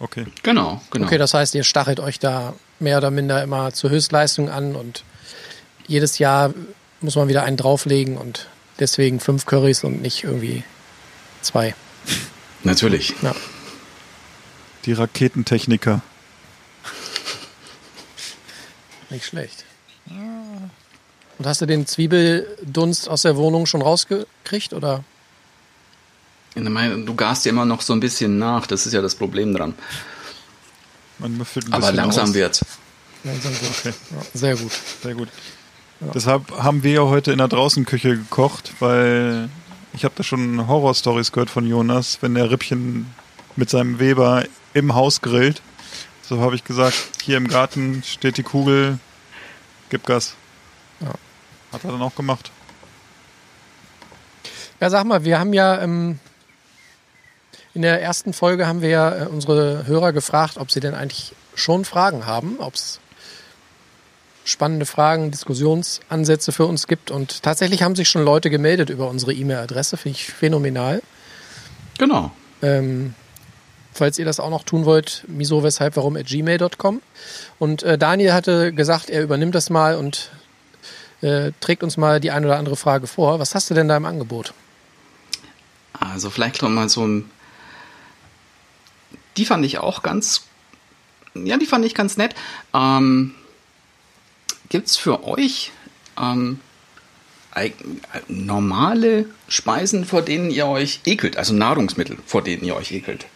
Okay. 0.00 0.26
genau, 0.42 0.82
genau. 0.90 1.06
Okay, 1.06 1.18
das 1.18 1.34
heißt, 1.34 1.54
ihr 1.54 1.64
stachelt 1.64 2.00
euch 2.00 2.18
da 2.18 2.54
mehr 2.80 2.98
oder 2.98 3.10
minder 3.10 3.42
immer 3.42 3.72
zur 3.72 3.90
Höchstleistung 3.90 4.48
an 4.50 4.76
und 4.76 5.04
jedes 5.86 6.18
Jahr 6.18 6.52
muss 7.00 7.16
man 7.16 7.28
wieder 7.28 7.42
einen 7.42 7.56
drauflegen 7.56 8.16
und 8.16 8.48
deswegen 8.78 9.20
fünf 9.20 9.46
Currys 9.46 9.84
und 9.84 10.02
nicht 10.02 10.24
irgendwie 10.24 10.64
zwei. 11.42 11.74
Natürlich. 12.62 13.14
Ja. 13.22 13.34
Die 14.86 14.92
Raketentechniker. 14.92 16.00
Nicht 19.10 19.26
schlecht. 19.26 19.64
Und 20.06 21.46
hast 21.46 21.60
du 21.60 21.66
den 21.66 21.86
Zwiebeldunst 21.86 23.08
aus 23.08 23.22
der 23.22 23.36
Wohnung 23.36 23.66
schon 23.66 23.82
rausgekriegt 23.82 24.72
oder? 24.72 25.04
Du 26.54 27.14
gast 27.16 27.44
ja 27.44 27.50
immer 27.50 27.64
noch 27.64 27.80
so 27.80 27.92
ein 27.92 28.00
bisschen 28.00 28.38
nach, 28.38 28.66
das 28.66 28.86
ist 28.86 28.92
ja 28.92 29.02
das 29.02 29.16
Problem 29.16 29.54
dran. 29.54 29.74
Man 31.18 31.36
müffelt 31.36 31.66
ein 31.66 31.72
Aber 31.72 31.80
bisschen 31.82 31.96
langsam 31.96 32.24
aus. 32.30 32.34
wird's. 32.34 32.64
Langsam 33.24 33.52
so. 33.54 33.88
Ja, 33.88 33.94
sehr 34.34 34.56
gut. 34.56 34.72
Sehr 35.02 35.14
gut. 35.14 35.28
Deshalb 36.12 36.50
haben 36.62 36.82
wir 36.82 36.92
ja 36.92 37.02
heute 37.02 37.32
in 37.32 37.38
der 37.38 37.48
Draußenküche 37.48 38.16
gekocht, 38.18 38.72
weil 38.80 39.48
ich 39.94 40.04
habe 40.04 40.14
da 40.16 40.22
schon 40.22 40.66
Horrorstories 40.66 41.32
gehört 41.32 41.50
von 41.50 41.66
Jonas, 41.66 42.18
wenn 42.20 42.34
der 42.34 42.50
Rippchen 42.50 43.06
mit 43.56 43.70
seinem 43.70 43.98
Weber 43.98 44.44
im 44.74 44.94
Haus 44.94 45.20
grillt. 45.22 45.62
So 46.22 46.40
habe 46.40 46.56
ich 46.56 46.64
gesagt, 46.64 46.96
hier 47.22 47.36
im 47.36 47.48
Garten 47.48 48.02
steht 48.04 48.36
die 48.36 48.42
Kugel, 48.42 48.98
gib 49.88 50.04
Gas. 50.04 50.34
Ja. 51.00 51.12
Hat 51.72 51.84
er 51.84 51.92
dann 51.92 52.02
auch 52.02 52.14
gemacht. 52.14 52.50
Ja, 54.80 54.90
sag 54.90 55.04
mal, 55.04 55.24
wir 55.24 55.38
haben 55.38 55.52
ja 55.52 55.80
ähm, 55.80 56.18
in 57.74 57.82
der 57.82 58.00
ersten 58.00 58.32
Folge 58.32 58.66
haben 58.66 58.80
wir 58.82 58.88
ja 58.88 59.24
äh, 59.24 59.26
unsere 59.26 59.86
Hörer 59.86 60.12
gefragt, 60.12 60.56
ob 60.56 60.70
sie 60.70 60.80
denn 60.80 60.94
eigentlich 60.94 61.32
schon 61.54 61.84
Fragen 61.84 62.26
haben, 62.26 62.58
ob 62.58 62.74
es 62.74 63.00
spannende 64.44 64.86
Fragen, 64.86 65.30
Diskussionsansätze 65.30 66.52
für 66.52 66.66
uns 66.66 66.86
gibt. 66.86 67.10
Und 67.10 67.42
tatsächlich 67.42 67.82
haben 67.82 67.96
sich 67.96 68.08
schon 68.08 68.24
Leute 68.24 68.50
gemeldet 68.50 68.90
über 68.90 69.08
unsere 69.08 69.32
E-Mail-Adresse, 69.32 69.96
finde 69.96 70.18
ich 70.18 70.26
phänomenal. 70.26 71.02
Genau. 71.98 72.30
Ähm, 72.62 73.14
falls 73.92 74.18
ihr 74.18 74.24
das 74.24 74.40
auch 74.40 74.50
noch 74.50 74.64
tun 74.64 74.84
wollt, 74.84 75.24
miso 75.28 75.62
weshalb 75.62 75.96
warum 75.96 76.16
at 76.16 76.26
gmail.com. 76.26 77.00
Und 77.58 77.82
äh, 77.82 77.98
Daniel 77.98 78.32
hatte 78.32 78.72
gesagt, 78.72 79.10
er 79.10 79.22
übernimmt 79.22 79.54
das 79.54 79.70
mal 79.70 79.96
und 79.96 80.30
äh, 81.22 81.52
trägt 81.60 81.82
uns 81.82 81.96
mal 81.96 82.20
die 82.20 82.30
eine 82.30 82.46
oder 82.46 82.58
andere 82.58 82.76
Frage 82.76 83.06
vor. 83.06 83.38
Was 83.38 83.54
hast 83.54 83.70
du 83.70 83.74
denn 83.74 83.88
da 83.88 83.96
im 83.96 84.04
Angebot? 84.04 84.52
Also 85.98 86.28
vielleicht 86.30 86.60
noch 86.62 86.68
mal 86.68 86.88
so 86.88 87.06
ein. 87.06 87.30
Die 89.36 89.44
fand 89.44 89.64
ich 89.64 89.78
auch 89.78 90.02
ganz. 90.02 90.44
Ja, 91.34 91.56
die 91.56 91.66
fand 91.66 91.84
ich 91.84 91.94
ganz 91.94 92.16
nett. 92.16 92.34
Ähm, 92.72 93.34
gibt's 94.68 94.96
für 94.96 95.24
euch 95.24 95.72
ähm, 96.20 96.60
äh, 97.54 97.70
normale 98.28 99.26
Speisen, 99.48 100.04
vor 100.04 100.22
denen 100.22 100.50
ihr 100.50 100.66
euch 100.66 101.00
ekelt? 101.06 101.36
Also 101.36 101.54
Nahrungsmittel, 101.54 102.18
vor 102.26 102.42
denen 102.42 102.64
ihr 102.64 102.76
euch 102.76 102.92
ekelt? 102.92 103.26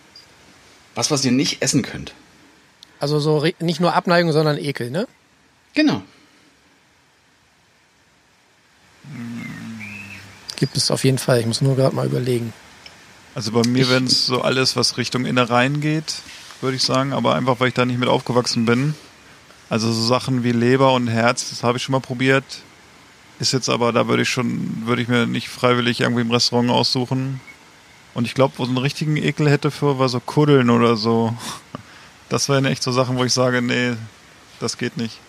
Was, 0.95 1.11
was 1.11 1.25
ihr 1.25 1.33
nicht 1.33 1.63
essen 1.63 1.83
könnt? 1.83 2.15
Also 3.01 3.21
so 3.21 3.47
nicht 3.61 3.81
nur 3.81 3.95
Abneigung, 3.95 4.33
sondern 4.33 4.59
Ekel, 4.59 4.91
ne? 4.91 5.07
Genau. 5.75 6.03
Gibt 10.57 10.77
es 10.77 10.91
auf 10.91 11.05
jeden 11.05 11.19
Fall. 11.19 11.39
Ich 11.39 11.47
muss 11.47 11.61
nur 11.61 11.77
gerade 11.77 11.95
mal 11.95 12.07
überlegen. 12.07 12.53
Also 13.39 13.53
bei 13.53 13.63
mir 13.69 13.89
wären 13.89 14.07
es 14.07 14.27
so 14.27 14.43
alles, 14.43 14.75
was 14.75 14.97
Richtung 14.97 15.25
Innereien 15.25 15.81
geht, 15.81 16.23
würde 16.61 16.77
ich 16.77 16.83
sagen, 16.83 17.13
aber 17.13 17.37
einfach, 17.37 17.61
weil 17.61 17.69
ich 17.69 17.75
da 17.75 17.85
nicht 17.85 18.01
mit 18.01 18.09
aufgewachsen 18.09 18.65
bin. 18.65 18.97
Also 19.71 19.93
so 19.93 20.05
Sachen 20.05 20.43
wie 20.43 20.51
Leber 20.51 20.93
und 20.93 21.07
Herz, 21.07 21.51
das 21.51 21.63
habe 21.63 21.79
ich 21.79 21.85
schon 21.85 21.93
mal 21.93 22.01
probiert. 22.01 22.43
Ist 23.39 23.53
jetzt 23.53 23.69
aber, 23.69 23.93
da 23.93 24.09
würde 24.09 24.25
ich 24.25 24.29
schon, 24.29 24.83
würde 24.87 25.03
ich 25.03 25.07
mir 25.07 25.29
nicht 25.29 25.51
freiwillig 25.51 26.01
irgendwie 26.01 26.23
im 26.23 26.33
Restaurant 26.33 26.69
aussuchen. 26.69 27.41
Und 28.13 28.25
ich 28.25 28.35
glaube, 28.35 28.55
wo 28.57 28.65
so 28.65 28.71
einen 28.71 28.79
richtigen 28.79 29.17
Ekel 29.17 29.49
hätte 29.49 29.71
für, 29.71 30.01
war 30.01 30.09
so 30.09 30.19
Kuddeln 30.19 30.69
oder 30.69 30.97
so. 30.97 31.33
Das 32.29 32.49
wären 32.49 32.65
echt 32.65 32.83
so 32.83 32.91
Sachen, 32.91 33.17
wo 33.19 33.25
ich 33.25 33.33
sage, 33.33 33.63
nee, 33.63 33.93
das 34.59 34.79
geht 34.79 34.97
nicht. 34.97 35.21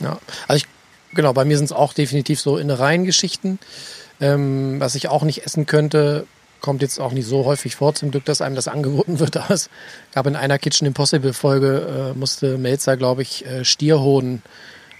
Ja. 0.00 0.18
Also 0.46 0.64
ich, 0.64 1.14
genau, 1.14 1.32
bei 1.32 1.46
mir 1.46 1.56
sind 1.56 1.64
es 1.64 1.72
auch 1.72 1.94
definitiv 1.94 2.38
so 2.40 2.58
Innereien-Geschichten. 2.58 3.58
Ähm, 4.20 4.78
was 4.78 4.94
ich 4.96 5.08
auch 5.08 5.22
nicht 5.22 5.46
essen 5.46 5.64
könnte, 5.64 6.26
kommt 6.60 6.82
jetzt 6.82 7.00
auch 7.00 7.12
nicht 7.12 7.26
so 7.26 7.44
häufig 7.44 7.76
vor, 7.76 7.94
zum 7.94 8.10
Glück, 8.10 8.24
dass 8.24 8.40
einem 8.40 8.54
das 8.54 8.68
angeboten 8.68 9.18
wird. 9.18 9.36
Aber 9.36 9.54
es 9.54 9.70
gab 10.12 10.26
in 10.26 10.36
einer 10.36 10.58
Kitchen 10.58 10.86
Impossible 10.86 11.32
Folge, 11.32 12.12
äh, 12.14 12.18
musste 12.18 12.58
Melzer, 12.58 12.96
glaube 12.96 13.22
ich, 13.22 13.46
äh, 13.46 13.64
Stierhoden 13.64 14.42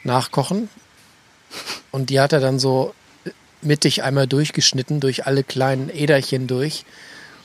nachkochen. 0.05 0.68
Und 1.90 2.11
die 2.11 2.21
hat 2.21 2.33
er 2.33 2.40
dann 2.40 2.59
so 2.59 2.94
mittig 3.62 4.03
einmal 4.03 4.27
durchgeschnitten, 4.27 5.01
durch 5.01 5.27
alle 5.27 5.42
kleinen 5.42 5.90
Äderchen 5.90 6.47
durch. 6.47 6.85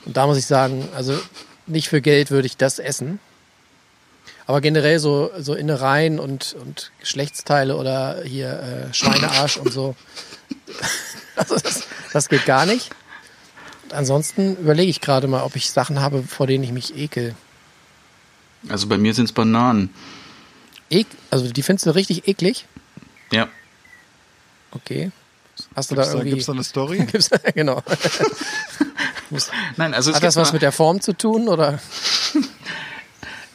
Und 0.05 0.17
da 0.17 0.27
muss 0.27 0.37
ich 0.37 0.45
sagen, 0.45 0.87
also 0.95 1.17
nicht 1.65 1.89
für 1.89 2.01
Geld 2.01 2.29
würde 2.29 2.45
ich 2.45 2.57
das 2.57 2.79
essen. 2.79 3.19
Aber 4.45 4.59
generell 4.59 4.99
so, 4.99 5.31
so 5.39 5.53
Innereien 5.53 6.19
und, 6.19 6.55
und 6.61 6.91
Geschlechtsteile 6.99 7.77
oder 7.77 8.23
hier 8.23 8.89
äh, 8.89 8.93
Schweinearsch 8.93 9.57
und 9.57 9.71
so, 9.71 9.95
also 11.35 11.57
das, 11.57 11.83
das 12.11 12.29
geht 12.29 12.45
gar 12.45 12.65
nicht. 12.65 12.89
Ansonsten 13.93 14.57
überlege 14.57 14.89
ich 14.89 15.01
gerade 15.01 15.27
mal, 15.27 15.43
ob 15.43 15.55
ich 15.55 15.69
Sachen 15.69 15.99
habe, 15.99 16.23
vor 16.23 16.47
denen 16.47 16.63
ich 16.63 16.71
mich 16.71 16.97
ekel. 16.97 17.35
Also 18.69 18.87
bei 18.87 18.97
mir 18.97 19.13
sind's 19.13 19.31
Bananen. 19.31 19.93
Ek 20.89 21.07
also 21.29 21.51
die 21.51 21.63
findest 21.63 21.85
du 21.85 21.91
richtig 21.91 22.27
eklig? 22.27 22.65
Ja. 23.31 23.47
Okay. 24.71 25.11
Hast 25.75 25.91
du 25.91 25.95
Gibt's 25.95 26.09
da 26.09 26.13
irgendwie... 26.13 26.29
gibt's 26.31 26.45
da 26.45 26.53
eine 26.53 26.63
Story? 26.63 26.97
Gibt's 27.11 27.29
da, 27.29 27.37
genau. 27.37 27.83
Nein, 29.77 29.93
also 29.93 30.11
es 30.11 30.17
Hat 30.17 30.23
das 30.23 30.35
gibt 30.35 30.41
was 30.41 30.53
mit 30.53 30.61
der 30.61 30.71
Form 30.71 31.01
zu 31.01 31.13
tun 31.13 31.47
oder? 31.47 31.79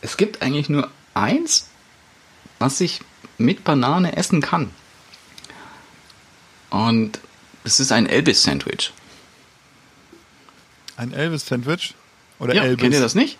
Es 0.01 0.17
gibt 0.17 0.43
eigentlich 0.43 0.69
nur 0.69 0.89
eins, 1.15 1.67
was 2.61 2.81
ich 2.81 3.01
mit 3.37 3.65
Banane 3.65 4.17
essen 4.17 4.41
kann. 4.41 4.71
Und 6.71 7.19
es 7.65 7.81
ist 7.81 7.91
ein 7.91 8.07
Elvis-Sandwich. 8.07 8.93
Ein 10.99 11.13
Elvis-Sandwich? 11.15 11.95
Oder 12.39 12.55
Ja, 12.55 12.63
Elvis? 12.65 12.83
kennt 12.83 12.95
ihr 12.95 13.01
das 13.01 13.15
nicht? 13.15 13.39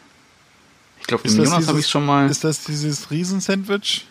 Ich 1.01 1.07
glaube, 1.07 1.25
Ist 1.27 1.37
dem 1.37 1.45
Jonas 1.45 1.67
habe 1.69 1.79
ich 1.81 1.87
schon 1.89 2.07
mal. 2.07 2.31
ist 2.31 2.43
das 2.45 2.65
dieses 2.65 3.11
Riesensandwich? 3.11 4.07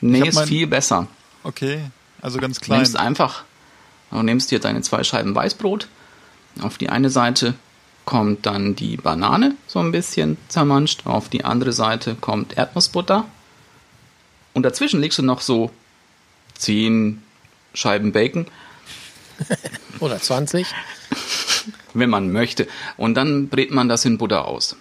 nee, 0.00 0.26
ist 0.26 0.34
mein- 0.34 0.48
viel 0.48 0.66
besser. 0.66 1.06
Okay, 1.44 1.80
also 2.22 2.38
ganz 2.38 2.58
Du 2.58 2.64
klein. 2.66 2.78
nimmst 2.78 2.96
einfach, 2.96 3.44
du 4.10 4.22
nimmst 4.22 4.50
dir 4.50 4.58
deine 4.60 4.80
zwei 4.82 5.04
Scheiben 5.04 5.34
Weißbrot. 5.34 5.88
Auf 6.60 6.78
die 6.78 6.88
eine 6.88 7.10
Seite 7.10 7.54
kommt 8.04 8.46
dann 8.46 8.74
die 8.76 8.96
Banane, 8.96 9.54
so 9.66 9.78
ein 9.80 9.92
bisschen 9.92 10.36
zermanscht. 10.48 11.06
Auf 11.06 11.28
die 11.28 11.44
andere 11.44 11.72
Seite 11.72 12.14
kommt 12.16 12.56
Erdnussbutter. 12.56 13.26
Und 14.54 14.64
dazwischen 14.64 15.00
legst 15.00 15.18
du 15.18 15.22
noch 15.22 15.40
so 15.40 15.70
zehn 16.54 17.22
Scheiben 17.74 18.12
Bacon, 18.12 18.46
Oder 20.00 20.20
20? 20.20 20.66
wenn 21.94 22.10
man 22.10 22.30
möchte. 22.32 22.66
Und 22.96 23.14
dann 23.14 23.48
brät 23.48 23.70
man 23.70 23.88
das 23.88 24.04
in 24.04 24.18
Butter 24.18 24.46
aus. 24.46 24.76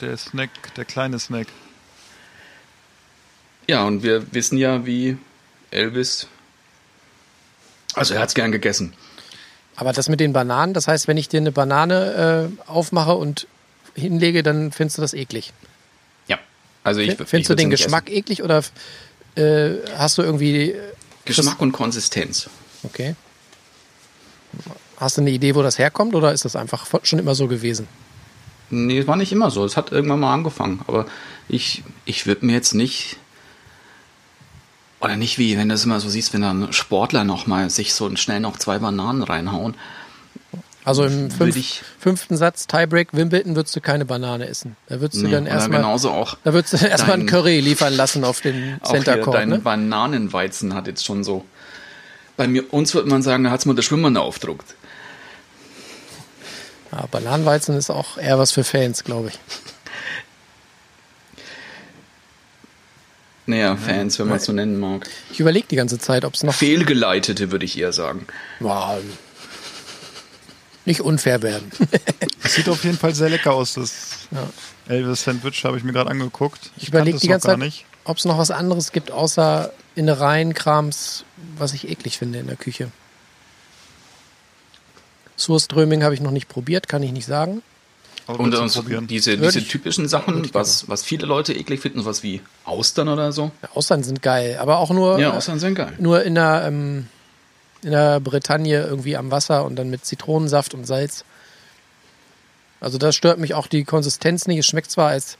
Der 0.00 0.16
Snack, 0.16 0.50
der 0.76 0.84
kleine 0.84 1.18
Snack. 1.18 1.46
Ja, 3.66 3.84
und 3.84 4.02
wir 4.02 4.32
wissen 4.32 4.58
ja, 4.58 4.86
wie 4.86 5.16
Elvis. 5.70 6.28
Also 7.94 8.14
er 8.14 8.20
hat's 8.20 8.34
gern 8.34 8.52
gegessen. 8.52 8.92
Aber 9.74 9.92
das 9.92 10.08
mit 10.08 10.20
den 10.20 10.32
Bananen, 10.32 10.74
das 10.74 10.86
heißt, 10.88 11.08
wenn 11.08 11.16
ich 11.16 11.28
dir 11.28 11.38
eine 11.40 11.52
Banane 11.52 12.50
äh, 12.66 12.70
aufmache 12.70 13.14
und 13.14 13.46
hinlege, 13.94 14.42
dann 14.42 14.72
findest 14.72 14.98
du 14.98 15.02
das 15.02 15.14
eklig. 15.14 15.52
Ja. 16.28 16.38
Also 16.84 17.00
ich, 17.00 17.16
Findest 17.16 17.32
ich 17.34 17.46
du 17.46 17.54
den 17.56 17.70
Geschmack 17.70 18.10
eklig 18.10 18.42
oder 18.42 18.62
äh, 19.34 19.70
hast 19.96 20.18
du 20.18 20.22
irgendwie. 20.22 20.72
essen. 20.72 20.82
Geschmack 21.24 21.60
und 21.60 21.72
Konsistenz. 21.72 22.48
Okay. 22.82 23.16
Hast 24.98 25.16
du 25.16 25.20
eine 25.20 25.30
Idee, 25.30 25.54
wo 25.54 25.62
das 25.62 25.78
herkommt 25.78 26.14
oder 26.14 26.32
ist 26.32 26.44
das 26.44 26.56
einfach 26.56 26.86
schon 27.02 27.18
immer 27.18 27.34
so 27.34 27.48
gewesen? 27.48 27.86
Nee, 28.70 28.98
es 28.98 29.06
war 29.06 29.16
nicht 29.16 29.30
immer 29.32 29.50
so. 29.50 29.64
Es 29.64 29.76
hat 29.76 29.92
irgendwann 29.92 30.20
mal 30.20 30.32
angefangen. 30.32 30.80
Aber 30.86 31.06
ich, 31.48 31.84
ich 32.04 32.26
würde 32.26 32.46
mir 32.46 32.52
jetzt 32.54 32.74
nicht. 32.74 33.16
Oder 35.00 35.16
nicht 35.16 35.38
wie, 35.38 35.56
wenn 35.58 35.68
du 35.68 35.74
es 35.74 35.84
immer 35.84 36.00
so 36.00 36.08
siehst, 36.08 36.32
wenn 36.32 36.40
dann 36.40 36.72
Sportler 36.72 37.22
noch 37.24 37.46
mal 37.46 37.68
sich 37.70 37.92
so 37.94 38.14
schnell 38.16 38.40
noch 38.40 38.56
zwei 38.56 38.78
Bananen 38.78 39.22
reinhauen. 39.22 39.74
Also 40.84 41.04
im 41.04 41.30
fünf, 41.30 41.82
fünften 41.98 42.36
Satz 42.36 42.66
Tiebreak 42.68 43.08
Wimbledon 43.12 43.56
würdest 43.56 43.74
du 43.76 43.80
keine 43.80 44.04
Banane 44.04 44.46
essen. 44.48 44.76
Da 44.88 45.00
würdest 45.00 45.20
du 45.20 45.26
Nee, 45.26 45.32
dann 45.32 45.46
erstmal 45.46 45.80
genauso 45.80 46.10
auch. 46.12 46.36
da 46.44 46.52
würdest 46.54 46.74
du 46.74 46.76
erstmal 46.86 47.14
einen 47.14 47.26
dein- 47.26 47.30
Curry 47.36 47.60
liefern 47.60 47.92
lassen 47.92 48.24
auf 48.24 48.40
den 48.40 48.80
Center 48.84 49.18
Court, 49.18 49.36
dein 49.36 49.48
ne? 49.48 49.58
Bananenweizen 49.58 50.74
hat 50.74 50.86
jetzt 50.86 51.04
schon 51.04 51.24
so. 51.24 51.44
Bei 52.36 52.46
mir, 52.46 52.72
uns 52.72 52.94
würde 52.94 53.08
man 53.08 53.22
sagen, 53.22 53.44
da 53.44 53.50
hat's 53.50 53.64
mal 53.66 53.74
der 53.74 53.82
Schwimmer 53.82 54.20
aufdruckt. 54.20 54.74
Ja, 56.92 57.06
Bananenweizen 57.10 57.76
ist 57.76 57.90
auch 57.90 58.18
eher 58.18 58.38
was 58.38 58.52
für 58.52 58.64
Fans, 58.64 59.04
glaube 59.04 59.28
ich. 59.28 59.38
Naja, 63.46 63.76
Fans, 63.76 64.18
wenn 64.18 64.26
man 64.28 64.38
es 64.38 64.44
so 64.44 64.52
nennen 64.52 64.78
mag. 64.78 65.08
Ich 65.30 65.38
überlege 65.38 65.68
die 65.68 65.76
ganze 65.76 65.98
Zeit, 65.98 66.24
ob 66.24 66.34
es 66.34 66.42
noch 66.42 66.54
Fehlgeleitete, 66.54 67.52
würde 67.52 67.64
ich 67.64 67.78
eher 67.78 67.92
sagen. 67.92 68.26
Wow. 68.58 68.98
nicht 70.84 71.00
unfair 71.00 71.42
werden. 71.42 71.70
Es 72.42 72.54
sieht 72.54 72.68
auf 72.68 72.84
jeden 72.84 72.96
Fall 72.96 73.12
sehr 73.12 73.28
lecker 73.28 73.52
aus, 73.52 73.74
das 73.74 74.28
Elvis 74.88 75.24
Sandwich 75.24 75.64
habe 75.64 75.76
ich 75.76 75.82
mir 75.82 75.92
gerade 75.92 76.10
angeguckt. 76.10 76.70
Ich 76.76 76.88
überlege 76.88 77.10
kannte 77.10 77.10
die 77.10 77.16
es 77.16 77.22
noch 77.24 77.30
ganze 77.30 77.46
gar 77.48 77.54
Zeit, 77.54 77.64
nicht. 77.64 77.84
ob 78.04 78.18
es 78.18 78.24
noch 78.24 78.38
was 78.38 78.52
anderes 78.52 78.92
gibt, 78.92 79.10
außer 79.10 79.72
Innereien-Krams, 79.96 81.24
was 81.58 81.72
ich 81.72 81.88
eklig 81.88 82.18
finde 82.18 82.38
in 82.38 82.46
der 82.46 82.56
Küche. 82.56 82.90
Surströming 85.36 86.02
habe 86.02 86.14
ich 86.14 86.20
noch 86.20 86.30
nicht 86.30 86.48
probiert, 86.48 86.88
kann 86.88 87.02
ich 87.02 87.12
nicht 87.12 87.26
sagen. 87.26 87.62
Und 88.26 88.52
probieren? 88.72 89.06
diese, 89.06 89.36
diese 89.38 89.62
typischen 89.64 90.08
Sachen, 90.08 90.52
was, 90.52 90.88
was 90.88 91.04
viele 91.04 91.26
Leute 91.26 91.52
eklig 91.52 91.80
finden, 91.80 92.00
sowas 92.00 92.24
wie 92.24 92.40
Austern 92.64 93.08
oder 93.08 93.30
so. 93.30 93.52
Ja, 93.62 93.68
Austern 93.74 94.02
sind 94.02 94.20
geil, 94.20 94.58
aber 94.60 94.78
auch 94.78 94.90
nur, 94.90 95.18
Ja, 95.20 95.32
Austern 95.32 95.60
sind 95.60 95.76
geil. 95.76 95.92
nur 95.98 96.24
in 96.24 96.34
der, 96.34 96.64
ähm, 96.66 97.06
in 97.82 97.92
der 97.92 98.18
Bretagne 98.18 98.82
irgendwie 98.82 99.16
am 99.16 99.30
Wasser 99.30 99.64
und 99.64 99.76
dann 99.76 99.90
mit 99.90 100.04
Zitronensaft 100.04 100.74
und 100.74 100.86
Salz. 100.86 101.24
Also 102.80 102.98
das 102.98 103.14
stört 103.14 103.38
mich 103.38 103.54
auch 103.54 103.68
die 103.68 103.84
Konsistenz 103.84 104.48
nicht. 104.48 104.58
Es 104.58 104.66
schmeckt 104.66 104.90
zwar, 104.90 105.10
als 105.10 105.38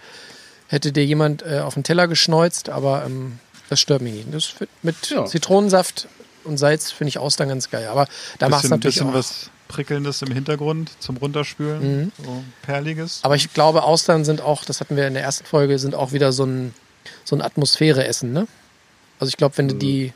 hätte 0.69 0.93
dir 0.93 1.05
jemand 1.05 1.43
äh, 1.43 1.61
auf 1.61 1.75
den 1.75 1.83
Teller 1.83 2.07
geschneuzt, 2.07 2.69
aber 2.69 3.05
ähm, 3.05 3.41
das 3.69 3.81
stört 3.81 4.03
mich 4.03 4.15
nicht. 4.15 4.33
Das 4.33 4.55
mit 4.83 5.11
Ja. 5.11 5.25
Zitronensaft 5.25 6.09
und 6.45 6.59
Salz 6.59 6.91
finde 6.93 7.09
ich 7.09 7.19
Austern 7.19 7.49
ganz 7.49 7.71
geil. 7.71 7.89
Aber 7.89 8.07
da 8.39 8.49
macht 8.49 8.65
es 8.65 8.71
natürlich 8.71 8.97
bisschen 8.97 9.11
auch. 9.11 9.15
was 9.15 9.51
Prickelndes 9.69 10.23
im 10.23 10.33
Hintergrund 10.33 10.91
zum 11.01 11.17
Runterspülen. 11.17 12.03
Mhm. 12.05 12.13
So 12.25 12.45
perliges. 12.63 13.21
Aber 13.23 13.35
ich 13.35 13.53
glaube, 13.53 13.83
Austern 13.83 14.25
sind 14.25 14.41
auch, 14.41 14.65
das 14.65 14.81
hatten 14.81 14.97
wir 14.97 15.07
in 15.07 15.15
der 15.15 15.23
ersten 15.23 15.45
Folge, 15.45 15.79
sind 15.79 15.95
auch 15.95 16.13
wieder 16.13 16.33
so 16.33 16.45
ein, 16.45 16.73
so 17.25 17.37
ein 17.37 17.43
Atmosphäre-Essen, 17.43 18.33
ne? 18.33 18.47
Also 19.19 19.31
ich 19.31 19.37
glaube, 19.37 19.57
wenn 19.59 19.69
du 19.69 19.75
die 19.75 20.13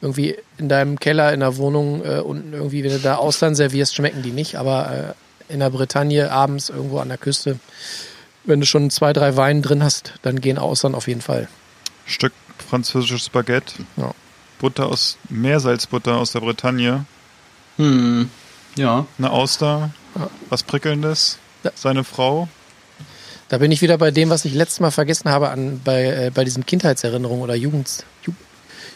irgendwie 0.00 0.36
in 0.58 0.68
deinem 0.68 1.00
Keller 1.00 1.32
in 1.32 1.40
der 1.40 1.56
Wohnung 1.56 2.04
äh, 2.04 2.20
unten 2.20 2.52
irgendwie, 2.52 2.84
wenn 2.84 2.92
du 2.92 2.98
da 2.98 3.16
Austern 3.16 3.54
servierst, 3.54 3.94
schmecken 3.94 4.22
die 4.22 4.30
nicht. 4.30 4.56
Aber 4.56 5.14
äh, 5.48 5.52
in 5.52 5.60
der 5.60 5.70
Bretagne 5.70 6.30
abends 6.30 6.68
irgendwo 6.68 6.98
an 6.98 7.08
der 7.08 7.18
Küste, 7.18 7.58
wenn 8.44 8.60
du 8.60 8.66
schon 8.66 8.90
zwei, 8.90 9.12
drei 9.12 9.36
Weine 9.36 9.62
drin 9.62 9.82
hast, 9.82 10.12
dann 10.22 10.40
gehen 10.40 10.58
Austern 10.58 10.94
auf 10.94 11.08
jeden 11.08 11.22
Fall. 11.22 11.48
Stück 12.04 12.32
französisches 12.68 13.28
Baguette. 13.28 13.74
Ja. 13.96 14.12
Butter 14.58 14.86
aus, 14.86 15.18
Meersalzbutter 15.28 16.16
aus 16.16 16.32
der 16.32 16.40
Bretagne. 16.40 17.04
Hm. 17.76 18.30
Ja. 18.76 19.06
Eine 19.18 19.30
Auster. 19.30 19.90
Ja. 20.14 20.30
Was 20.50 20.62
Prickelndes. 20.62 21.38
Ja. 21.62 21.72
Seine 21.74 22.04
Frau. 22.04 22.48
Da 23.48 23.58
bin 23.58 23.70
ich 23.70 23.80
wieder 23.80 23.96
bei 23.98 24.10
dem, 24.10 24.28
was 24.30 24.44
ich 24.44 24.54
letztes 24.54 24.80
Mal 24.80 24.90
vergessen 24.90 25.30
habe 25.30 25.50
an, 25.50 25.80
bei, 25.84 26.04
äh, 26.04 26.30
bei 26.34 26.44
diesen 26.44 26.66
Kindheitserinnerungen 26.66 27.42
oder 27.42 27.54
Jugend, 27.54 28.04
Ju- 28.24 28.34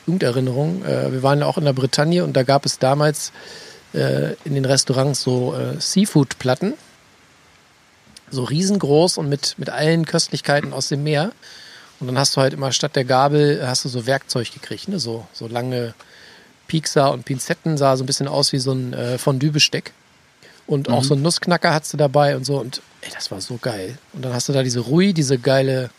Jugenderinnerungen. 0.06 0.84
Äh, 0.84 1.12
wir 1.12 1.22
waren 1.22 1.38
ja 1.38 1.46
auch 1.46 1.56
in 1.56 1.64
der 1.64 1.72
Bretagne 1.72 2.24
und 2.24 2.32
da 2.32 2.42
gab 2.42 2.66
es 2.66 2.78
damals 2.78 3.32
äh, 3.92 4.34
in 4.44 4.54
den 4.54 4.64
Restaurants 4.64 5.22
so 5.22 5.54
äh, 5.54 5.80
Seafood-Platten. 5.80 6.74
So 8.32 8.44
riesengroß 8.44 9.18
und 9.18 9.28
mit, 9.28 9.54
mit 9.58 9.70
allen 9.70 10.04
Köstlichkeiten 10.04 10.72
aus 10.72 10.88
dem 10.88 11.02
Meer. 11.02 11.32
Und 12.00 12.06
dann 12.06 12.18
hast 12.18 12.36
du 12.36 12.40
halt 12.40 12.54
immer 12.54 12.72
statt 12.72 12.96
der 12.96 13.04
Gabel, 13.04 13.62
hast 13.66 13.84
du 13.84 13.88
so 13.88 14.06
Werkzeug 14.06 14.52
gekriegt, 14.52 14.88
ne? 14.88 14.98
so, 14.98 15.26
so 15.32 15.46
lange 15.46 15.94
Piekser 16.66 17.12
und 17.12 17.24
Pinzetten, 17.24 17.76
sah 17.76 17.96
so 17.96 18.04
ein 18.04 18.06
bisschen 18.06 18.28
aus 18.28 18.52
wie 18.52 18.58
so 18.58 18.72
ein 18.72 18.92
äh, 18.94 19.18
Fondue-Besteck. 19.18 19.92
Und 20.66 20.88
auch 20.88 21.02
so 21.02 21.14
einen 21.14 21.24
Nussknacker 21.24 21.74
hattest 21.74 21.94
du 21.94 21.96
dabei 21.96 22.36
und 22.36 22.44
so. 22.44 22.60
Und 22.60 22.80
ey, 23.00 23.10
das 23.12 23.32
war 23.32 23.40
so 23.40 23.58
geil. 23.60 23.98
Und 24.12 24.24
dann 24.24 24.32
hast 24.32 24.48
du 24.48 24.52
da 24.52 24.62
diese 24.62 24.78
Rui, 24.78 25.12
diese 25.12 25.36
geile 25.36 25.90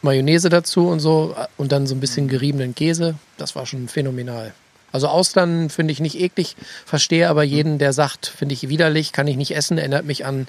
Mayonnaise 0.00 0.48
dazu 0.48 0.86
und 0.86 1.00
so. 1.00 1.34
Und 1.56 1.72
dann 1.72 1.88
so 1.88 1.96
ein 1.96 2.00
bisschen 2.00 2.28
geriebenen 2.28 2.76
Käse. 2.76 3.16
Das 3.36 3.56
war 3.56 3.66
schon 3.66 3.88
phänomenal. 3.88 4.54
Also 4.92 5.08
Austern 5.08 5.70
finde 5.70 5.92
ich 5.92 5.98
nicht 5.98 6.20
eklig, 6.20 6.56
verstehe 6.84 7.28
aber 7.28 7.42
jeden, 7.42 7.78
der 7.78 7.92
sagt, 7.92 8.26
finde 8.26 8.54
ich 8.54 8.68
widerlich, 8.68 9.12
kann 9.12 9.26
ich 9.26 9.36
nicht 9.36 9.54
essen, 9.54 9.78
erinnert 9.78 10.04
mich 10.04 10.24
an 10.24 10.48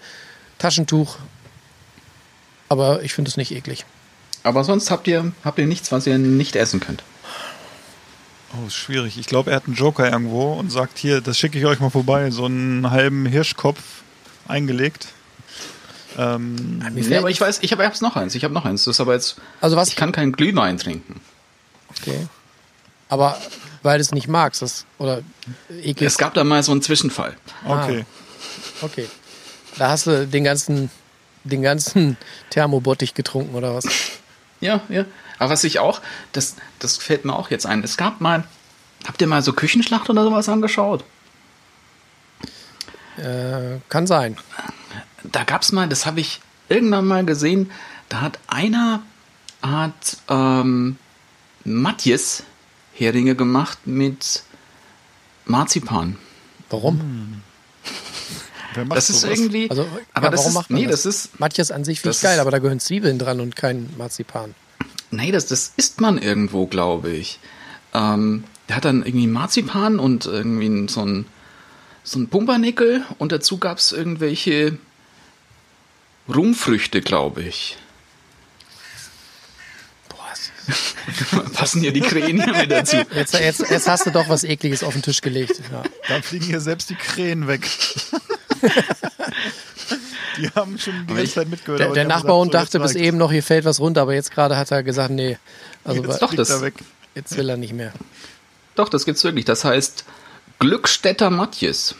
Taschentuch. 0.57 1.17
Aber 2.69 3.01
ich 3.03 3.13
finde 3.13 3.29
es 3.29 3.37
nicht 3.37 3.51
eklig. 3.51 3.85
Aber 4.43 4.63
sonst 4.63 4.89
habt 4.91 5.07
ihr, 5.07 5.31
habt 5.43 5.59
ihr 5.59 5.67
nichts, 5.67 5.91
was 5.91 6.07
ihr 6.07 6.17
nicht 6.17 6.55
essen 6.55 6.79
könnt. 6.79 7.03
Oh, 8.53 8.67
ist 8.67 8.75
schwierig. 8.75 9.17
Ich 9.17 9.27
glaube, 9.27 9.51
er 9.51 9.57
hat 9.57 9.65
einen 9.67 9.75
Joker 9.75 10.11
irgendwo 10.11 10.53
und 10.53 10.71
sagt 10.71 10.97
hier, 10.97 11.21
das 11.21 11.37
schicke 11.37 11.57
ich 11.57 11.65
euch 11.65 11.79
mal 11.79 11.89
vorbei. 11.89 12.31
So 12.31 12.45
einen 12.45 12.89
halben 12.91 13.25
Hirschkopf 13.25 13.79
eingelegt. 14.47 15.07
Ähm, 16.17 16.79
Nee, 16.93 17.03
fällt- 17.03 17.19
aber 17.19 17.29
ich 17.29 17.39
weiß, 17.39 17.59
ich 17.61 17.71
habe 17.71 17.89
noch 18.01 18.15
eins. 18.17 18.35
Ich 18.35 18.43
habe 18.43 18.53
noch 18.53 18.65
eins. 18.65 18.83
Das 18.83 18.95
ist 18.97 18.99
aber 18.99 19.13
jetzt. 19.13 19.37
Also 19.61 19.77
was 19.77 19.89
Ich 19.89 19.95
kann 19.95 20.11
keinen 20.11 20.33
Glühwein 20.33 20.77
trinken. 20.77 21.21
Okay. 22.01 22.27
Aber 23.07 23.37
weil 23.83 23.97
du 23.97 24.01
es 24.01 24.11
nicht 24.11 24.27
magst, 24.27 24.61
das, 24.61 24.85
oder 24.97 25.21
eklig. 25.81 26.01
Es 26.07 26.17
gab 26.17 26.33
da 26.33 26.43
mal 26.43 26.61
so 26.63 26.71
einen 26.71 26.81
Zwischenfall. 26.81 27.37
okay. 27.65 28.05
Okay. 28.81 29.07
Da 29.77 29.89
hast 29.89 30.07
du 30.07 30.27
den 30.27 30.43
ganzen, 30.43 30.89
den 31.45 31.61
ganzen 31.61 32.17
Thermobottich 32.49 33.13
getrunken 33.13 33.55
oder 33.55 33.73
was? 33.75 33.85
Ja, 34.61 34.81
ja. 34.89 35.05
Aber 35.39 35.49
was 35.49 35.63
ich 35.63 35.79
auch, 35.79 36.01
das, 36.31 36.55
das 36.79 36.97
fällt 36.97 37.25
mir 37.25 37.35
auch 37.35 37.49
jetzt 37.49 37.65
ein. 37.65 37.83
Es 37.83 37.97
gab 37.97 38.21
mal, 38.21 38.43
habt 39.07 39.21
ihr 39.21 39.27
mal 39.27 39.41
so 39.41 39.53
Küchenschlacht 39.53 40.09
oder 40.09 40.23
sowas 40.23 40.47
angeschaut? 40.47 41.03
Äh, 43.17 43.79
kann 43.89 44.07
sein. 44.07 44.37
Da 45.23 45.43
gab's 45.43 45.71
mal, 45.71 45.89
das 45.89 46.05
habe 46.05 46.19
ich 46.19 46.41
irgendwann 46.69 47.05
mal 47.05 47.25
gesehen, 47.25 47.71
da 48.09 48.21
hat 48.21 48.39
einer 48.47 49.01
hat 49.61 50.17
ähm, 50.29 50.97
Matjes 51.63 52.43
Heringe 52.93 53.35
gemacht 53.35 53.79
mit 53.85 54.43
Marzipan. 55.45 56.17
Warum? 56.69 57.43
Wer 58.73 58.85
macht 58.85 58.97
Das 58.97 59.09
ist 59.09 59.21
sowas? 59.21 59.37
irgendwie. 59.39 59.69
Also, 59.69 59.85
aber 60.13 60.25
ja, 60.25 60.31
das 60.31 60.39
warum 60.39 60.47
ist, 60.49 60.53
macht 60.53 60.69
man 60.69 60.81
nee, 60.81 60.87
das? 60.87 61.03
das 61.03 61.15
ist, 61.15 61.39
Matjes 61.39 61.71
an 61.71 61.83
sich 61.83 61.99
finde 62.01 62.11
ich 62.11 62.17
das 62.17 62.23
geil, 62.29 62.35
ist- 62.35 62.41
aber 62.41 62.51
da 62.51 62.59
gehören 62.59 62.79
Zwiebeln 62.79 63.19
dran 63.19 63.39
und 63.39 63.55
kein 63.55 63.89
Marzipan. 63.97 64.55
nee, 65.11 65.31
das, 65.31 65.45
das 65.47 65.73
isst 65.77 65.99
man 66.01 66.17
irgendwo, 66.17 66.67
glaube 66.67 67.09
ich. 67.11 67.39
Ähm, 67.93 68.43
der 68.69 68.77
hat 68.77 68.85
dann 68.85 69.05
irgendwie 69.05 69.27
Marzipan 69.27 69.99
und 69.99 70.25
irgendwie 70.25 70.87
so 70.89 71.05
ein, 71.05 71.25
so 72.03 72.19
ein 72.19 72.29
Pumpernickel 72.29 73.03
und 73.17 73.31
dazu 73.33 73.57
gab's 73.57 73.91
irgendwelche 73.91 74.77
Rumfrüchte, 76.33 77.01
glaube 77.01 77.43
ich. 77.43 77.77
Boah, 80.07 81.43
Passen 81.53 81.81
hier 81.81 81.91
die 81.91 81.99
Krähen 82.01 82.41
hier 82.41 82.53
mit 82.55 82.71
dazu. 82.71 82.97
jetzt, 83.13 83.33
jetzt, 83.33 83.69
jetzt 83.69 83.87
hast 83.87 84.05
du 84.05 84.11
doch 84.11 84.29
was 84.29 84.43
Ekliges 84.43 84.83
auf 84.83 84.93
den 84.93 85.01
Tisch 85.01 85.21
gelegt. 85.21 85.61
Ja. 85.71 85.83
Da 86.07 86.21
fliegen 86.21 86.45
hier 86.45 86.61
selbst 86.61 86.89
die 86.89 86.95
Krähen 86.95 87.47
weg. 87.47 87.67
die 90.37 90.49
haben 90.55 90.77
schon 90.77 91.05
die 91.07 91.13
ganze 91.15 91.33
Zeit 91.33 91.49
mitgehört. 91.49 91.79
Der, 91.79 91.91
der 91.91 92.05
gesagt, 92.05 92.25
so, 92.27 92.45
dachte 92.45 92.79
bis 92.79 92.95
eben 92.95 93.17
noch, 93.17 93.31
hier 93.31 93.43
fällt 93.43 93.65
was 93.65 93.79
runter, 93.79 94.01
aber 94.03 94.13
jetzt 94.13 94.31
gerade 94.31 94.57
hat 94.57 94.71
er 94.71 94.83
gesagt, 94.83 95.11
nee. 95.11 95.37
Also 95.83 96.03
Jetzt 96.03 96.21
Doch, 96.21 96.33
das- 96.33 96.49
er 96.49 96.61
weg. 96.61 96.75
jetzt 97.15 97.35
will 97.37 97.49
er 97.49 97.57
nicht 97.57 97.73
mehr. 97.73 97.91
Doch, 98.75 98.89
das 98.89 99.05
gibt's 99.05 99.23
wirklich. 99.23 99.45
Das 99.45 99.65
heißt 99.65 100.05
Glückstädter 100.59 101.29
Matjes. 101.29 101.95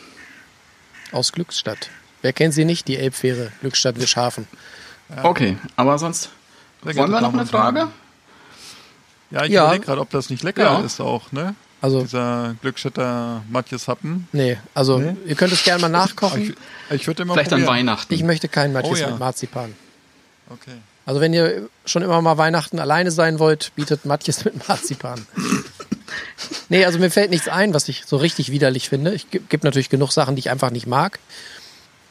Aus 1.12 1.32
Glücksstadt. 1.34 1.90
Wer 2.22 2.32
kennt 2.34 2.54
sie 2.54 2.64
nicht? 2.66 2.88
Die 2.88 2.98
Elbfähre, 2.98 3.52
Glückstadt 3.62 4.00
Wischhafen. 4.00 4.48
Okay, 5.24 5.58
aber 5.76 5.98
sonst. 6.00 6.30
Wollen 6.84 6.96
wir 6.96 7.08
noch 7.22 7.34
eine 7.34 7.42
und. 7.42 7.50
Frage? 7.50 7.88
Ja, 9.30 9.44
ich 9.44 9.52
Ja. 9.52 9.66
überlege 9.66 9.86
gerade, 9.86 10.02
ob 10.02 10.10
das 10.12 10.30
nicht 10.30 10.44
lecker 10.44 10.64
Ja. 10.64 10.80
ist 10.80 11.02
auch, 11.02 11.32
ne? 11.32 11.56
Also, 11.82 12.02
Dieser 12.02 12.56
Glückstätter 12.62 13.42
Matthias 13.50 13.88
Happen. 13.88 14.28
nee, 14.34 14.58
also 14.76 15.00
Nee? 15.00 15.16
ihr 15.26 15.36
könnt 15.36 15.52
es 15.52 15.64
gerne 15.64 15.82
mal 15.82 15.90
nachkochen. 15.90 16.56
Ich, 16.90 16.96
ich 17.02 17.08
würde 17.08 17.24
immer 17.24 17.34
Vielleicht 17.34 17.52
an 17.54 17.60
probieren. 17.62 17.76
Weihnachten. 17.80 18.14
Ich 18.14 18.24
möchte 18.24 18.48
keinen 18.48 18.72
Matthias 18.74 19.00
Oh 19.00 19.02
ja. 19.02 19.10
mit 19.10 19.20
Marzipan. 19.20 19.74
Okay. 20.50 20.72
Also 21.08 21.20
wenn 21.22 21.34
ihr 21.34 21.68
schon 21.86 22.04
immer 22.04 22.22
mal 22.22 22.38
Weihnachten 22.38 22.78
alleine 22.80 23.10
sein 23.10 23.40
wollt, 23.40 23.72
bietet 23.76 24.06
Matthias 24.06 24.46
mit 24.46 24.68
Marzipan. 24.68 25.26
nee, 26.70 26.86
also 26.86 27.00
mir 27.00 27.10
fällt 27.10 27.32
nichts 27.32 27.48
ein, 27.48 27.74
was 27.74 27.90
ich 27.90 28.04
so 28.06 28.18
richtig 28.18 28.52
widerlich 28.52 28.88
finde. 28.90 29.14
Ich 29.14 29.32
gibt 29.32 29.50
gibt 29.50 29.64
natürlich 29.64 29.90
genug 29.90 30.12
Sachen, 30.12 30.36
die 30.36 30.42
ich 30.42 30.50
einfach 30.52 30.70
nicht 30.70 30.86
mag 30.86 31.20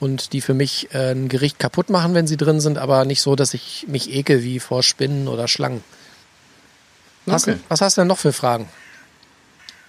und 0.00 0.32
die 0.32 0.40
für 0.40 0.54
mich 0.54 0.88
äh, 0.92 1.12
ein 1.12 1.28
Gericht 1.28 1.60
kaputt 1.60 1.90
machen, 1.90 2.14
wenn 2.14 2.26
sie 2.26 2.36
drin 2.36 2.60
sind, 2.60 2.76
aber 2.78 3.04
nicht 3.04 3.20
so, 3.20 3.36
dass 3.36 3.54
ich 3.54 3.84
mich 3.86 4.12
ekel 4.12 4.42
wie 4.42 4.58
vor 4.58 4.82
Spinnen 4.82 5.28
oder 5.28 5.46
Schlangen. 5.46 5.84
Was, 7.26 7.46
Okay. 7.46 7.58
was 7.68 7.80
hast 7.80 7.96
du 7.96 8.00
denn 8.00 8.08
noch 8.08 8.18
für 8.18 8.32
Fragen? 8.32 8.68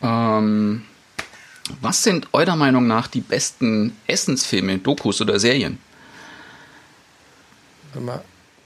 Ähm, 0.02 0.84
was 1.80 2.04
sind 2.04 2.28
eurer 2.34 2.56
Meinung 2.56 2.88
nach 2.88 3.08
die 3.08 3.22
besten 3.22 3.95
Essensfilme, 4.08 4.80
Dokus 4.80 5.22
oder 5.22 5.39
Serien? 5.39 5.78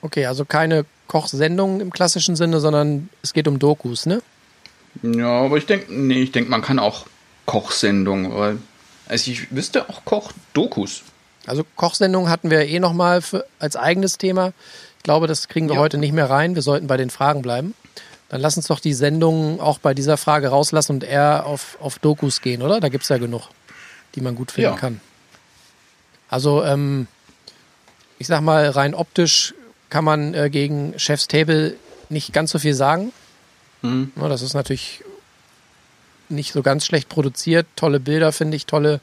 Okay, 0.02 0.26
also 0.26 0.46
keine 0.46 0.86
Kochsendung 1.08 1.82
im 1.82 1.92
klassischen 1.92 2.36
Sinne, 2.36 2.60
sondern 2.60 3.10
es 3.22 3.34
geht 3.34 3.48
um 3.48 3.60
Dokus, 3.60 4.06
ne? 4.06 4.22
Ja, 5.04 5.42
aber 5.42 5.58
ich 5.58 5.66
denke, 5.66 5.92
nee, 5.94 6.22
ich 6.22 6.32
denke, 6.32 6.50
man 6.50 6.62
kann 6.62 6.80
auch 6.80 7.06
Kochsendungen, 7.46 8.34
weil 8.34 8.58
also 9.08 9.30
ich 9.30 9.54
wüsste 9.54 9.90
auch 9.90 10.04
Kochdokus. 10.06 11.04
Also 11.46 11.64
Kochsendungen 11.76 12.30
hatten 12.30 12.50
wir 12.50 12.62
eh 12.62 12.80
nochmal 12.80 13.22
als 13.60 13.76
eigenes 13.76 14.18
Thema. 14.18 14.54
Ich 14.98 15.04
glaube, 15.04 15.28
das 15.28 15.48
kriegen 15.48 15.68
wir 15.68 15.76
Ja. 15.76 15.82
heute 15.82 15.98
nicht 16.00 16.14
mehr 16.14 16.30
rein. 16.30 16.56
Wir 16.56 16.64
sollten 16.64 16.88
bei 16.88 16.98
den 16.98 17.12
Fragen 17.12 17.42
bleiben. 17.44 17.76
Dann 18.30 18.42
lass 18.42 18.58
uns 18.58 18.68
doch 18.68 18.80
die 18.80 18.94
Sendungen 18.94 19.60
auch 19.60 19.78
bei 19.80 19.94
dieser 19.94 20.18
Frage 20.18 20.48
rauslassen 20.50 20.94
und 20.94 21.04
eher 21.04 21.46
auf, 21.46 21.78
auf 21.80 22.00
Dokus 22.00 22.42
gehen, 22.42 22.62
oder? 22.62 22.80
Da 22.80 22.90
gibt's 22.90 23.10
ja 23.10 23.18
genug, 23.18 23.50
die 24.16 24.22
man 24.22 24.36
gut 24.36 24.52
finden 24.52 24.72
Ja. 24.72 24.76
kann. 24.78 25.00
Also, 26.30 26.64
ähm, 26.64 27.08
ich 28.18 28.28
sag 28.28 28.42
mal, 28.42 28.68
rein 28.70 28.96
optisch 28.96 29.54
kann 29.90 30.04
man 30.04 30.34
äh, 30.34 30.50
gegen 30.50 30.98
Chef's 30.98 31.28
Table 31.28 31.76
nicht 32.10 32.34
ganz 32.34 32.52
so 32.52 32.60
viel 32.60 32.74
sagen. 32.74 33.12
Mhm. 33.84 34.12
Ja, 34.16 34.28
das 34.28 34.42
ist 34.42 34.54
natürlich 34.56 35.04
nicht 36.30 36.52
so 36.54 36.64
ganz 36.64 36.86
schlecht 36.86 37.10
produziert. 37.10 37.68
Tolle 37.76 38.00
Bilder, 38.00 38.32
finde 38.32 38.58
ich, 38.58 38.66
tolle, 38.66 39.00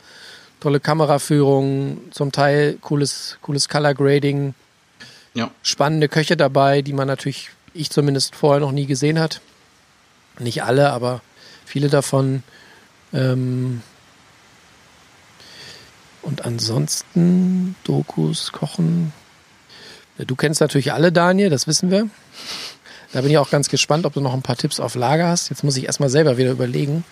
tolle 0.59 0.81
Kameraführung, 0.81 1.99
zum 2.11 2.33
Teil 2.33 2.79
cooles, 2.81 3.39
cooles 3.43 3.69
Color 3.69 3.95
Grading, 3.95 4.55
Ja. 5.35 5.51
spannende 5.63 6.09
Köche 6.09 6.37
dabei, 6.37 6.83
die 6.83 6.93
man 6.93 7.07
natürlich, 7.07 7.51
ich 7.75 7.91
zumindest 7.91 8.35
vorher 8.37 8.61
noch 8.61 8.73
nie 8.73 8.87
gesehen 8.87 9.19
hat. 9.19 9.41
Nicht 10.39 10.63
alle, 10.63 10.91
aber 10.91 11.21
viele 11.65 11.89
davon. 11.89 12.43
Ähm 13.13 13.83
und 16.23 16.45
ansonsten 16.45 17.75
Dokus, 17.85 18.53
Kochen. 18.53 19.13
Ja, 20.19 20.25
Du 20.25 20.37
kennst 20.37 20.61
natürlich 20.61 20.93
alle, 20.93 21.11
Daniel, 21.13 21.51
das 21.51 21.67
wissen 21.67 21.91
wir. 21.91 22.09
Da 23.13 23.21
bin 23.21 23.31
ich 23.31 23.37
auch 23.39 23.51
ganz 23.51 23.69
gespannt, 23.69 24.07
ob 24.07 24.15
du 24.15 24.21
noch 24.21 24.33
ein 24.33 24.41
paar 24.43 24.57
Tipps 24.57 24.81
auf 24.81 24.95
Lager 24.95 25.29
hast. 25.29 25.51
Jetzt 25.51 25.65
muss 25.65 25.77
ich 25.77 25.85
erstmal 25.85 26.09
selber 26.09 26.39
wieder 26.39 26.51
überlegen, 26.51 27.05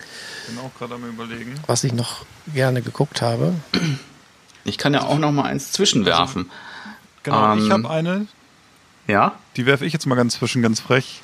Bin 0.47 0.57
auch 0.59 0.73
gerade 0.79 0.95
am 0.95 1.07
überlegen. 1.07 1.53
was 1.67 1.83
ich 1.83 1.93
noch 1.93 2.25
gerne 2.53 2.81
geguckt 2.81 3.21
habe. 3.21 3.53
Ich 4.63 4.77
kann 4.79 4.93
ja 4.95 5.03
auch 5.03 5.19
noch 5.19 5.31
mal 5.31 5.43
eins 5.43 5.71
zwischenwerfen. 5.71 6.49
Genau, 7.23 7.55
ich 7.55 7.65
Ähm, 7.65 7.71
habe 7.71 7.89
eine, 7.91 8.27
Ja? 9.07 9.33
die 9.57 9.65
werfe 9.65 9.85
ich 9.85 9.93
jetzt 9.93 10.05
mal 10.05 10.15
ganz 10.15 10.35
zwischen, 10.35 10.61
ganz 10.61 10.79
frech. 10.79 11.21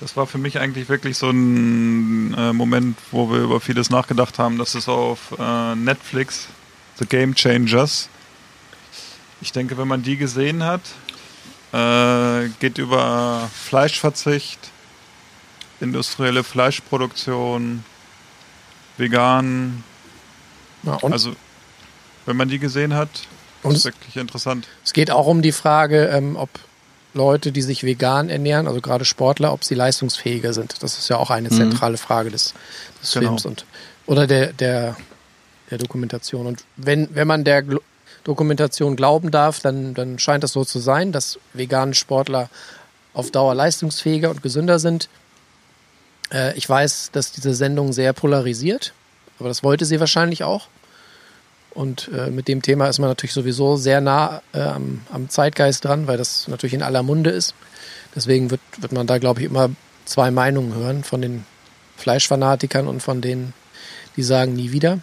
Das 0.00 0.16
war 0.16 0.26
für 0.26 0.38
mich 0.38 0.58
eigentlich 0.58 0.88
wirklich 0.88 1.16
so 1.16 1.30
ein 1.30 2.34
äh, 2.34 2.52
Moment, 2.52 2.98
wo 3.10 3.30
wir 3.30 3.38
über 3.38 3.60
vieles 3.60 3.90
nachgedacht 3.90 4.38
haben. 4.38 4.58
Das 4.58 4.74
ist 4.74 4.88
auf 4.88 5.34
äh, 5.38 5.74
Netflix, 5.74 6.46
The 6.98 7.06
Game 7.06 7.34
Changers. 7.34 8.08
Ich 9.40 9.52
denke, 9.52 9.76
wenn 9.78 9.88
man 9.88 10.02
die 10.02 10.16
gesehen 10.16 10.62
hat, 10.64 10.82
äh, 11.72 12.48
geht 12.60 12.78
über 12.78 13.48
Fleischverzicht, 13.64 14.58
industrielle 15.80 16.44
Fleischproduktion, 16.44 17.84
vegan. 18.96 19.82
Ja, 20.82 20.94
und 20.94 21.12
Also, 21.12 21.34
wenn 22.26 22.36
man 22.36 22.48
die 22.48 22.58
gesehen 22.58 22.94
hat, 22.94 23.08
Und 23.62 23.72
ist 23.72 23.78
es- 23.78 23.84
wirklich 23.86 24.16
interessant. 24.16 24.68
es 24.84 24.92
geht 24.92 25.10
auch 25.10 25.26
um 25.26 25.42
die 25.42 25.52
Frage, 25.52 26.06
ähm, 26.08 26.36
ob 26.36 26.50
Leute, 27.14 27.52
die 27.52 27.62
sich 27.62 27.84
vegan 27.84 28.28
ernähren, 28.28 28.66
also 28.66 28.80
gerade 28.80 29.04
Sportler, 29.04 29.52
ob 29.52 29.64
sie 29.64 29.74
leistungsfähiger 29.74 30.52
sind. 30.52 30.82
Das 30.82 30.98
ist 30.98 31.08
ja 31.08 31.16
auch 31.16 31.30
eine 31.30 31.48
zentrale 31.48 31.96
Frage 31.96 32.30
des, 32.30 32.54
des 33.00 33.12
Genau. 33.12 33.28
Films 33.28 33.46
und 33.46 33.64
oder 34.06 34.26
der, 34.26 34.52
der, 34.52 34.96
der 35.70 35.78
Dokumentation. 35.78 36.46
Und 36.46 36.64
wenn, 36.76 37.08
wenn 37.14 37.26
man 37.26 37.44
der 37.44 37.62
Gl 37.62 37.80
Dokumentation 38.24 38.96
glauben 38.96 39.30
darf, 39.30 39.60
dann, 39.60 39.92
dann 39.92 40.18
scheint 40.18 40.42
es 40.44 40.52
so 40.52 40.64
zu 40.64 40.78
sein, 40.78 41.12
dass 41.12 41.38
vegane 41.52 41.94
Sportler 41.94 42.48
auf 43.12 43.30
Dauer 43.30 43.54
leistungsfähiger 43.54 44.30
und 44.30 44.42
gesünder 44.42 44.78
sind. 44.78 45.10
Äh, 46.32 46.56
ich 46.56 46.66
weiß, 46.66 47.10
dass 47.12 47.32
diese 47.32 47.54
Sendung 47.54 47.92
sehr 47.92 48.14
polarisiert, 48.14 48.94
aber 49.38 49.48
das 49.48 49.62
wollte 49.62 49.84
sie 49.84 50.00
wahrscheinlich 50.00 50.42
auch. 50.42 50.68
Und 51.74 52.08
äh, 52.16 52.30
mit 52.30 52.46
dem 52.46 52.62
Thema 52.62 52.86
ist 52.88 53.00
man 53.00 53.10
natürlich 53.10 53.32
sowieso 53.32 53.76
sehr 53.76 54.00
nah 54.00 54.42
äh, 54.52 54.60
am, 54.60 55.02
am 55.12 55.28
Zeitgeist 55.28 55.84
dran, 55.84 56.06
weil 56.06 56.16
das 56.16 56.46
natürlich 56.48 56.74
in 56.74 56.82
aller 56.82 57.02
Munde 57.02 57.30
ist. 57.30 57.54
Deswegen 58.14 58.50
wird, 58.50 58.60
wird 58.78 58.92
man 58.92 59.06
da, 59.06 59.18
glaube 59.18 59.40
ich, 59.40 59.46
immer 59.46 59.70
zwei 60.04 60.30
Meinungen 60.30 60.74
hören 60.74 61.02
von 61.02 61.20
den 61.20 61.44
Fleischfanatikern 61.96 62.86
und 62.86 63.00
von 63.00 63.20
denen, 63.20 63.54
die 64.16 64.22
sagen 64.22 64.54
nie 64.54 64.70
wieder. 64.70 65.00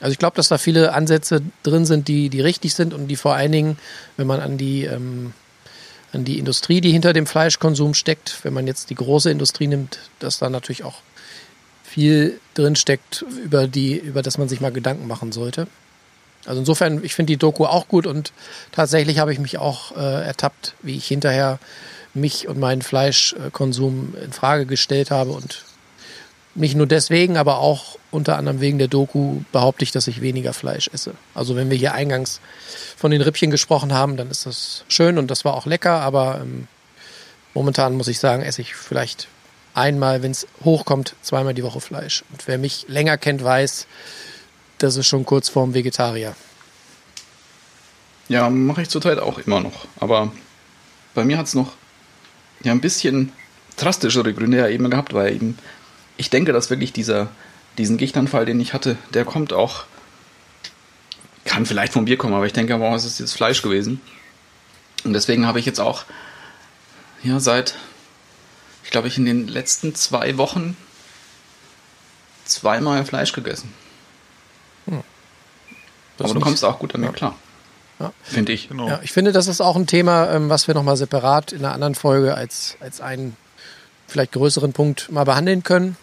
Also 0.00 0.12
ich 0.12 0.18
glaube, 0.18 0.36
dass 0.36 0.48
da 0.48 0.58
viele 0.58 0.92
Ansätze 0.94 1.42
drin 1.64 1.84
sind, 1.84 2.06
die, 2.06 2.28
die 2.28 2.40
richtig 2.40 2.74
sind 2.74 2.94
und 2.94 3.08
die 3.08 3.16
vor 3.16 3.34
allen 3.34 3.50
Dingen, 3.50 3.78
wenn 4.16 4.28
man 4.28 4.38
an 4.38 4.56
die, 4.56 4.84
ähm, 4.84 5.32
an 6.12 6.24
die 6.24 6.38
Industrie, 6.38 6.80
die 6.80 6.92
hinter 6.92 7.12
dem 7.12 7.26
Fleischkonsum 7.26 7.94
steckt, 7.94 8.38
wenn 8.44 8.52
man 8.52 8.68
jetzt 8.68 8.90
die 8.90 8.94
große 8.94 9.30
Industrie 9.30 9.66
nimmt, 9.66 9.98
dass 10.20 10.38
da 10.38 10.48
natürlich 10.48 10.84
auch 10.84 11.02
viel 11.82 12.38
drin 12.54 12.76
steckt, 12.76 13.24
über 13.42 13.68
über 13.74 14.22
das 14.22 14.38
man 14.38 14.48
sich 14.48 14.60
mal 14.60 14.70
Gedanken 14.70 15.08
machen 15.08 15.32
sollte. 15.32 15.66
Also 16.46 16.60
insofern, 16.60 17.04
ich 17.04 17.14
finde 17.14 17.32
die 17.32 17.36
Doku 17.36 17.66
auch 17.66 17.88
gut 17.88 18.06
und 18.06 18.32
tatsächlich 18.72 19.18
habe 19.18 19.32
ich 19.32 19.38
mich 19.38 19.58
auch 19.58 19.96
äh, 19.96 20.24
ertappt, 20.24 20.74
wie 20.82 20.96
ich 20.96 21.06
hinterher 21.06 21.58
mich 22.14 22.48
und 22.48 22.58
meinen 22.58 22.82
Fleischkonsum 22.82 24.14
in 24.22 24.32
Frage 24.32 24.66
gestellt 24.66 25.10
habe 25.10 25.32
und 25.32 25.64
nicht 26.54 26.74
nur 26.74 26.86
deswegen, 26.86 27.36
aber 27.36 27.58
auch 27.58 27.98
unter 28.10 28.36
anderem 28.36 28.60
wegen 28.60 28.78
der 28.78 28.88
Doku 28.88 29.42
behaupte 29.52 29.84
ich, 29.84 29.92
dass 29.92 30.08
ich 30.08 30.20
weniger 30.20 30.52
Fleisch 30.52 30.88
esse. 30.92 31.12
Also 31.34 31.54
wenn 31.54 31.70
wir 31.70 31.76
hier 31.76 31.94
eingangs 31.94 32.40
von 32.96 33.10
den 33.10 33.20
Rippchen 33.20 33.50
gesprochen 33.50 33.94
haben, 33.94 34.16
dann 34.16 34.30
ist 34.30 34.46
das 34.46 34.84
schön 34.88 35.18
und 35.18 35.30
das 35.30 35.44
war 35.44 35.54
auch 35.54 35.66
lecker, 35.66 36.00
aber 36.00 36.40
ähm, 36.42 36.66
momentan 37.54 37.94
muss 37.94 38.08
ich 38.08 38.18
sagen, 38.18 38.42
esse 38.42 38.62
ich 38.62 38.74
vielleicht 38.74 39.28
einmal, 39.74 40.22
wenn 40.22 40.32
es 40.32 40.46
hochkommt, 40.64 41.14
zweimal 41.22 41.54
die 41.54 41.62
Woche 41.62 41.80
Fleisch. 41.80 42.24
Und 42.32 42.46
wer 42.48 42.58
mich 42.58 42.86
länger 42.88 43.16
kennt, 43.18 43.44
weiß, 43.44 43.86
das 44.78 44.96
ist 44.96 45.06
schon 45.06 45.24
kurz 45.24 45.48
vorm 45.48 45.74
Vegetarier. 45.74 46.34
Ja, 48.28 48.50
mache 48.50 48.82
ich 48.82 48.88
zurzeit 48.88 49.18
auch 49.18 49.38
immer 49.38 49.60
noch. 49.60 49.86
Aber 49.98 50.32
bei 51.14 51.24
mir 51.24 51.38
hat 51.38 51.46
es 51.46 51.54
noch 51.54 51.72
ja, 52.62 52.72
ein 52.72 52.80
bisschen 52.80 53.32
drastischere 53.76 54.34
Gründe 54.34 54.58
ja 54.58 54.68
eben 54.68 54.88
gehabt, 54.90 55.14
weil 55.14 55.34
eben 55.34 55.58
ich 56.16 56.30
denke, 56.30 56.52
dass 56.52 56.68
wirklich 56.68 56.92
dieser, 56.92 57.28
diesen 57.78 57.96
Gichtanfall, 57.96 58.44
den 58.44 58.60
ich 58.60 58.72
hatte, 58.72 58.96
der 59.14 59.24
kommt 59.24 59.52
auch, 59.52 59.84
kann 61.44 61.64
vielleicht 61.64 61.92
vom 61.92 62.04
Bier 62.04 62.18
kommen, 62.18 62.34
aber 62.34 62.46
ich 62.46 62.52
denke 62.52 62.74
auch, 62.74 62.94
es 62.94 63.04
ist 63.04 63.20
jetzt 63.20 63.32
Fleisch 63.32 63.62
gewesen. 63.62 64.00
Und 65.04 65.12
deswegen 65.12 65.46
habe 65.46 65.60
ich 65.60 65.66
jetzt 65.66 65.80
auch, 65.80 66.04
ja, 67.22 67.40
seit, 67.40 67.76
ich 68.84 68.90
glaube, 68.90 69.08
ich 69.08 69.16
in 69.16 69.24
den 69.24 69.48
letzten 69.48 69.94
zwei 69.94 70.36
Wochen 70.36 70.76
zweimal 72.44 73.04
Fleisch 73.04 73.32
gegessen. 73.32 73.72
Das 76.16 76.24
aber 76.30 76.34
du 76.34 76.40
kommst 76.40 76.64
auch 76.64 76.78
gut 76.78 76.94
damit 76.94 77.10
Ja. 77.10 77.12
klar. 77.14 77.34
Ja. 78.00 78.12
Finde 78.22 78.52
ich. 78.52 78.68
Genau. 78.68 78.88
Ja, 78.88 79.00
ich 79.02 79.12
finde, 79.12 79.32
das 79.32 79.48
ist 79.48 79.60
auch 79.60 79.74
ein 79.76 79.86
Thema, 79.86 80.30
ähm, 80.30 80.48
was 80.48 80.68
wir 80.68 80.74
nochmal 80.74 80.96
separat 80.96 81.52
in 81.52 81.64
einer 81.64 81.74
anderen 81.74 81.94
Folge 81.96 82.34
als, 82.34 82.76
als 82.80 83.00
einen 83.00 83.36
vielleicht 84.06 84.32
größeren 84.32 84.72
Punkt 84.72 85.10
mal 85.10 85.24
behandeln 85.24 85.62
können. 85.64 85.96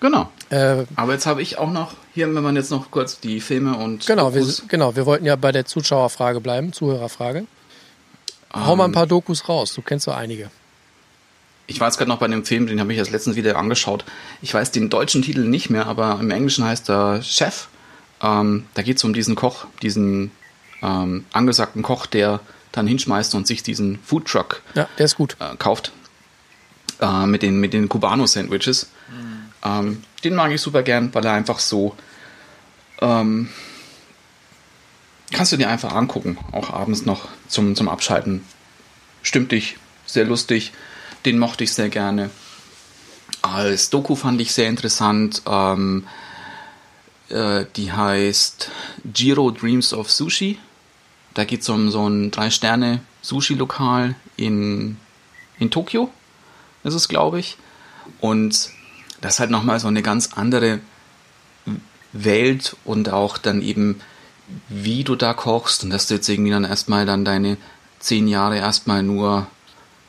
Genau. 0.00 0.30
Äh, 0.50 0.84
Aber 0.96 1.12
jetzt 1.12 1.26
habe 1.26 1.42
ich 1.42 1.58
auch 1.58 1.70
noch, 1.70 1.94
hier, 2.14 2.32
wenn 2.34 2.42
man 2.42 2.56
jetzt 2.56 2.70
noch 2.70 2.90
kurz 2.90 3.20
die 3.20 3.40
Filme 3.40 3.76
und 3.76 4.06
genau, 4.06 4.32
wir, 4.34 4.40
Dokus, 4.40 4.64
genau, 4.68 4.94
wir 4.96 5.06
wollten 5.06 5.26
ja 5.26 5.34
bei 5.36 5.50
der 5.52 5.64
Zuschauerfrage 5.64 6.40
bleiben, 6.40 6.72
Zuhörerfrage. 6.72 7.46
Hau 8.54 8.76
mal 8.76 8.84
ein 8.86 8.92
paar 8.92 9.06
Dokus 9.06 9.48
raus, 9.48 9.74
du 9.74 9.82
kennst 9.82 10.04
so 10.06 10.12
einige. 10.12 10.50
ich 11.66 11.80
war 11.80 11.88
jetzt 11.88 11.98
gerade 11.98 12.08
noch 12.08 12.18
bei 12.18 12.28
dem 12.28 12.44
Film, 12.44 12.66
den 12.66 12.80
habe 12.80 12.92
ich 12.92 12.98
jetzt 12.98 13.10
letztens 13.10 13.36
wieder 13.36 13.56
angeschaut. 13.56 14.04
Ich 14.40 14.54
weiß 14.54 14.70
den 14.70 14.88
deutschen 14.88 15.22
Titel 15.22 15.40
nicht 15.44 15.68
mehr, 15.68 15.86
aber 15.86 16.18
im 16.20 16.30
Englischen 16.30 16.64
heißt 16.64 16.88
er 16.90 17.22
Chef. 17.22 17.68
Ähm, 18.22 18.64
da 18.74 18.82
geht 18.82 18.96
es 18.98 19.04
um 19.04 19.12
diesen 19.12 19.34
Koch, 19.36 19.66
diesen 19.82 20.30
ähm, 20.82 21.24
angesagten 21.32 21.82
Koch, 21.82 22.06
der 22.06 22.40
dann 22.72 22.86
hinschmeißt 22.86 23.34
und 23.34 23.46
sich 23.46 23.62
diesen 23.62 23.98
Foodtruck 24.04 24.62
Ja, 24.74 24.88
der 24.98 25.06
ist 25.06 25.16
gut. 25.16 25.36
äh, 25.40 25.56
kauft. 25.56 25.92
Äh, 27.00 27.26
mit 27.26 27.42
den, 27.42 27.60
mit 27.60 27.72
den 27.72 27.88
Cubano-Sandwiches. 27.88 28.88
Ähm, 29.64 30.02
den 30.24 30.34
mag 30.34 30.50
ich 30.52 30.60
super 30.60 30.82
gern, 30.82 31.12
weil 31.14 31.24
er 31.24 31.32
einfach 31.32 31.58
so. 31.60 31.94
Ähm, 33.00 33.48
kannst 35.32 35.52
du 35.52 35.56
dir 35.56 35.68
einfach 35.68 35.92
angucken, 35.94 36.38
auch 36.52 36.70
abends 36.70 37.04
noch 37.06 37.28
zum, 37.48 37.76
zum 37.76 37.88
Abschalten. 37.88 38.44
Stimmt 39.22 39.52
dich, 39.52 39.76
sehr 40.06 40.24
lustig. 40.24 40.72
Den 41.24 41.38
mochte 41.38 41.64
ich 41.64 41.72
sehr 41.72 41.88
gerne. 41.88 42.30
Als 43.42 43.90
Doku 43.90 44.14
fand 44.16 44.40
ich 44.40 44.52
sehr 44.52 44.68
interessant. 44.68 45.42
Ähm, 45.46 46.06
äh, 47.30 47.66
die 47.76 47.92
heißt 47.92 48.70
Jiro 49.14 49.50
Dreams 49.50 49.92
of 49.92 50.10
Sushi. 50.10 50.58
Da 51.34 51.44
geht 51.44 51.62
es 51.62 51.68
um 51.68 51.90
so 51.90 52.08
ein 52.08 52.30
Drei-Sterne-Sushi-Lokal 52.30 54.14
in, 54.36 54.96
in 55.58 55.70
Tokio. 55.70 56.10
Ist, 56.84 57.08
glaube 57.08 57.38
ich. 57.38 57.58
Und 58.20 58.70
das 59.20 59.34
ist 59.34 59.40
halt 59.40 59.50
nochmal 59.50 59.78
so 59.78 59.88
eine 59.88 60.02
ganz 60.02 60.30
andere 60.34 60.80
Welt 62.12 62.76
und 62.84 63.10
auch 63.10 63.36
dann 63.36 63.60
eben, 63.60 64.00
wie 64.68 65.04
du 65.04 65.14
da 65.14 65.34
kochst 65.34 65.84
und 65.84 65.90
dass 65.90 66.06
du 66.06 66.14
jetzt 66.14 66.28
irgendwie 66.28 66.50
dann 66.50 66.64
erstmal 66.64 67.04
dann 67.04 67.24
deine 67.24 67.58
zehn 67.98 68.26
Jahre 68.28 68.56
erstmal 68.56 69.02
nur 69.02 69.46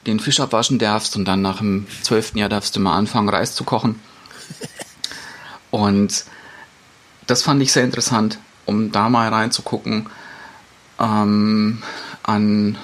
den 0.08 0.20
Fisch 0.20 0.40
abwaschen 0.40 0.80
darfst 0.80 1.18
und 1.18 1.26
dann 1.26 1.42
nach 1.42 1.58
dem 1.58 1.86
zwölften 2.02 2.38
Jahr 2.38 2.50
darfst 2.50 2.76
du 2.76 2.80
mal 2.80 2.96
anfangen, 2.96 3.30
Reis 3.30 3.56
zu 3.56 3.64
kochen. 3.64 4.00
Und 5.72 6.24
das 7.30 7.44
fand 7.44 7.62
ich 7.62 7.72
sehr 7.72 7.84
interessant, 7.84 8.40
um 8.66 8.92
da 8.92 9.10
mal 9.10 9.30
reinzugucken 9.30 10.10
ähm, 11.00 11.82
an 12.24 12.78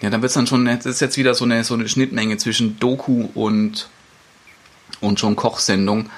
ja, 0.00 0.10
dann 0.10 0.22
wird 0.22 0.30
es 0.30 0.34
dann 0.34 0.46
schon, 0.46 0.64
das 0.64 0.86
ist 0.86 1.00
jetzt 1.00 1.16
wieder 1.16 1.34
so 1.34 1.44
eine, 1.44 1.64
so 1.64 1.74
eine 1.74 1.88
Schnittmenge 1.88 2.36
zwischen 2.36 2.78
Doku 2.78 3.28
und, 3.34 3.88
und 5.00 5.18
schon 5.18 5.34
Kochsendung. 5.34 6.08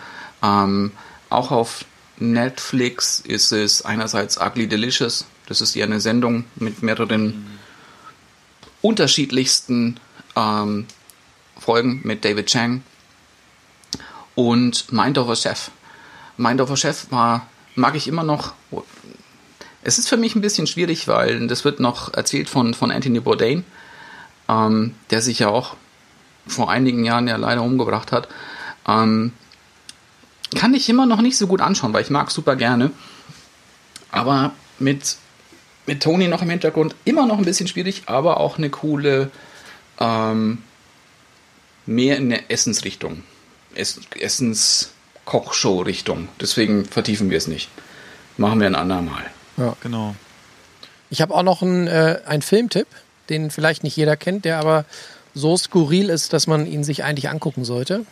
Ähm, 0.43 0.93
auch 1.31 1.51
auf 1.51 1.85
Netflix 2.19 3.21
ist 3.21 3.53
es 3.53 3.83
einerseits 3.83 4.39
Ugly 4.39 4.69
Delicious, 4.69 5.27
das 5.47 5.61
ist 5.61 5.75
ja 5.75 5.85
eine 5.85 6.01
Sendung 6.01 6.45
mit 6.57 6.83
mehreren 6.83 7.47
unterschiedlichsten 8.83 9.99
ähm, 10.37 10.87
Folgen 11.59 12.01
mit 12.05 12.25
David 12.25 12.47
Chang 12.47 12.83
und 14.35 14.93
Mind 14.93 15.19
over 15.19 15.37
Chef. 15.37 15.71
Mind 16.37 16.61
over 16.61 16.77
Chef 16.77 17.07
war, 17.11 17.47
mag 17.75 17.95
ich 17.95 18.09
immer 18.09 18.23
noch. 18.25 18.55
Es 19.83 19.99
ist 19.99 20.09
für 20.09 20.17
mich 20.17 20.35
ein 20.35 20.41
bisschen 20.41 20.67
schwierig, 20.67 21.09
weil 21.09 21.47
das 21.47 21.65
wird 21.65 21.81
noch 21.81 22.13
erzählt 22.15 22.49
von, 22.49 22.75
von 22.75 22.91
Anthony 22.91 23.21
Bourdain, 23.21 23.65
ähm, 24.49 24.95
der 25.11 25.21
sich 25.21 25.41
ja 25.41 25.49
auch 25.49 25.77
vor 26.47 26.71
einigen 26.71 27.05
Jahren 27.05 27.29
ja 27.29 27.37
leider 27.37 27.63
umgebracht 27.63 28.13
hat. 28.13 28.29
Ähm, 28.87 29.33
kann 30.55 30.75
ich 30.75 30.89
immer 30.89 31.07
noch 31.07 31.21
nicht 31.21 31.37
so 31.37 31.47
gut 31.47 31.61
anschauen, 31.61 31.93
weil 31.93 32.03
ich 32.03 32.11
mag 32.11 32.31
super 32.31 32.57
gerne. 32.57 32.91
Aber 34.11 34.53
mit, 34.79 35.17
mit 35.87 36.03
Tony 36.03 36.29
noch 36.29 36.43
im 36.43 36.51
Hintergrund 36.51 36.95
immer 37.05 37.27
noch 37.27 37.39
ein 37.39 37.45
bisschen 37.45 37.67
schwierig, 37.67 38.05
aber 38.07 38.39
auch 38.39 38.59
eine 38.59 38.71
coole, 38.71 39.31
ähm, 39.99 40.59
mehr 41.87 42.17
in 42.17 42.31
der 42.31 42.51
Essensrichtung. 42.51 43.23
Ess 43.77 44.01
Essens-Kochshow-Richtung. 44.19 46.29
Deswegen 46.41 46.85
vertiefen 46.85 47.31
wir 47.31 47.39
es 47.39 47.47
nicht. 47.47 47.69
Machen 48.37 48.61
wir 48.61 48.67
ein 48.67 48.75
andermal. 48.75 49.23
Ja. 49.57 49.77
Genau. 49.83 50.15
Ich 51.11 51.21
habe 51.23 51.35
auch 51.35 51.43
noch 51.43 51.63
einen, 51.63 51.87
äh, 51.87 52.21
einen 52.27 52.43
Filmtipp, 52.43 52.89
den 53.29 53.51
vielleicht 53.51 53.85
nicht 53.85 53.97
jeder 53.97 54.17
kennt, 54.17 54.45
der 54.45 54.59
aber 54.59 54.85
so 55.35 55.57
skurril 55.57 56.11
ist, 56.11 56.33
dass 56.33 56.47
man 56.47 56.67
ihn 56.67 56.85
sich 56.85 57.05
eigentlich 57.05 57.29
angucken 57.29 57.65
sollte. 57.65 58.05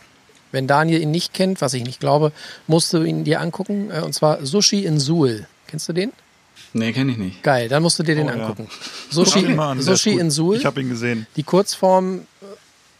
Wenn 0.51 0.67
Daniel 0.67 1.01
ihn 1.01 1.11
nicht 1.11 1.33
kennt, 1.33 1.61
was 1.61 1.73
ich 1.73 1.83
nicht 1.83 1.99
glaube, 1.99 2.31
musst 2.67 2.93
du 2.93 3.03
ihn 3.03 3.23
dir 3.23 3.41
angucken. 3.41 3.91
Äh, 3.91 4.01
und 4.01 4.13
zwar 4.13 4.45
Sushi 4.45 4.85
in 4.85 4.99
Suhl. 4.99 5.47
Kennst 5.67 5.89
du 5.89 5.93
den? 5.93 6.11
Nee, 6.75 6.91
kenne 6.93 7.11
ich 7.11 7.17
nicht. 7.17 7.43
Geil, 7.43 7.67
dann 7.69 7.83
musst 7.83 7.99
du 7.99 8.03
dir 8.03 8.15
den 8.15 8.27
Oh, 8.27 8.31
ja. 8.31 8.35
angucken. 8.35 8.67
Guck 8.69 9.13
Sushi, 9.27 9.57
an, 9.57 9.81
Sushi 9.81 10.17
in 10.17 10.31
Suhl. 10.31 10.57
Ich 10.57 10.65
habe 10.65 10.81
ihn 10.81 10.89
gesehen. 10.89 11.27
Die 11.35 11.43
Kurzform 11.43 12.25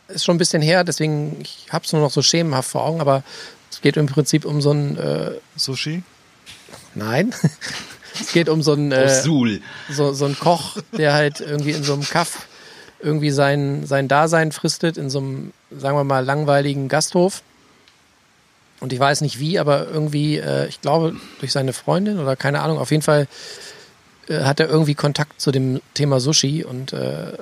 ist 0.07 0.25
schon 0.25 0.35
ein 0.35 0.39
bisschen 0.39 0.61
her, 0.61 0.83
deswegen 0.83 1.39
ich 1.41 1.67
habe 1.71 1.85
es 1.85 1.93
nur 1.93 2.01
noch 2.01 2.11
so 2.11 2.21
schemenhaft 2.21 2.69
vor 2.69 2.83
Augen, 2.83 3.01
aber 3.01 3.23
es 3.71 3.81
geht 3.81 3.97
im 3.97 4.05
Prinzip 4.05 4.45
um 4.45 4.61
so 4.61 4.71
ein 4.71 4.97
äh, 4.97 5.31
Sushi? 5.55 6.03
Nein. 6.95 7.33
es 8.19 8.31
geht 8.31 8.49
um 8.49 8.61
so 8.61 8.73
einen 8.73 8.91
äh, 8.91 9.09
so, 9.89 10.13
so 10.13 10.25
einen 10.25 10.37
Koch, 10.37 10.77
der 10.95 11.13
halt 11.13 11.39
irgendwie 11.39 11.71
in 11.71 11.83
so 11.83 11.93
einem 11.93 12.03
Kaff 12.03 12.47
irgendwie 12.99 13.31
sein, 13.31 13.85
sein 13.85 14.07
Dasein 14.07 14.51
fristet, 14.51 14.97
in 14.97 15.09
so 15.09 15.19
einem, 15.19 15.53
sagen 15.71 15.97
wir 15.97 16.03
mal, 16.03 16.23
langweiligen 16.23 16.87
Gasthof. 16.87 17.43
Und 18.79 18.93
ich 18.93 18.99
weiß 18.99 19.21
nicht 19.21 19.39
wie, 19.39 19.59
aber 19.59 19.87
irgendwie, 19.87 20.37
äh, 20.37 20.67
ich 20.67 20.81
glaube, 20.81 21.15
durch 21.39 21.51
seine 21.51 21.73
Freundin 21.73 22.19
oder 22.19 22.35
keine 22.35 22.61
Ahnung, 22.61 22.77
auf 22.77 22.91
jeden 22.91 23.03
Fall 23.03 23.27
äh, 24.27 24.41
hat 24.41 24.59
er 24.59 24.69
irgendwie 24.69 24.95
Kontakt 24.95 25.39
zu 25.41 25.51
dem 25.51 25.81
Thema 25.93 26.19
Sushi 26.19 26.63
und 26.63 26.93
äh, 26.93 27.33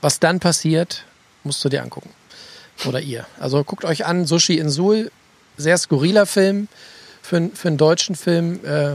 was 0.00 0.20
dann 0.20 0.40
passiert, 0.40 1.04
musst 1.44 1.64
du 1.64 1.68
dir 1.68 1.82
angucken. 1.82 2.10
Oder 2.86 3.00
ihr. 3.00 3.26
Also 3.38 3.62
guckt 3.64 3.84
euch 3.84 4.06
an, 4.06 4.26
Sushi 4.26 4.58
in 4.58 4.70
Suhl, 4.70 5.10
sehr 5.56 5.76
skurriler 5.76 6.26
Film 6.26 6.68
für, 7.22 7.50
für 7.52 7.68
einen 7.68 7.76
deutschen 7.76 8.14
Film, 8.14 8.60
äh, 8.64 8.94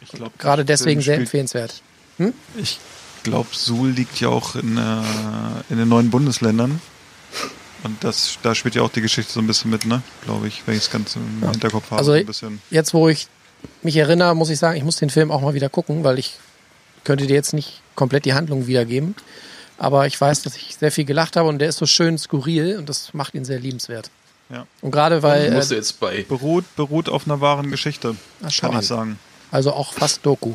Ich 0.00 0.10
glaub, 0.12 0.38
gerade 0.38 0.64
deswegen 0.64 1.00
sehr 1.00 1.16
empfehlenswert. 1.16 1.82
Ich 2.56 2.78
glaube, 3.24 3.48
Suhl 3.52 3.90
liegt 3.90 4.20
ja 4.20 4.28
auch 4.28 4.54
in, 4.54 4.76
äh, 4.76 5.02
in 5.70 5.78
den 5.78 5.88
neuen 5.88 6.10
Bundesländern. 6.10 6.80
Und 7.82 8.02
das, 8.02 8.38
da 8.42 8.54
spielt 8.54 8.76
ja 8.76 8.82
auch 8.82 8.90
die 8.90 9.02
Geschichte 9.02 9.32
so 9.32 9.40
ein 9.40 9.46
bisschen 9.46 9.70
mit, 9.70 9.84
ne? 9.84 10.02
Glaube 10.24 10.46
ich, 10.48 10.62
wenn 10.66 10.74
ich 10.74 10.84
es 10.84 10.90
ganz 10.90 11.16
im 11.16 11.42
Ja. 11.42 11.50
Hinterkopf 11.50 11.90
habe. 11.90 11.98
Also 11.98 12.14
jetzt, 12.70 12.94
wo 12.94 13.08
ich 13.08 13.26
mich 13.82 13.96
erinnere, 13.96 14.34
muss 14.34 14.48
ich 14.50 14.58
sagen, 14.58 14.76
ich 14.76 14.84
muss 14.84 14.96
den 14.96 15.10
Film 15.10 15.30
auch 15.30 15.40
mal 15.42 15.54
wieder 15.54 15.68
gucken, 15.68 16.04
weil 16.04 16.18
ich 16.18 16.34
könnte 17.02 17.26
dir 17.26 17.34
jetzt 17.34 17.52
nicht 17.52 17.82
komplett 17.94 18.24
die 18.24 18.32
Handlung 18.34 18.66
wiedergeben. 18.66 19.14
Aber 19.78 20.06
ich 20.06 20.20
weiß, 20.20 20.42
dass 20.42 20.56
ich 20.56 20.76
sehr 20.78 20.92
viel 20.92 21.04
gelacht 21.04 21.36
habe 21.36 21.48
und 21.48 21.58
der 21.58 21.68
ist 21.68 21.78
so 21.78 21.86
schön 21.86 22.16
skurril 22.18 22.78
und 22.78 22.88
das 22.88 23.12
macht 23.12 23.34
ihn 23.34 23.44
sehr 23.44 23.58
liebenswert. 23.58 24.10
Ja. 24.50 24.66
Und 24.82 24.90
gerade 24.90 25.22
weil, 25.22 25.50
musst 25.50 25.70
du 25.70 25.74
äh, 25.74 25.78
jetzt 25.78 25.98
bei 26.00 26.22
Beruht, 26.28 26.64
beruht 26.76 27.08
auf 27.08 27.26
einer 27.26 27.40
wahren 27.40 27.70
Geschichte, 27.70 28.14
schau 28.50 28.68
kann 28.68 28.76
an. 28.76 28.82
ich 28.82 28.86
sagen. 28.86 29.18
also 29.50 29.72
auch 29.72 29.92
fast 29.94 30.24
Doku. 30.24 30.54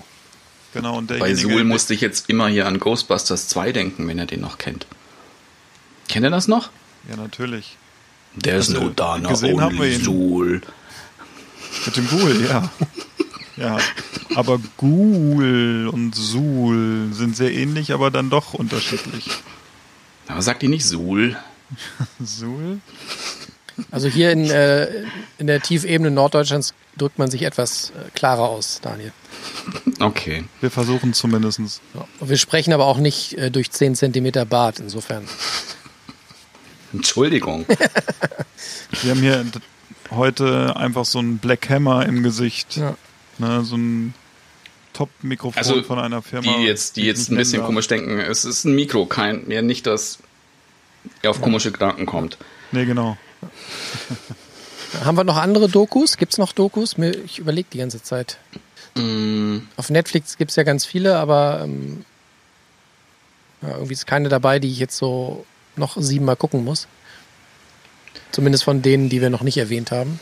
Genau, 0.74 0.99
und 0.99 1.07
Bei 1.07 1.34
Suhl 1.34 1.63
musste 1.63 1.95
ich 1.95 2.01
jetzt 2.01 2.30
immer 2.30 2.47
hier 2.47 2.67
an 2.67 2.80
Ghostbusters 2.80 3.47
2 3.47 3.72
denken, 3.72 4.07
wenn 4.07 4.20
er 4.20 4.28
den 4.28 4.41
noch 4.41 4.59
kennt. 4.59 4.86
Kennt 6.07 6.24
ihr 6.26 6.30
das 6.30 6.47
noch? 6.47 6.70
Ja, 7.09 7.15
natürlich. 7.15 7.76
There's 8.41 8.70
Also, 8.70 8.84
no 8.84 8.89
Dana, 8.89 9.30
gesehen 9.30 9.59
haben 9.59 9.74
wir 9.76 9.82
only 9.82 9.95
ihn. 9.95 10.03
Suhl. 10.03 10.61
Mit 11.86 11.97
dem 11.97 12.07
Ghoul, 12.07 12.45
ja. 12.47 12.70
ja. 13.60 13.78
Aber 14.36 14.60
Ghoul 14.78 15.89
und 15.91 16.16
Suhl 16.16 17.10
sind 17.12 17.36
sehr 17.36 17.53
ähnlich, 17.53 17.93
aber 17.93 18.12
dann 18.12 18.30
doch 18.30 18.53
unterschiedlich. 18.53 19.30
Aber 20.28 20.41
sagt 20.41 20.64
ihr 20.64 20.70
nicht 20.70 20.86
Suhl? 20.86 21.38
Suhl? 22.20 22.80
Also 23.91 24.10
hier 24.10 24.34
in, 24.34 24.49
äh, 24.49 25.05
in 25.38 25.47
der 25.47 25.62
Tiefebene 25.62 26.12
Norddeutschlands 26.12 26.74
drückt 26.97 27.18
man 27.18 27.32
sich 27.32 27.43
etwas 27.43 27.91
äh, 27.91 28.10
klarer 28.14 28.49
aus, 28.49 28.82
Daniel. 28.82 29.14
Okay. 29.99 30.43
Wir 30.60 30.70
versuchen 30.70 31.14
zumindest. 31.14 31.60
Ja. 31.93 32.05
Wir 32.20 32.38
sprechen 32.38 32.74
aber 32.74 32.86
auch 32.86 32.97
nicht 32.97 33.38
äh, 33.38 33.49
durch 33.49 33.72
10 33.72 33.95
Zentimeter 33.95 34.45
Bart, 34.45 34.80
insofern. 34.80 35.24
Entschuldigung. 36.91 37.66
Wir 39.01 39.12
haben 39.12 39.22
hier 39.22 39.45
heute 40.12 40.76
einfach 40.76 41.05
so 41.05 41.20
ein 41.20 41.38
Black 41.38 41.70
Hammer 41.70 42.05
im 42.05 42.24
Gesicht. 42.24 42.78
Ja. 42.78 42.97
Ne, 43.40 43.64
so 43.64 43.76
ein 43.78 44.14
Top-Mikrofon 44.94 45.58
Also, 45.58 45.82
von 45.84 45.98
einer 46.00 46.22
Firma. 46.22 46.58
die 46.58 46.64
jetzt, 46.66 46.96
die 46.98 47.04
jetzt 47.04 47.30
ein 47.32 47.38
bisschen 47.38 47.64
komisch 47.64 47.88
denken, 47.88 48.20
es 48.20 48.46
ist 48.46 48.66
ein 48.66 48.76
Mikro, 48.76 49.06
kein, 49.06 49.50
ja, 49.50 49.62
nicht, 49.62 49.88
dass 49.88 50.20
er 51.22 51.32
auf 51.32 51.42
komische 51.42 51.72
Gedanken 51.72 52.06
kommt. 52.06 52.38
Nee, 52.72 52.86
genau. 52.86 53.18
Haben 55.06 55.18
wir 55.18 55.24
noch 55.24 55.38
andere 55.38 55.70
Dokus? 55.70 56.18
Gibt 56.18 56.34
es 56.34 56.38
noch 56.38 56.52
Dokus? 56.52 56.98
Ich 56.98 57.40
überlege 57.40 57.68
die 57.72 57.78
ganze 57.78 58.02
Zeit. 58.02 58.38
Mm, 58.96 59.60
Auf 59.78 59.90
Netflix 59.90 60.36
gibt 60.38 60.50
es 60.52 60.56
ja 60.58 60.64
ganz 60.64 60.86
viele, 60.86 61.18
aber 61.18 61.62
ähm, 61.64 62.04
ja, 63.62 63.70
irgendwie 63.70 63.94
ist 63.94 64.08
keine 64.08 64.30
dabei, 64.30 64.60
die 64.60 64.72
ich 64.72 64.80
jetzt 64.80 64.98
so 64.98 65.46
noch 65.76 65.96
siebenmal 65.98 66.36
gucken 66.36 66.64
muss. 66.66 66.88
Zumindest 68.32 68.64
von 68.64 68.82
denen, 68.82 69.10
die 69.10 69.22
wir 69.22 69.30
noch 69.30 69.42
nicht 69.44 69.58
erwähnt 69.58 69.92
haben. 69.92 70.20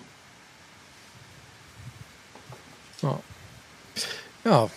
Ja. 3.01 3.19
ja. 4.45 4.69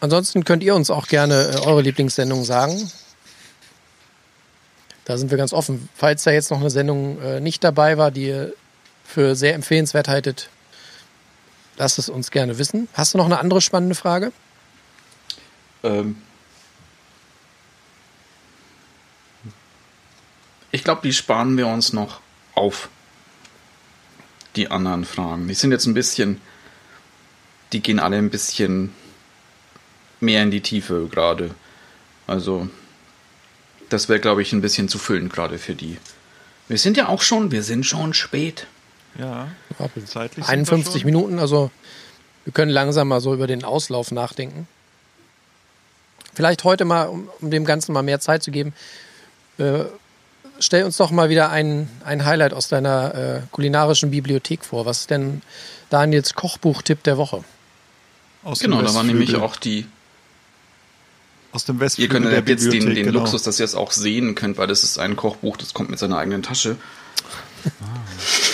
Ansonsten 0.00 0.44
könnt 0.44 0.62
ihr 0.64 0.74
uns 0.74 0.90
auch 0.90 1.06
gerne 1.06 1.52
äh, 1.54 1.66
eure 1.66 1.82
Lieblingssendungen 1.82 2.44
sagen. 2.44 2.90
Da 5.04 5.16
sind 5.16 5.30
wir 5.30 5.38
ganz 5.38 5.52
offen. 5.52 5.88
Falls 5.94 6.24
da 6.24 6.32
jetzt 6.32 6.50
noch 6.50 6.60
eine 6.60 6.70
Sendung 6.70 7.20
äh, 7.22 7.40
nicht 7.40 7.62
dabei 7.64 7.98
war, 7.98 8.10
die 8.10 8.26
ihr 8.26 8.52
für 9.04 9.36
sehr 9.36 9.54
empfehlenswert 9.54 10.08
haltet, 10.08 10.48
lasst 11.76 11.98
es 11.98 12.08
uns 12.08 12.30
gerne 12.30 12.58
wissen. 12.58 12.88
Hast 12.94 13.14
du 13.14 13.18
noch 13.18 13.26
eine 13.26 13.38
andere 13.38 13.60
spannende 13.60 13.94
Frage? 13.94 14.32
Ähm 15.82 16.16
ich 20.70 20.84
glaube, 20.84 21.02
die 21.02 21.12
sparen 21.12 21.56
wir 21.56 21.66
uns 21.66 21.92
noch 21.92 22.20
auf. 22.54 22.88
Die 24.56 24.70
anderen 24.70 25.04
Fragen. 25.04 25.48
Die 25.48 25.54
sind 25.54 25.72
jetzt 25.72 25.86
ein 25.86 25.94
bisschen, 25.94 26.40
die 27.72 27.80
gehen 27.80 27.98
alle 27.98 28.18
ein 28.18 28.28
bisschen 28.28 28.92
mehr 30.20 30.42
in 30.42 30.50
die 30.50 30.60
Tiefe 30.60 31.08
gerade. 31.10 31.54
Also, 32.26 32.68
das 33.88 34.08
wäre, 34.08 34.20
glaube 34.20 34.42
ich, 34.42 34.52
ein 34.52 34.60
bisschen 34.60 34.88
zu 34.88 34.98
füllend 34.98 35.32
gerade 35.32 35.58
für 35.58 35.74
die. 35.74 35.96
Wir 36.68 36.78
sind 36.78 36.96
ja 36.96 37.08
auch 37.08 37.22
schon, 37.22 37.50
wir 37.50 37.62
sind 37.62 37.84
schon 37.84 38.14
spät. 38.14 38.66
Ja, 39.18 39.48
Ja, 39.78 39.88
zeitlich. 40.06 40.44
sind 40.46 40.48
wir 40.48 40.48
51 40.48 41.02
schon. 41.02 41.06
Minuten, 41.06 41.38
also 41.38 41.70
wir 42.44 42.52
können 42.52 42.70
langsam 42.70 43.08
mal 43.08 43.20
so 43.20 43.34
über 43.34 43.46
den 43.46 43.64
Auslauf 43.64 44.10
nachdenken. 44.10 44.66
Vielleicht 46.34 46.64
heute 46.64 46.84
mal, 46.84 47.04
um, 47.08 47.28
um 47.40 47.50
dem 47.50 47.64
Ganzen 47.64 47.92
mal 47.92 48.02
mehr 48.02 48.20
Zeit 48.20 48.42
zu 48.42 48.50
geben, 48.50 48.72
äh, 49.58 49.84
stell 50.58 50.84
uns 50.84 50.96
doch 50.96 51.10
mal 51.10 51.28
wieder 51.28 51.50
ein, 51.50 51.88
ein 52.04 52.24
Highlight 52.24 52.54
aus 52.54 52.68
deiner 52.68 53.14
äh, 53.14 53.40
kulinarischen 53.50 54.10
Bibliothek 54.10 54.64
vor. 54.64 54.86
Was 54.86 55.00
ist 55.00 55.10
denn 55.10 55.42
Daniels 55.90 56.34
Kochbuchtipp 56.34 57.02
der 57.02 57.18
Woche? 57.18 57.44
Aus 58.44 58.60
dem 58.60 58.70
Genau, 58.70 58.82
da 58.82 58.94
war 58.94 59.02
nämlich 59.04 59.36
auch 59.36 59.56
die. 59.56 59.86
aus 61.52 61.64
dem 61.66 61.76
Ihr 61.76 61.80
Westflügel 61.82 62.10
könnt 62.20 62.32
der 62.32 62.38
jetzt 62.40 62.64
den, 62.64 62.70
Bibliothek, 62.70 62.94
den 62.94 63.06
genau. 63.06 63.20
Luxus, 63.20 63.42
dass 63.42 63.60
ihr 63.60 63.64
es 63.64 63.74
auch 63.74 63.92
sehen 63.92 64.34
könnt, 64.34 64.56
weil 64.58 64.66
das 64.66 64.84
ist 64.84 64.98
ein 64.98 65.16
Kochbuch, 65.16 65.58
das 65.58 65.74
kommt 65.74 65.90
mit 65.90 65.98
seiner 65.98 66.16
eigenen 66.16 66.42
Tasche. 66.42 66.76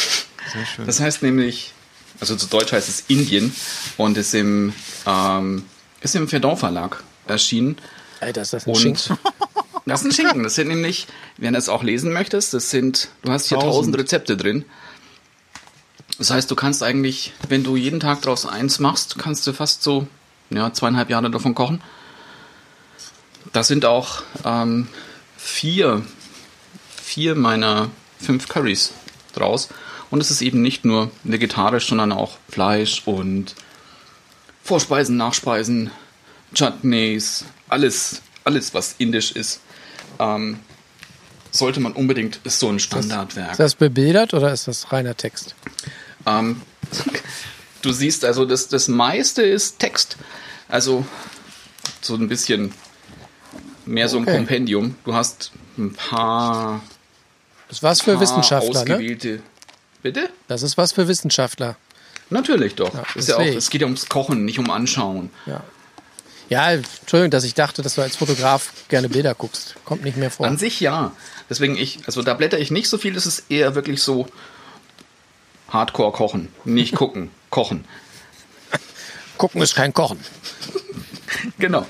Sehr 0.53 0.66
schön. 0.66 0.86
Das 0.86 1.01
heißt 1.01 1.22
nämlich, 1.22 1.72
also 2.20 2.36
zu 2.36 2.46
Deutsch 2.46 2.72
heißt 2.72 2.88
es 2.88 3.05
Indien 3.09 3.55
und 3.96 4.16
ist 4.16 4.34
im, 4.34 4.72
ähm, 5.07 5.64
ist 6.01 6.14
im 6.16 6.28
Verdun 6.28 6.57
Verlag 6.57 7.03
erschienen. 7.26 7.76
Alter, 8.20 8.42
ist 8.42 8.53
das 8.53 8.66
ein 8.66 8.70
Und 8.70 8.80
Schinken? 8.80 9.18
das 9.86 10.01
ist 10.01 10.07
ein 10.07 10.12
Schinken. 10.12 10.42
Das 10.42 10.55
sind 10.55 10.68
nämlich, 10.68 11.07
wenn 11.36 11.53
du 11.53 11.59
es 11.59 11.68
auch 11.68 11.82
lesen 11.82 12.12
möchtest, 12.12 12.55
das 12.55 12.70
sind, 12.70 13.09
du 13.22 13.32
hast 13.32 13.49
hier 13.49 13.59
Tausend. 13.59 13.96
Rezepte 13.96 14.36
drin. 14.36 14.64
Das 16.18 16.30
heißt, 16.30 16.51
du 16.51 16.57
kannst 16.57 16.82
eigentlich, 16.82 17.32
wenn 17.49 17.62
du 17.62 17.76
jeden 17.76 18.01
Tag 18.01 18.22
draus 18.22 18.44
eins 18.44 18.80
machst, 18.80 19.18
kannst 19.18 19.46
du 19.46 19.53
fast 19.53 19.84
so 19.84 20.09
ja, 20.51 20.72
zweieinhalb 20.72 21.11
Jahre 21.11 21.30
davon 21.30 21.55
kochen. 21.55 21.80
Da 23.53 23.62
sind 23.62 23.84
auch 23.84 24.22
ähm, 24.44 24.88
vier, 25.36 26.03
vier 27.03 27.34
meiner 27.34 27.90
fünf 28.20 28.49
Currys 28.49 28.92
draus. 29.32 29.68
Und 30.11 30.20
es 30.20 30.30
ist 30.30 30.40
eben 30.42 30.62
nicht 30.62 30.84
nur 30.84 31.11
vegetarisch, 31.24 31.88
sondern 31.88 32.12
auch 32.12 32.38
Fleisch 32.48 33.02
und 33.06 33.54
Vorspeisen, 34.62 35.16
Nachspeisen, 35.16 35.90
Chutneys, 36.54 37.44
alles, 37.68 38.22
alles 38.44 38.74
was 38.74 38.94
indisch 38.98 39.32
ist, 39.32 39.61
ähm, 40.18 40.59
sollte 41.50 41.80
man 41.80 41.92
unbedingt, 41.92 42.40
ist 42.44 42.59
so 42.59 42.68
ein 42.68 42.78
Standardwerk. 42.78 43.52
Ist 43.52 43.61
das 43.61 43.74
bebildert 43.74 44.34
oder 44.34 44.52
ist 44.52 44.68
das 44.68 44.92
reiner 44.92 45.16
Text? 45.16 45.54
Ähm, 46.26 46.62
du 47.82 47.92
siehst 47.92 48.24
also, 48.24 48.44
das, 48.44 48.68
das 48.68 48.88
meiste 48.88 49.42
ist 49.42 49.78
Text. 49.78 50.16
Also 50.68 51.06
so 52.00 52.14
ein 52.14 52.28
bisschen 52.28 52.72
mehr 53.86 54.09
so 54.09 54.18
ein 54.18 54.24
Okay. 54.24 54.36
Kompendium. 54.36 54.96
Du 55.04 55.14
hast 55.14 55.52
ein 55.78 55.94
paar, 55.94 56.82
Das 57.68 57.82
was 57.82 58.02
für 58.02 58.12
paar 58.12 58.20
Wissenschaftler, 58.20 58.84
ne? 58.84 59.16
Bitte? 60.03 60.30
Das 60.46 60.62
ist 60.62 60.76
was 60.76 60.92
für 60.92 61.09
Wissenschaftler. 61.09 61.76
Natürlich 62.30 62.74
doch. 62.74 62.92
Ja, 62.94 63.05
ist 63.14 63.28
ja 63.28 63.36
auch, 63.36 63.40
es 63.40 63.70
geht 63.70 63.80
ja 63.80 63.86
ums 63.86 64.09
Kochen, 64.09 64.44
nicht 64.44 64.59
um 64.59 64.70
Anschauen. 64.70 65.30
Ja. 65.46 65.62
Ja, 66.51 66.70
Entschuldigung, 66.70 67.30
dass 67.30 67.44
ich 67.44 67.55
dachte, 67.55 67.82
dass 67.82 67.96
du 67.96 68.03
als 68.03 68.16
Fotograf 68.16 68.72
gerne 68.88 69.09
Bilder 69.11 69.34
guckst. 69.34 69.74
Kommt 69.84 70.03
nicht 70.03 70.16
mehr 70.16 70.30
vor. 70.30 70.46
An 70.46 70.57
sich 70.57 70.80
ja. 70.80 71.12
Deswegen 71.51 71.76
ich, 71.76 72.01
also 72.07 72.22
da 72.22 72.34
blätter 72.34 72.59
ich 72.59 72.70
nicht 72.70 72.88
so 72.88 72.96
viel, 72.96 73.16
es 73.16 73.26
ist 73.26 73.44
eher 73.51 73.74
wirklich 73.74 74.03
so 74.03 74.26
Hardcore 75.68 76.12
kochen. 76.12 76.49
Nicht 76.64 76.94
gucken, 76.94 77.30
kochen. 77.51 77.84
Gucken 79.36 79.62
ist 79.62 79.74
kein 79.74 79.92
Kochen. 79.92 80.18
Genau. 81.59 81.86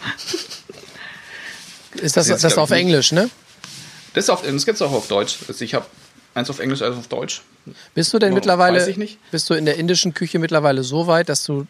Ist 1.94 2.16
das, 2.16 2.28
Jetzt 2.28 2.44
das 2.44 2.54
glaub 2.54 2.64
auf. 2.64 2.70
Englisch, 2.70 3.12
ne? 3.12 3.30
Das, 4.14 4.28
auf, 4.28 4.42
das 4.42 4.66
gibt's 4.66 4.82
auch 4.82 4.92
auf 4.92 5.09
Deutsch. 5.09 5.38
Also 5.46 5.64
ich 5.64 5.74
habe 5.74 5.86
eins 6.39 6.51
auf 6.51 6.59
Englisch, 6.61 6.82
eins 6.82 6.97
auf 6.97 7.09
Deutsch. 7.09 7.43
Bist 7.95 8.12
du 8.14 8.18
denn 8.18 8.30
Ja, 8.30 8.34
mittlerweile, 8.34 8.78
weiß 8.78 8.86
ich 8.89 8.97
nicht. 8.97 9.18
bist 9.30 9.51
du 9.51 9.55
in 9.55 9.64
der 9.66 9.76
indischen 9.76 10.14
Küche 10.14 10.39
mittlerweile 10.39 10.82
so 10.82 11.07
weit, 11.07 11.28
dass 11.28 11.45
du, 11.45 11.66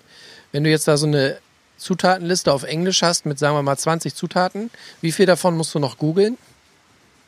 wenn 0.52 0.62
du 0.64 0.70
jetzt 0.70 0.86
da 0.86 0.96
so 0.96 1.06
eine 1.06 1.38
Zutatenliste 1.76 2.52
auf 2.52 2.62
Englisch 2.64 3.02
hast 3.02 3.26
mit, 3.26 3.38
sagen 3.38 3.56
wir 3.56 3.62
mal, 3.62 3.76
20 3.76 4.14
Zutaten, 4.14 4.70
wie 5.00 5.12
viel 5.12 5.26
davon 5.26 5.56
musst 5.56 5.74
du 5.74 5.78
noch 5.78 5.98
googeln? 5.98 6.36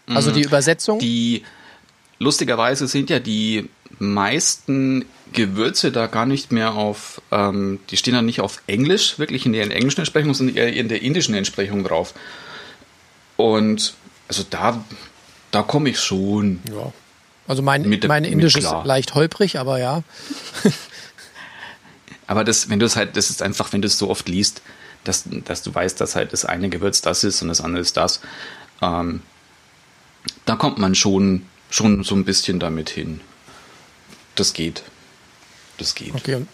Also 0.08 0.32
die 0.32 0.42
Übersetzung? 0.42 0.96
Mhm. 0.96 1.00
Die 1.02 1.44
lustigerweise 2.18 2.88
sind 2.88 3.10
ja 3.10 3.20
die 3.20 3.68
meisten 4.00 5.04
Gewürze 5.32 5.92
da 5.92 6.06
gar 6.08 6.26
nicht 6.26 6.50
mehr 6.50 6.74
auf, 6.74 7.22
ähm, 7.30 7.78
die 7.90 7.96
stehen 7.96 8.14
dann 8.14 8.26
nicht 8.26 8.40
auf 8.40 8.60
Englisch, 8.66 9.18
wirklich 9.20 9.46
in 9.46 9.52
der 9.52 9.70
englischen 9.70 10.00
Entsprechung, 10.00 10.34
sondern 10.34 10.56
eher 10.56 10.72
in 10.72 10.88
der 10.88 11.02
indischen 11.02 11.34
Entsprechung 11.34 11.84
drauf. 11.84 12.12
Und 13.36 13.94
also 14.26 14.44
da, 14.50 14.84
da 15.52 15.62
komme 15.62 15.90
ich 15.90 16.00
schon. 16.00 16.60
ja. 16.68 16.92
Also 17.50 17.62
mein, 17.62 17.82
Mit 17.82 18.06
mit 18.06 18.26
Indisch 18.28 18.54
ist 18.54 18.72
leicht 18.84 19.16
holprig, 19.16 19.58
aber 19.58 19.80
ja. 19.80 20.04
Aber 22.28 22.44
das, 22.44 22.68
wenn 22.68 22.78
du 22.78 22.86
es 22.86 22.94
halt, 22.94 23.16
das 23.16 23.28
ist 23.28 23.42
einfach, 23.42 23.72
wenn 23.72 23.82
du 23.82 23.88
es 23.88 23.98
so 23.98 24.08
oft 24.08 24.28
liest, 24.28 24.62
dass, 25.02 25.24
dass 25.26 25.64
du 25.64 25.74
weißt, 25.74 26.00
dass 26.00 26.14
halt 26.14 26.32
das 26.32 26.44
eine 26.44 26.68
Gewürz 26.68 27.00
das 27.00 27.24
ist 27.24 27.42
und 27.42 27.48
das 27.48 27.60
andere 27.60 27.82
ist 27.82 27.96
das. 27.96 28.20
Ähm, 28.80 29.22
da 30.44 30.54
kommt 30.54 30.78
man 30.78 30.94
schon, 30.94 31.44
schon 31.70 32.04
so 32.04 32.14
ein 32.14 32.24
bisschen 32.24 32.60
damit 32.60 32.88
hin. 32.88 33.20
Das 34.36 34.52
geht. 34.52 34.84
Das 35.78 35.96
geht. 35.96 36.14
Okay, 36.14 36.36
und 36.36 36.48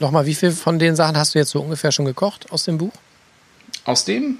nochmal, 0.00 0.26
wie 0.26 0.34
viel 0.34 0.50
von 0.50 0.80
den 0.80 0.96
Sachen 0.96 1.16
hast 1.16 1.36
du 1.36 1.38
jetzt 1.38 1.50
so 1.50 1.60
ungefähr 1.60 1.92
schon 1.92 2.06
gekocht 2.06 2.50
aus 2.50 2.64
dem 2.64 2.78
Buch? 2.78 2.94
Aus 3.84 4.04
dem 4.04 4.38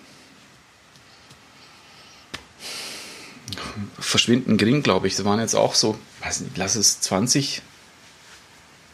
verschwinden 4.03 4.57
gering, 4.57 4.82
glaube 4.82 5.07
ich. 5.07 5.14
Es 5.14 5.24
waren 5.24 5.40
jetzt 5.40 5.55
auch 5.55 5.74
so, 5.74 5.96
weiß 6.20 6.40
nicht, 6.40 6.57
lass 6.57 6.74
es 6.74 7.00
20, 7.00 7.62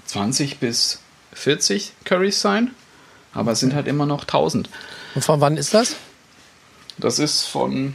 20 0.06 0.58
bis 0.58 1.00
40 1.32 1.92
Currys 2.04 2.40
sein. 2.40 2.72
Aber 3.32 3.52
es 3.52 3.60
sind 3.60 3.74
halt 3.74 3.86
immer 3.86 4.06
noch 4.06 4.22
1000. 4.22 4.68
Und 5.14 5.24
von 5.24 5.40
wann 5.40 5.56
ist 5.56 5.74
das? 5.74 5.96
Das 6.96 7.18
ist 7.18 7.44
von, 7.44 7.94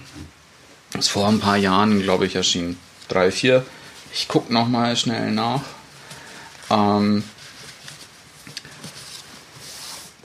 ist 0.97 1.09
vor 1.09 1.27
ein 1.27 1.39
paar 1.39 1.57
Jahren, 1.57 2.01
glaube 2.01 2.25
ich, 2.25 2.35
erschienen. 2.35 2.77
Drei, 3.07 3.31
vier. 3.31 3.65
Ich 4.13 4.27
gucke 4.27 4.53
noch 4.53 4.67
mal 4.67 4.95
schnell 4.95 5.31
nach. 5.31 5.61
Ähm, 6.69 7.23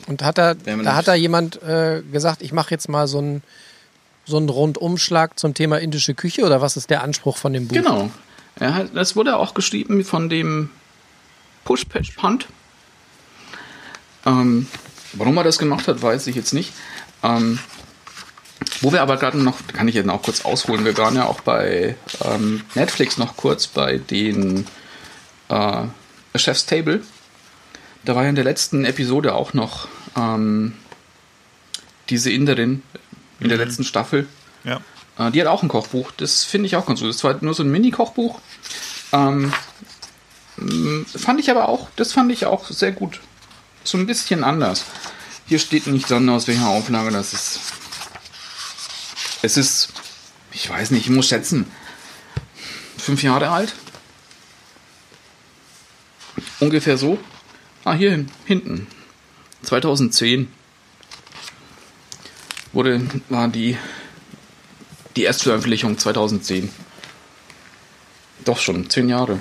Und 0.07 0.22
hat 0.22 0.39
da, 0.39 0.55
da 0.55 0.95
hat 0.95 1.09
da 1.09 1.14
jemand 1.14 1.61
äh, 1.62 2.03
gesagt, 2.12 2.41
ich 2.41 2.53
mache 2.53 2.70
jetzt 2.70 2.89
mal 2.89 3.07
so 3.07 3.18
einen 3.18 3.43
so 4.29 4.37
einen 4.37 4.49
Rundumschlag 4.49 5.39
zum 5.39 5.55
Thema 5.55 5.79
indische 5.79 6.14
Küche 6.14 6.45
oder 6.45 6.61
was 6.61 6.76
ist 6.76 6.91
der 6.91 7.03
Anspruch 7.03 7.37
von 7.37 7.53
dem 7.53 7.66
Buch? 7.66 7.76
Genau. 7.76 8.11
Hat, 8.61 8.95
das 8.95 9.16
wurde 9.16 9.37
auch 9.37 9.55
geschrieben 9.55 10.05
von 10.05 10.29
dem 10.29 10.70
Push 11.64 11.87
Punt. 12.16 12.47
Ähm, 14.26 14.66
Warum 15.14 15.37
er 15.39 15.45
das 15.45 15.59
gemacht 15.59 15.89
hat, 15.89 16.03
weiß 16.03 16.26
ich 16.26 16.37
jetzt 16.37 16.53
nicht. 16.53 16.72
Ähm, 17.22 17.59
wo 18.81 18.93
wir 18.93 19.03
aber 19.03 19.16
gerade 19.16 19.39
noch, 19.39 19.57
kann 19.72 19.89
ich 19.89 19.95
jetzt 19.95 20.09
auch 20.09 20.22
kurz 20.22 20.45
ausholen, 20.45 20.85
wir 20.85 20.97
waren 20.99 21.16
ja 21.16 21.26
auch 21.26 21.41
bei 21.41 21.97
ähm, 22.24 22.62
Netflix 22.74 23.16
noch 23.16 23.37
kurz 23.37 23.66
bei 23.66 23.99
den 23.99 24.66
äh, 25.49 25.85
Chef's 26.37 26.66
Table. 26.66 27.03
Da 28.05 28.14
war 28.14 28.24
ja 28.24 28.29
in 28.29 28.35
der 28.35 28.45
letzten 28.45 28.85
Episode 28.85 29.35
auch 29.35 29.55
noch 29.55 29.89
ähm, 30.16 30.74
diese 32.11 32.31
Inderin 32.31 32.83
in 33.41 33.49
der 33.49 33.59
letzten 33.59 33.84
Staffel. 33.84 34.26
Ja. 34.64 34.80
Äh, 35.18 35.30
die 35.30 35.41
hat 35.41 35.49
auch 35.49 35.62
ein 35.62 35.68
Kochbuch. 35.68 36.11
Das 36.16 36.45
finde 36.45 36.66
ich 36.66 36.76
auch 36.76 36.86
ganz 36.86 37.01
gut. 37.01 37.09
Das 37.11 37.22
war 37.24 37.36
nur 37.41 37.55
so 37.55 37.62
ein 37.62 37.70
Mini-Kochbuch. 37.70 38.41
Ähm, 39.12 39.53
fand 41.16 41.41
ich 41.41 41.51
aber 41.51 41.68
auch, 41.68 41.89
das 41.97 42.12
fand 42.12 42.30
ich 42.32 42.47
auch 42.47 42.68
sehr 42.68 42.93
gut. 42.93 43.20
So 43.84 43.97
ein 43.99 44.07
bisschen 44.07 44.45
anders. 44.45 44.84
Hier 45.47 45.59
steht 45.59 45.86
nicht 45.86 46.11
dran, 46.11 46.28
aus 46.28 46.47
welcher 46.49 46.68
Auflage 46.68 47.11
das 47.11 47.32
ist. 47.32 47.61
Es 49.43 49.57
ist, 49.57 49.91
ich 50.53 50.68
weiß 50.68 50.91
nicht, 50.91 51.07
ich 51.07 51.11
muss 51.11 51.28
schätzen, 51.28 51.64
fünf 52.99 53.22
Jahre 53.22 53.51
alt. 53.51 53.74
Ungefähr 56.61 56.99
so. 56.99 57.18
Ah, 57.84 57.95
hier 57.95 58.11
hin- 58.11 58.30
hinten. 58.47 58.86
2010 59.62 60.49
wurde, 62.72 63.00
war 63.28 63.48
die, 63.48 63.76
die 65.16 65.24
Erstveröffentlichung 65.24 65.98
2010. 65.98 66.70
Doch 68.44 68.58
schon, 68.58 68.88
zehn 68.88 69.08
Jahre. 69.08 69.38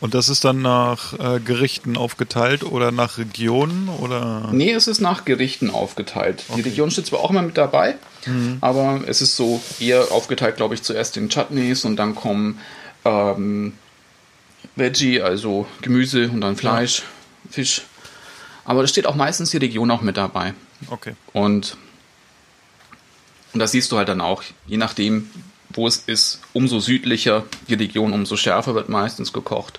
Und 0.00 0.12
das 0.14 0.28
ist 0.28 0.44
dann 0.44 0.60
nach 0.60 1.18
äh, 1.18 1.40
Gerichten 1.40 1.96
aufgeteilt 1.96 2.62
oder 2.62 2.90
nach 2.90 3.16
Regionen 3.16 3.88
oder? 3.88 4.50
Nee, 4.52 4.72
es 4.72 4.86
ist 4.86 5.00
nach 5.00 5.24
Gerichten 5.24 5.70
aufgeteilt. 5.70 6.44
Die 6.56 6.60
Region 6.60 6.90
steht 6.90 7.06
zwar 7.06 7.20
auch 7.20 7.30
immer 7.30 7.42
mit 7.42 7.56
dabei, 7.56 7.94
aber 8.60 9.00
es 9.06 9.22
ist 9.22 9.36
so 9.36 9.62
eher 9.80 10.12
aufgeteilt, 10.12 10.56
glaube 10.56 10.74
ich, 10.74 10.82
zuerst 10.82 11.16
in 11.16 11.30
Chutneys 11.30 11.84
und 11.84 11.96
dann 11.96 12.14
kommen 12.14 12.58
ähm, 13.04 13.74
Veggie, 14.76 15.22
also 15.22 15.66
Gemüse 15.80 16.28
und 16.28 16.40
dann 16.40 16.56
Fleisch, 16.56 17.02
Fisch. 17.50 17.82
Aber 18.64 18.82
da 18.82 18.88
steht 18.88 19.06
auch 19.06 19.14
meistens 19.14 19.50
die 19.50 19.58
Region 19.58 19.90
auch 19.90 20.02
mit 20.02 20.16
dabei. 20.16 20.54
Okay. 20.90 21.14
Und, 21.32 21.76
und 23.54 23.60
das 23.60 23.70
siehst 23.70 23.90
du 23.92 23.96
halt 23.96 24.08
dann 24.08 24.20
auch, 24.20 24.42
je 24.66 24.76
nachdem, 24.76 25.30
wo 25.70 25.86
es 25.86 25.98
ist, 26.06 26.40
umso 26.52 26.80
südlicher 26.80 27.44
die 27.68 27.74
Region, 27.74 28.12
umso 28.12 28.36
schärfer 28.36 28.74
wird 28.74 28.88
meistens 28.88 29.32
gekocht. 29.32 29.78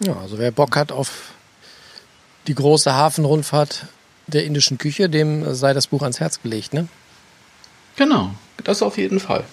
Ja, 0.00 0.16
also 0.16 0.38
wer 0.38 0.50
Bock 0.50 0.76
hat 0.76 0.92
auf 0.92 1.32
die 2.46 2.54
große 2.54 2.92
Hafenrundfahrt 2.92 3.86
der 4.28 4.44
indischen 4.44 4.78
Küche, 4.78 5.08
dem 5.10 5.54
sei 5.54 5.74
das 5.74 5.86
Buch 5.88 6.02
ans 6.02 6.20
Herz 6.20 6.42
gelegt, 6.42 6.72
ne? 6.72 6.88
Genau, 7.96 8.34
das 8.64 8.82
auf 8.82 8.98
jeden 8.98 9.20
Fall. 9.20 9.44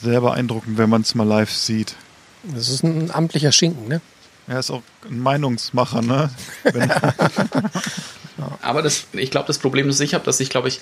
Sehr 0.00 0.20
beeindruckend, 0.20 0.78
wenn 0.78 0.90
man 0.90 1.02
es 1.02 1.14
mal 1.14 1.26
live 1.26 1.52
sieht. 1.52 1.94
Das 2.42 2.68
ist 2.68 2.84
ein 2.84 3.10
amtlicher 3.10 3.52
Schinken, 3.52 3.88
ne? 3.88 4.00
Er 4.46 4.60
ist 4.60 4.70
auch 4.70 4.82
ein 5.08 5.20
Meinungsmacher, 5.20 6.02
ne? 6.02 6.30
Aber 8.62 8.82
das, 8.82 9.06
ich 9.12 9.30
glaube, 9.30 9.46
das 9.46 9.58
Problem, 9.58 9.86
das 9.86 10.00
ich 10.00 10.14
habe, 10.14 10.24
dass 10.24 10.40
ich, 10.40 10.50
glaube 10.50 10.68
ich, 10.68 10.80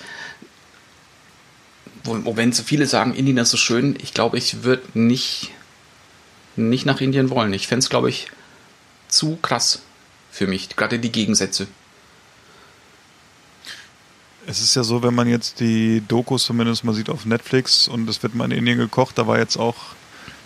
wo, 2.03 2.35
wenn 2.35 2.51
so 2.51 2.63
viele 2.63 2.85
sagen, 2.85 3.13
Indien 3.15 3.37
ist 3.37 3.51
so 3.51 3.57
schön, 3.57 3.97
ich 4.01 4.13
glaube, 4.13 4.37
ich 4.37 4.63
würde 4.63 4.83
nicht, 4.93 5.51
nicht 6.55 6.85
nach 6.85 7.01
Indien 7.01 7.29
wollen. 7.29 7.53
Ich 7.53 7.67
fände 7.67 7.79
es, 7.79 7.89
glaube 7.89 8.09
ich, 8.09 8.27
zu 9.07 9.37
krass 9.41 9.81
für 10.31 10.47
mich, 10.47 10.75
gerade 10.75 10.99
die 10.99 11.11
Gegensätze. 11.11 11.67
es 14.47 14.61
ist 14.61 14.75
ja 14.75 14.83
so, 14.83 15.03
wenn 15.03 15.13
man 15.13 15.27
jetzt 15.27 15.59
die 15.59 16.03
Dokus 16.07 16.45
zumindest 16.45 16.83
mal 16.83 16.93
sieht 16.93 17.09
auf 17.09 17.25
Netflix 17.25 17.87
und 17.87 18.07
es 18.09 18.21
wird 18.21 18.35
mal 18.35 18.45
in 18.45 18.51
Indien 18.51 18.77
gekocht, 18.77 19.17
da 19.17 19.27
war 19.27 19.39
jetzt 19.39 19.57
auch, 19.57 19.75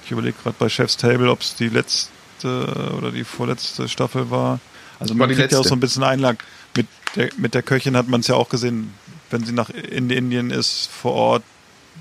ich 0.06 0.12
überlege 0.12 0.38
gerade 0.42 0.56
bei 0.58 0.70
Chef's 0.70 0.98
Table, 0.98 1.30
ob 1.30 1.42
es 1.42 1.56
die 1.56 1.70
letzte 1.70 2.10
oder 2.98 3.12
die 3.12 3.24
vorletzte 3.24 3.88
Staffel 3.90 4.32
war. 4.32 4.60
Also 5.00 5.14
War 5.18 5.28
man 5.28 5.36
kriegt 5.36 5.52
ja 5.52 5.58
auch 5.58 5.64
letzte. 5.64 5.70
so 5.70 5.76
ein 5.76 5.80
bisschen 5.80 6.04
Einlag. 6.04 6.44
Mit 7.16 7.32
der, 7.32 7.40
mit 7.40 7.54
der 7.54 7.64
Köchin 7.64 7.96
hat 7.98 8.08
man 8.08 8.22
es 8.22 8.28
ja 8.28 8.36
auch 8.36 8.50
gesehen, 8.50 8.94
wenn 9.30 9.44
sie 9.46 9.52
nach 9.54 9.70
in 9.70 10.10
Indien 10.10 10.52
ist, 10.52 10.90
vor 10.92 11.14
Ort, 11.14 11.44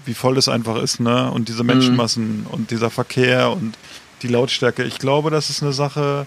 wie 0.05 0.15
voll 0.15 0.39
es 0.39 0.49
einfach 0.49 0.77
ist, 0.77 1.01
ne? 1.01 1.31
Und 1.31 1.49
diese 1.49 1.65
Menschenmassen 1.65 2.47
und 2.51 2.71
dieser 2.71 2.91
Verkehr 2.91 3.51
und 3.51 3.77
die 4.23 4.29
Lautstärke. 4.29 4.85
Ich 4.85 4.99
glaube, 4.99 5.31
das 5.31 5.51
ist 5.51 5.63
eine 5.63 5.73
Sache, 5.73 6.27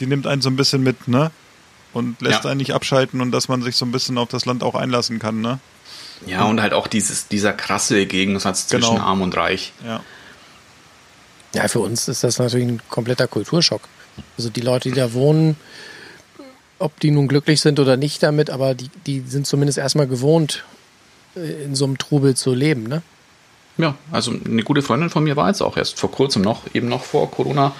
die 0.00 0.06
nimmt 0.06 0.26
einen 0.26 0.42
so 0.42 0.48
ein 0.50 0.56
bisschen 0.56 0.82
mit, 0.82 1.08
ne? 1.08 1.30
Und 1.92 2.20
lässt 2.20 2.44
Ja. 2.44 2.50
einen 2.50 2.58
nicht 2.58 2.74
abschalten 2.74 3.20
und 3.20 3.32
dass 3.32 3.48
man 3.48 3.62
sich 3.62 3.74
so 3.76 3.84
ein 3.84 3.92
bisschen 3.92 4.18
auf 4.18 4.28
das 4.28 4.44
Land 4.46 4.62
auch 4.62 4.74
einlassen 4.74 5.18
kann, 5.18 5.40
ne? 5.40 5.58
Ja, 6.26 6.44
und 6.44 6.60
halt 6.60 6.72
auch 6.72 6.86
dieses, 6.86 7.28
dieser 7.28 7.52
krasse 7.52 8.04
Gegensatz 8.06 8.66
zwischen 8.66 8.94
Genau. 8.94 9.02
Arm 9.04 9.22
und 9.22 9.36
Reich. 9.36 9.72
Ja. 9.84 10.00
Ja, 11.54 11.66
für 11.68 11.80
uns 11.80 12.08
ist 12.08 12.24
das 12.24 12.38
natürlich 12.38 12.68
ein 12.68 12.82
kompletter 12.88 13.26
Kulturschock. 13.26 13.82
Also 14.36 14.50
die 14.50 14.60
Leute, 14.60 14.90
die 14.90 14.96
da 14.96 15.12
wohnen, 15.12 15.56
ob 16.78 16.98
die 17.00 17.10
nun 17.10 17.28
glücklich 17.28 17.60
sind 17.60 17.80
oder 17.80 17.96
nicht 17.96 18.22
damit, 18.22 18.50
aber 18.50 18.74
die, 18.74 18.90
die 19.06 19.20
sind 19.20 19.46
zumindest 19.46 19.78
erstmal 19.78 20.06
gewohnt, 20.06 20.64
äh, 21.36 21.64
in 21.64 21.74
so 21.74 21.84
einem 21.84 21.98
Trubel 21.98 22.36
zu 22.36 22.54
leben, 22.54 22.84
ne? 22.84 23.02
Ja, 23.76 23.94
also 24.10 24.32
eine 24.32 24.64
gute 24.64 24.82
Freundin 24.82 25.08
von 25.08 25.22
mir 25.22 25.36
war 25.36 25.48
jetzt 25.48 25.62
auch 25.62 25.76
erst 25.76 26.00
vor 26.00 26.10
kurzem 26.10 26.42
noch, 26.42 26.62
eben 26.74 26.88
noch 26.88 27.04
vor 27.04 27.30
Corona, 27.30 27.74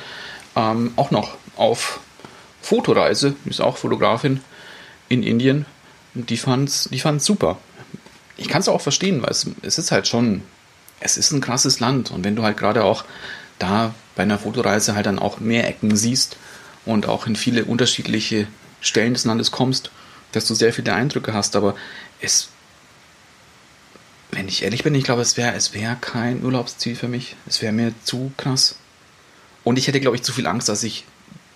ähm, 0.55 0.93
auch 0.95 1.11
noch 1.11 1.37
auf 1.57 2.01
Fotoreise, 2.63 3.35
ist 3.47 3.61
auch 3.61 3.77
Fotografin 3.77 4.41
in 5.09 5.23
Indien. 5.23 5.67
Und 6.15 6.31
die 6.31 6.37
fand's, 6.37 6.89
die 6.91 7.01
fand's 7.01 7.25
super. 7.25 7.59
Ich 8.37 8.49
kann 8.49 8.61
es 8.61 8.69
auch 8.69 8.81
verstehen, 8.81 9.23
weil 9.23 9.31
es, 9.31 9.51
es 9.63 9.79
ist 9.79 9.91
halt 9.91 10.07
schon, 10.07 10.43
es 11.01 11.17
ist 11.17 11.33
ein 11.33 11.41
krasses 11.41 11.81
Land. 11.81 12.13
Und 12.13 12.25
wenn 12.25 12.37
du 12.37 12.45
halt 12.45 12.57
gerade 12.57 12.85
auch 12.85 13.05
da 13.59 13.95
bei 14.15 14.23
einer 14.23 14.39
Fotoreise 14.39 14.95
halt 14.95 15.07
dann 15.07 15.19
auch 15.19 15.41
mehr 15.41 15.67
Ecken 15.67 15.97
siehst 15.97 16.37
und 16.87 17.09
auch 17.09 17.27
in 17.27 17.35
viele 17.35 17.65
unterschiedliche 17.65 18.47
Stellen 18.81 19.15
des 19.15 19.25
Landes 19.25 19.51
kommst, 19.51 19.91
dass 20.33 20.47
du 20.47 20.55
sehr 20.55 20.73
viele 20.73 20.93
Eindrücke 20.93 21.35
hast. 21.35 21.57
Aber 21.57 21.75
es 22.21 22.49
wenn 24.31 24.49
ich 24.49 24.63
ehrlich 24.63 24.83
bin, 24.83 24.95
ich 24.95 25.05
glaube, 25.05 25.23
es 25.23 25.37
wäre 25.37 25.55
es 25.55 25.73
wär 25.73 25.97
kein 25.97 26.45
Urlaubsziel 26.45 26.97
für 26.97 27.09
mich. 27.09 27.37
Es 27.47 27.63
wäre 27.63 27.73
mir 27.73 27.95
zu 28.05 28.31
krass. 28.37 28.77
Und 29.65 29.79
ich 29.79 29.89
hätte, 29.89 30.01
glaube 30.01 30.17
ich, 30.17 30.23
zu 30.23 30.33
viel 30.33 30.47
Angst, 30.47 30.69
dass 30.69 30.83
ich 30.83 31.05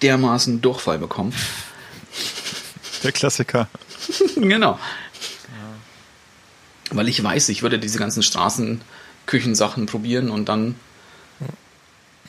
dermaßen 0.01 0.61
Durchfall 0.61 0.99
bekomme. 0.99 1.33
Der 3.03 3.12
Klassiker. 3.12 3.68
genau. 4.37 4.79
Weil 6.91 7.09
ich 7.09 7.23
weiß, 7.23 7.49
ich 7.51 7.62
würde 7.62 7.79
diese 7.79 7.99
ganzen 7.99 8.23
Straßenküchensachen 8.23 9.87
probieren 9.87 10.31
und 10.31 10.49
dann. 10.49 10.77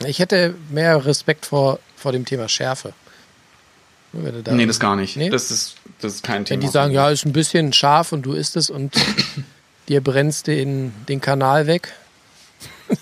Ich 0.06 0.18
hätte 0.18 0.54
mehr 0.70 1.04
Respekt 1.04 1.46
vor, 1.46 1.78
vor 1.96 2.12
dem 2.12 2.24
Thema 2.24 2.48
Schärfe. 2.48 2.94
Wenn 4.22 4.44
da- 4.44 4.52
nee, 4.52 4.66
das 4.66 4.78
gar 4.80 4.96
nicht. 4.96 5.16
Nee? 5.16 5.30
Das, 5.30 5.50
ist, 5.50 5.76
das 6.00 6.14
ist 6.16 6.22
kein 6.24 6.44
Thema. 6.44 6.60
Wenn 6.62 6.66
die 6.66 6.72
sagen, 6.72 6.92
ja, 6.92 7.10
ist 7.10 7.24
ein 7.26 7.32
bisschen 7.32 7.72
scharf 7.72 8.12
und 8.12 8.22
du 8.22 8.32
isst 8.32 8.56
es 8.56 8.70
und 8.70 8.94
dir 9.88 10.00
brennst 10.02 10.46
den, 10.46 10.92
den 11.08 11.20
Kanal 11.20 11.66
weg. 11.66 11.92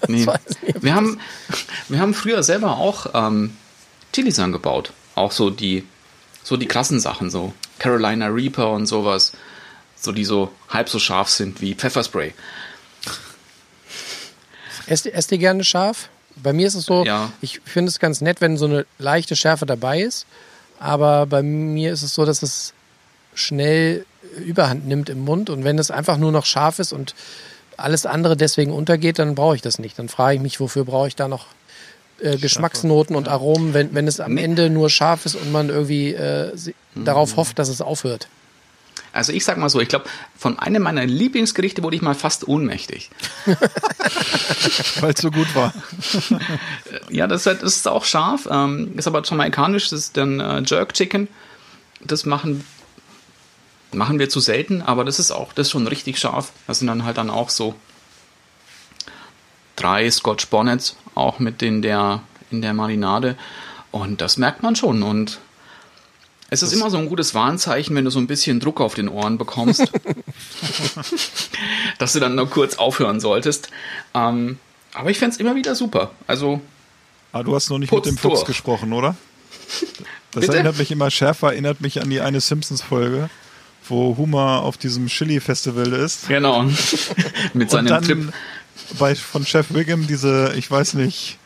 Nee. 0.07 0.25
nicht, 0.25 0.83
Wir 0.83 0.95
haben, 0.95 1.19
wir 1.89 1.99
haben 1.99 2.15
früher 2.15 2.43
selber 2.45 2.77
auch 2.79 3.07
ähm, 3.15 3.57
Chilis 4.13 4.39
angebaut. 4.39 4.93
Auch 5.17 5.33
so 5.33 5.51
die, 5.51 5.85
so 6.45 6.57
die 6.57 6.67
krassen 6.67 7.01
Sachen, 7.01 7.31
so 7.31 7.53
Carolina 7.81 8.27
Reaper 8.29 8.71
und 8.71 8.87
sowas. 8.87 9.33
So 9.97 10.13
die 10.13 10.25
so 10.25 10.53
halb 10.69 10.89
so 10.89 10.99
scharf 11.01 11.29
sind 11.31 11.61
wie 11.61 11.75
Pfefferspray. 11.75 12.33
Esst, 14.87 15.07
esst 15.07 15.33
ihr 15.33 15.39
gerne 15.39 15.65
scharf? 15.65 16.09
Bei 16.37 16.53
mir 16.53 16.67
ist 16.67 16.75
es 16.75 16.85
so, 16.87 17.05
Ja. 17.05 17.33
ich 17.41 17.61
finde 17.65 17.91
es 17.91 17.99
ganz 17.99 18.21
nett, 18.21 18.41
wenn 18.41 18.57
so 18.57 18.65
eine 18.67 18.87
leichte 18.99 19.37
Schärfe 19.37 19.67
dabei 19.67 20.01
ist. 20.01 20.27
Aber 20.83 21.27
bei 21.27 21.43
mir 21.43 21.93
ist 21.93 22.03
es 22.03 22.15
so, 22.15 22.25
dass 22.25 22.43
es 22.43 22.73
schnell 23.35 24.05
Überhand 24.45 24.87
nimmt 24.87 25.09
im 25.11 25.25
Mund. 25.25 25.49
Und 25.51 25.63
wenn 25.65 25.79
es 25.79 25.91
einfach 25.91 26.17
nur 26.19 26.33
noch 26.33 26.45
scharf 26.45 26.79
ist 26.79 26.93
und 26.93 27.15
alles 27.77 28.05
andere 28.07 28.37
deswegen 28.37 28.73
untergeht, 28.73 29.19
dann 29.19 29.35
brauche 29.35 29.55
ich 29.57 29.63
das 29.63 29.79
nicht. 29.79 29.99
Dann 29.99 30.09
frage 30.09 30.37
ich 30.37 30.43
mich, 30.43 30.61
wofür 30.61 30.85
brauche 30.85 31.09
ich 31.09 31.17
da 31.17 31.29
noch 31.29 31.47
äh, 32.21 32.37
Geschmacksnoten 32.37 33.15
und 33.17 33.29
Aromen, 33.29 33.75
wenn, 33.75 33.95
wenn 33.95 34.07
es 34.09 34.21
am. 34.21 34.37
Ende 34.37 34.71
nur 34.71 34.91
scharf 34.91 35.25
ist 35.27 35.35
und 35.37 35.53
man 35.53 35.69
irgendwie 35.69 36.15
äh, 36.15 36.53
Mhm. 36.95 37.07
darauf 37.07 37.37
hofft, 37.37 37.59
dass 37.59 37.69
es 37.69 37.81
aufhört. 37.81 38.29
Also 39.13 39.33
ich 39.33 39.45
sag 39.45 39.59
mal 39.59 39.69
so, 39.69 39.81
ich 39.81 39.89
glaube, 39.89 40.07
von 40.39 40.59
einem 40.59 40.83
meiner 40.83 41.05
Lieblingsgerichte 41.05 41.83
wurde 41.83 41.97
ich 41.97 42.03
mal 42.03 42.15
fast 42.15 42.49
ohnmächtig. 42.49 43.11
Weil 45.01 45.13
es 45.13 45.21
so 45.21 45.31
gut 45.31 45.55
war. 45.55 45.75
Ja, 47.11 47.27
das 47.27 47.43
ist, 47.43 47.47
halt, 47.47 47.63
das 47.63 47.77
ist 47.77 47.89
auch 47.89 48.05
scharf. 48.05 48.49
Ähm, 48.51 48.93
ist 48.97 49.07
aber 49.07 49.23
jamaikanisch, 49.23 49.91
das 49.91 50.01
ist 50.01 50.17
dann 50.17 50.41
äh, 50.41 50.63
Jerk 50.63 50.95
Chicken. 50.95 51.29
Das 52.01 52.25
machen, 52.25 52.65
machen 53.93 54.19
wir 54.19 54.31
zu 54.31 54.41
selten, 54.41 54.81
aber 54.81 55.05
das 55.05 55.19
ist 55.19 55.31
auch, 55.31 55.53
das 55.53 55.67
ist 55.67 55.73
schon 55.73 55.87
richtig 55.87 56.19
scharf. 56.19 56.53
Das 56.67 56.79
sind 56.79 56.89
dann 56.89 57.05
halt 57.05 57.19
dann 57.19 57.31
auch 57.31 57.51
so 57.51 57.75
drei 59.77 60.11
Scotch 60.11 60.47
Bonnets, 60.49 60.97
auch 61.15 61.39
mit 61.39 61.63
in 61.63 61.83
der, 61.83 62.23
in 62.51 62.63
der 62.63 62.73
Marinade. 62.73 63.37
Und 63.91 64.23
das 64.23 64.39
merkt 64.39 64.63
man 64.63 64.75
schon. 64.75 65.03
Und 65.03 65.39
es 66.53 66.63
ist 66.63 66.73
immer 66.75 66.91
so 66.91 66.99
ein 66.99 67.09
gutes 67.09 67.35
Warnzeichen, 67.35 67.97
wenn 67.97 68.05
du 68.05 68.11
so 68.11 68.19
ein 68.19 68.27
bisschen 68.27 68.61
Druck 68.61 68.81
auf 68.81 68.95
den 68.95 69.09
Ohren 69.09 69.39
bekommst, 69.39 69.91
dass 71.99 72.13
du 72.13 72.21
dann 72.21 72.35
nur 72.35 72.49
kurz 72.51 72.77
aufhören 72.77 73.21
solltest. 73.21 73.69
Ähm, 74.15 74.59
aber 74.95 75.11
ich 75.11 75.19
fände 75.19 75.35
es 75.35 75.41
immer 75.41 75.55
wieder 75.55 75.75
super. 75.75 76.11
Also, 76.27 76.61
Ah, 77.33 77.43
du 77.43 77.55
hast 77.55 77.71
noch 77.71 77.79
nicht 77.79 77.91
mit 77.91 78.05
dem 78.05 78.19
Fuchs 78.19 78.41
durch. 78.41 78.45
gesprochen, 78.47 78.93
oder? 78.93 79.17
Das 80.35 80.41
Bitte? 80.47 80.55
erinnert 80.55 80.79
mich 80.79 80.91
immer, 80.91 81.11
schärfer 81.11 81.53
erinnert 81.53 81.83
mich 81.83 82.01
an 82.01 82.09
die 82.09 82.23
eine 82.23 82.41
Simpsons-Folge, 82.41 83.29
wo 83.87 84.17
Homer 84.17 84.63
auf 84.63 84.79
diesem 84.79 85.09
Chili-Festival 85.09 85.93
ist. 85.93 86.27
genau. 86.27 86.65
Mit 87.53 87.71
seinem 87.71 88.03
Trip. 88.03 88.33
bei, 88.99 89.15
von 89.15 89.45
Chef 89.45 89.75
Wiggum 89.75 90.07
diese, 90.07 90.55
ich 90.57 90.71
weiß 90.71 90.95
nicht, 90.95 91.37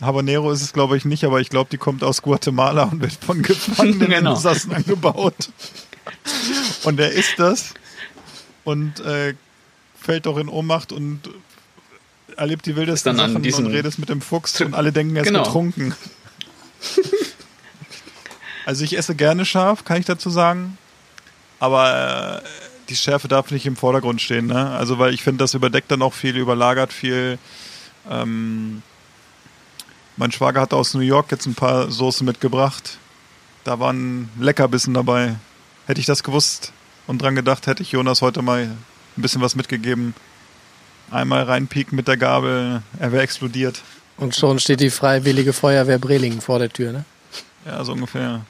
Habanero 0.00 0.50
ist 0.52 0.62
es 0.62 0.72
glaube 0.72 0.96
ich 0.96 1.04
nicht, 1.04 1.24
aber 1.24 1.40
ich 1.40 1.48
glaube, 1.48 1.70
die 1.70 1.78
kommt 1.78 2.04
aus 2.04 2.22
Guatemala 2.22 2.84
und 2.84 3.00
wird 3.00 3.12
von 3.14 3.42
gefangenen 3.42 4.00
Genau. 4.10 4.34
Insassen 4.34 4.72
angebaut. 4.74 5.50
Und 6.84 7.00
er 7.00 7.10
isst 7.12 7.34
das 7.38 7.74
und 8.64 9.00
äh, 9.00 9.34
fällt 10.00 10.26
doch 10.26 10.36
in 10.38 10.48
Ohnmacht 10.48 10.92
und 10.92 11.20
erlebt 12.36 12.66
die 12.66 12.76
wildesten 12.76 13.12
Ist 13.12 13.18
dann 13.18 13.36
an 13.36 13.42
Sachen 13.50 13.64
und 13.66 13.72
redet 13.72 13.98
mit 13.98 14.08
dem 14.10 14.20
Fuchs 14.20 14.60
und 14.60 14.74
alle 14.74 14.92
denken, 14.92 15.16
er 15.16 15.22
ist 15.22 15.28
Genau. 15.28 15.42
betrunken. 15.44 15.94
also 18.66 18.84
ich 18.84 18.96
esse 18.96 19.14
gerne 19.14 19.44
scharf, 19.44 19.84
kann 19.84 19.98
ich 19.98 20.06
dazu 20.06 20.30
sagen. 20.30 20.76
Aber 21.58 22.42
äh, 22.44 22.48
die 22.88 22.96
Schärfe 22.96 23.28
darf 23.28 23.50
nicht 23.50 23.64
im 23.66 23.76
Vordergrund 23.76 24.20
stehen. 24.20 24.46
Ne? 24.46 24.70
Also 24.70 24.98
weil 24.98 25.14
ich 25.14 25.22
finde, 25.22 25.38
das 25.38 25.54
überdeckt 25.54 25.90
dann 25.90 26.02
auch 26.02 26.12
viel, 26.14 26.36
überlagert 26.36 26.92
viel. 26.92 27.38
Ähm, 28.10 28.82
mein 30.16 30.32
Schwager 30.32 30.60
hat 30.60 30.72
aus 30.72 30.94
New 30.94 31.00
York 31.00 31.30
jetzt 31.30 31.46
ein 31.46 31.54
paar 31.54 31.90
Soßen 31.90 32.24
mitgebracht. 32.24 32.98
Da 33.64 33.78
waren 33.78 34.28
Leckerbissen 34.38 34.94
dabei. 34.94 35.36
Hätte 35.86 36.00
ich 36.00 36.06
das 36.06 36.22
gewusst 36.22 36.72
und 37.06 37.22
dran 37.22 37.34
gedacht, 37.34 37.66
hätte 37.66 37.82
ich 37.82 37.92
Jonas 37.92 38.22
heute 38.22 38.42
mal 38.42 38.62
ein 38.62 39.22
bisschen 39.22 39.40
was 39.40 39.54
mitgegeben. 39.54 40.14
Einmal 41.10 41.44
reinpieken 41.44 41.94
mit 41.94 42.08
der 42.08 42.16
Gabel, 42.16 42.82
er 42.98 43.12
wäre 43.12 43.22
explodiert. 43.22 43.82
Und 44.16 44.34
schon 44.34 44.58
steht 44.58 44.80
die 44.80 44.90
Freiwillige 44.90 45.52
Feuerwehr 45.52 45.98
Brelingen 45.98 46.40
vor 46.40 46.58
der 46.58 46.70
Tür, 46.70 46.92
ne? 46.92 47.04
Ja, 47.64 47.84
so 47.84 47.92
ungefähr. 47.92 48.44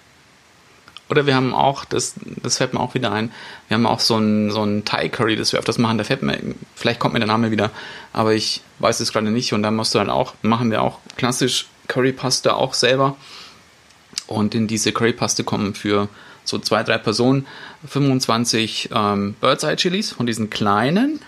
Oder 1.09 1.27
wir 1.27 1.37
haben 1.37 1.55
auch, 1.55 1.85
das, 1.85 2.15
das 2.43 2.59
fällt 2.59 2.75
mir 2.75 2.81
auch 2.81 2.95
wieder 2.95 3.13
ein, 3.13 3.31
wir 3.69 3.77
haben 3.77 3.87
auch 3.87 4.01
so 4.01 4.17
ein, 4.17 4.51
so 4.51 4.63
ein 4.65 4.85
Thai 4.85 5.09
Curry, 5.09 5.37
das 5.37 5.53
wir 5.53 5.61
öfters 5.61 5.79
machen, 5.79 5.99
da 5.99 6.05
fällt 6.05 6.23
mir, 6.23 6.39
vielleicht 6.75 6.99
kommt 6.99 7.15
mir 7.15 7.21
der 7.21 7.29
Name 7.29 7.51
wieder, 7.51 7.71
aber 8.13 8.35
ich 8.35 8.63
weiß 8.81 8.99
es 9.01 9.13
gerade 9.13 9.31
nicht 9.31 9.53
und 9.53 9.63
da 9.63 9.71
musst 9.71 9.95
du 9.95 9.99
dann 9.99 10.11
auch, 10.11 10.35
machen 10.43 10.71
wir 10.71 10.83
auch 10.83 10.99
klassisch 11.17 11.67
Currypaste 11.87 12.57
auch 12.57 12.75
selber 12.75 13.17
und 14.27 14.55
in 14.55 14.67
diese 14.67 14.93
Currypaste 14.93 15.45
kommen 15.45 15.75
für 15.75 16.09
so 16.45 16.59
zwei, 16.59 16.83
drei 16.83 16.99
Personen 16.99 17.47
25 17.87 18.91
ähm, 18.93 19.35
Bird's 19.41 19.63
Eye 19.63 19.77
Chilis 19.77 20.13
von 20.13 20.27
diesen 20.27 20.51
kleinen, 20.51 21.21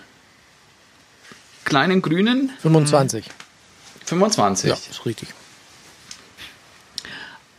kleinen 1.63 2.01
grünen, 2.01 2.51
25. 2.61 3.25
25 4.05 4.69
Ja, 4.69 4.75
ist 4.75 5.05
richtig. 5.05 5.29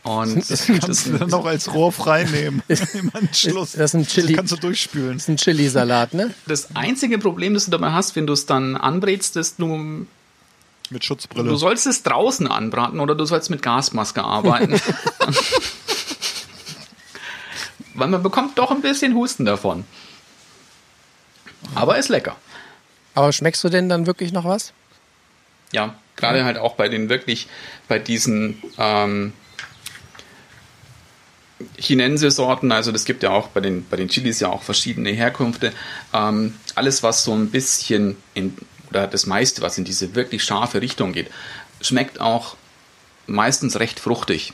Und 0.03 0.49
Das 0.49 0.65
kannst 0.65 1.05
du 1.07 1.17
dann 1.17 1.29
noch 1.29 1.45
als 1.45 1.73
Rohr 1.73 1.91
frei 1.91 2.23
nehmen 2.23 2.61
im 2.93 3.11
Anschluss. 3.13 3.73
Das 3.73 3.93
ist 3.93 3.93
ein 3.93 4.05
Chili- 4.05 4.27
Das 4.29 4.37
kannst 4.37 4.51
du 4.53 4.57
durchspülen. 4.57 5.13
Das 5.13 5.23
ist 5.23 5.27
ein 5.29 5.37
Chili-Salat, 5.37 6.13
ne? 6.13 6.33
das 6.47 6.75
einzige 6.75 7.17
Problem, 7.19 7.53
das 7.53 7.65
du 7.65 7.71
dabei 7.71 7.91
hast, 7.91 8.15
wenn 8.15 8.25
du 8.27 8.33
es 8.33 8.45
dann 8.45 8.75
anbrätst, 8.75 9.35
ist, 9.37 9.59
du 9.59 10.05
Mit 10.89 11.05
Schutzbrille. 11.05 11.47
Du 11.49 11.55
sollst 11.55 11.85
es 11.87 12.01
draußen 12.03 12.47
anbraten 12.47 12.99
oder 12.99 13.13
du 13.15 13.25
sollst 13.25 13.49
mit 13.49 13.61
Gasmaske 13.61 14.23
arbeiten. 14.23 14.79
Weil 17.93 18.07
man 18.07 18.23
bekommt 18.23 18.57
doch 18.57 18.71
ein 18.71 18.81
bisschen 18.81 19.15
Husten 19.15 19.45
davon. 19.45 19.83
Aber 21.75 21.97
ist 21.97 22.09
lecker. 22.09 22.35
Aber 23.13 23.31
schmeckst 23.33 23.63
du 23.63 23.69
denn 23.69 23.89
dann 23.89 24.07
wirklich 24.07 24.31
noch 24.31 24.45
was? 24.45 24.73
Ja, 25.73 25.95
gerade 26.15 26.43
halt 26.45 26.57
auch 26.57 26.75
bei 26.75 26.87
den 26.89 27.09
wirklich, 27.09 27.47
bei 27.87 27.99
diesen 27.99 28.61
ähm, 28.77 29.33
Chinense-Sorten, 31.77 32.71
also 32.71 32.91
das 32.91 33.05
gibt 33.05 33.23
ja 33.23 33.31
auch 33.31 33.47
bei 33.49 33.61
den, 33.61 33.85
bei 33.87 33.97
den 33.97 34.09
Chilis 34.09 34.39
ja 34.39 34.49
auch 34.49 34.63
verschiedene 34.63 35.11
Herkünfte. 35.11 35.73
Ähm, 36.13 36.55
alles, 36.75 37.03
was 37.03 37.23
so 37.23 37.33
ein 37.33 37.49
bisschen 37.49 38.17
in, 38.33 38.57
oder 38.89 39.07
das 39.07 39.25
meiste, 39.25 39.61
was 39.61 39.77
in 39.77 39.83
diese 39.83 40.15
wirklich 40.15 40.43
scharfe 40.43 40.81
Richtung 40.81 41.13
geht, 41.13 41.29
schmeckt 41.81 42.19
auch 42.19 42.55
meistens 43.27 43.79
recht 43.79 43.99
fruchtig. 43.99 44.53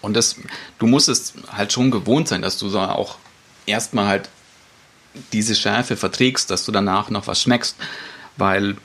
Und 0.00 0.14
das, 0.14 0.36
du 0.78 0.86
musst 0.86 1.08
es 1.08 1.34
halt 1.52 1.72
schon 1.72 1.90
gewohnt 1.90 2.28
sein, 2.28 2.42
dass 2.42 2.58
du 2.58 2.68
so 2.68 2.80
auch 2.80 3.18
erstmal 3.66 4.06
halt 4.06 4.28
diese 5.32 5.54
Schärfe 5.54 5.96
verträgst, 5.96 6.50
dass 6.50 6.64
du 6.64 6.72
danach 6.72 7.10
noch 7.10 7.26
was 7.26 7.42
schmeckst. 7.42 7.76
Weil 8.36 8.76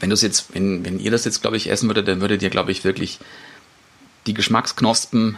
wenn 0.00 0.10
du 0.10 0.14
es 0.14 0.22
jetzt, 0.22 0.54
wenn, 0.54 0.84
wenn 0.84 1.00
ihr 1.00 1.10
das 1.10 1.24
jetzt, 1.24 1.40
glaube 1.40 1.56
ich, 1.56 1.70
essen 1.70 1.88
würdet, 1.88 2.08
dann 2.08 2.20
würdet 2.20 2.42
ihr, 2.42 2.50
glaube 2.50 2.72
ich, 2.72 2.84
wirklich 2.84 3.18
die 4.26 4.34
Geschmacksknospen 4.34 5.36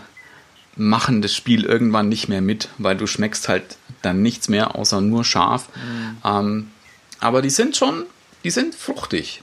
machen 0.77 1.23
das 1.23 1.35
Spiel 1.35 1.65
irgendwann 1.65 2.09
nicht 2.09 2.29
mehr 2.29 2.41
mit, 2.41 2.69
weil 2.79 2.97
du 2.97 3.07
schmeckst 3.07 3.49
halt 3.49 3.77
dann 4.03 4.23
nichts 4.23 4.49
mehr, 4.49 4.77
außer 4.77 5.01
nur 5.01 5.25
scharf. 5.25 5.69
Ähm, 6.25 6.71
aber 7.21 7.43
die 7.43 7.51
sind 7.51 7.77
schon, 7.77 8.05
die 8.45 8.51
sind 8.51 8.75
fruchtig. 8.75 9.43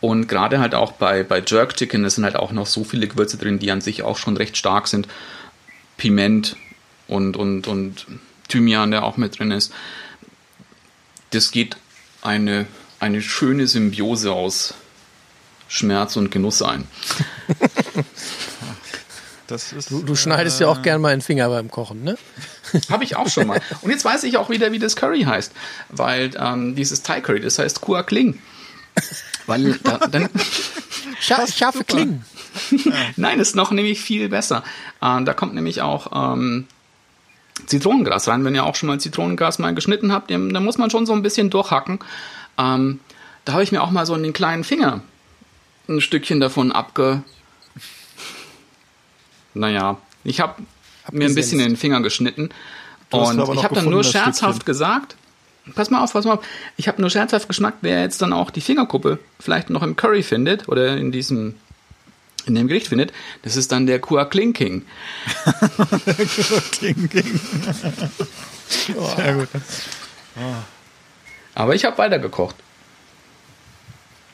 Und 0.00 0.28
gerade 0.28 0.58
halt 0.58 0.74
auch 0.74 0.92
bei, 0.92 1.22
bei 1.22 1.42
Jerk 1.46 1.76
Chicken, 1.76 2.04
es 2.04 2.16
sind 2.16 2.24
halt 2.24 2.36
auch 2.36 2.52
noch 2.52 2.66
so 2.66 2.84
viele 2.84 3.08
Gewürze 3.08 3.38
drin, 3.38 3.58
die 3.58 3.70
an 3.70 3.80
sich 3.80 4.02
auch 4.02 4.18
schon 4.18 4.36
recht 4.36 4.56
stark 4.56 4.88
sind. 4.88 5.08
Piment 5.96 6.56
und, 7.06 7.36
und, 7.36 7.68
und 7.68 8.06
Thymian, 8.48 8.90
der 8.90 9.04
auch 9.04 9.16
mit 9.16 9.38
drin 9.38 9.52
ist. 9.52 9.72
Das 11.30 11.52
geht 11.52 11.76
eine, 12.20 12.66
eine 13.00 13.22
schöne 13.22 13.66
Symbiose 13.66 14.32
aus 14.32 14.74
Schmerz 15.72 16.16
und 16.16 16.30
Genuss 16.30 16.60
ein. 16.62 16.86
Das 19.48 19.72
ist, 19.72 19.90
Du, 19.90 20.02
du 20.02 20.14
schneidest 20.16 20.60
ja 20.60 20.68
auch 20.68 20.80
gern 20.80 21.02
mal 21.02 21.12
einen 21.12 21.20
Finger 21.20 21.46
beim 21.50 21.70
Kochen, 21.70 22.04
ne? 22.04 22.16
Habe 22.88 23.04
ich 23.04 23.16
auch 23.16 23.28
schon 23.28 23.48
mal. 23.48 23.60
Und 23.82 23.90
jetzt 23.90 24.02
weiß 24.02 24.22
ich 24.24 24.38
auch 24.38 24.48
wieder, 24.48 24.72
wie 24.72 24.78
das 24.78 24.96
Curry 24.96 25.24
heißt. 25.24 25.52
Weil 25.90 26.30
ähm, 26.38 26.74
dieses 26.74 27.02
Thai 27.02 27.20
Curry, 27.20 27.40
das 27.40 27.58
heißt 27.58 27.82
Kua 27.82 28.02
Kling. 28.02 28.38
Weil 29.44 29.74
da, 29.82 29.98
dann, 29.98 30.30
Scha 31.20 31.46
scharfe 31.46 31.84
Klingen. 31.84 32.24
nein, 33.16 33.40
ist 33.40 33.54
noch 33.54 33.72
nämlich 33.72 34.00
viel 34.00 34.30
besser. 34.30 34.62
Ähm, 35.02 35.26
da 35.26 35.34
kommt 35.34 35.54
nämlich 35.54 35.82
auch 35.82 36.32
ähm, 36.34 36.66
Zitronengras 37.66 38.28
rein. 38.28 38.46
Wenn 38.46 38.54
ihr 38.54 38.64
auch 38.64 38.76
schon 38.76 38.86
mal 38.86 39.00
Zitronengras 39.00 39.58
mal 39.58 39.74
geschnitten 39.74 40.12
habt, 40.12 40.30
dann 40.30 40.54
dann 40.54 40.64
muss 40.64 40.78
man 40.78 40.88
schon 40.88 41.04
so 41.04 41.12
ein 41.12 41.22
bisschen 41.22 41.50
durchhacken. 41.50 41.98
Ähm, 42.56 43.00
da 43.44 43.52
habe 43.52 43.64
ich 43.64 43.72
mir 43.72 43.82
auch 43.82 43.90
mal 43.90 44.06
so 44.06 44.14
in 44.14 44.22
den 44.22 44.32
kleinen 44.32 44.64
Finger 44.64 45.02
ein 45.88 46.00
Stückchen 46.00 46.40
davon 46.40 46.72
abge... 46.72 47.22
Naja, 49.54 49.98
ich 50.24 50.40
habe 50.40 50.62
mir 51.10 51.26
ein 51.26 51.34
bisschen 51.34 51.60
in 51.60 51.68
den 51.68 51.76
Finger 51.76 52.00
geschnitten. 52.00 52.48
Und 53.10 53.38
ich 53.54 53.64
habe 53.64 53.74
dann 53.74 53.90
nur 53.90 54.02
scherzhaft 54.02 54.64
gesagt, 54.64 55.16
pass 55.74 55.90
mal 55.90 56.02
auf, 56.02 56.12
pass 56.12 56.24
mal 56.24 56.34
auf, 56.34 56.44
ich 56.76 56.88
habe 56.88 57.00
nur 57.00 57.10
scherzhaft 57.10 57.48
geschmackt, 57.48 57.78
wer 57.82 58.00
jetzt 58.00 58.22
dann 58.22 58.32
auch 58.32 58.50
die 58.50 58.62
Fingerkuppe 58.62 59.18
vielleicht 59.38 59.68
noch 59.70 59.82
im 59.82 59.96
Curry 59.96 60.22
findet 60.22 60.68
oder 60.68 60.96
in 60.96 61.12
diesem 61.12 61.56
in 62.44 62.56
dem 62.56 62.66
Gericht 62.66 62.88
findet, 62.88 63.12
das 63.42 63.56
ist 63.56 63.70
dann 63.70 63.86
der 63.86 64.00
Kua 64.00 64.24
Kling 64.24 64.52
King. 64.52 64.84
King, 66.72 67.08
King. 67.08 67.40
Sehr 69.16 69.34
gut. 69.34 69.48
Aber 71.54 71.74
ich 71.76 71.84
habe 71.84 71.98
weitergekocht. 71.98 72.56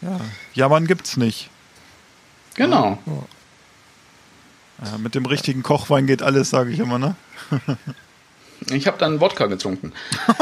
Ja. 0.01 0.21
Jammern 0.55 0.87
gibt's 0.87 1.17
nicht. 1.17 1.51
Genau. 2.55 2.99
Ja, 4.85 4.99
mit 4.99 5.15
dem 5.15 5.27
richtigen 5.27 5.63
Kochwein 5.63 6.07
geht 6.07 6.23
alles, 6.23 6.51
sage 6.51 6.71
ich 6.71 6.79
immer, 6.79 6.99
ne? 6.99 7.17
Ich 8.71 8.87
habe 8.87 8.99
dann 8.99 9.21
Wodka 9.21 9.47
getrunken. 9.47 9.93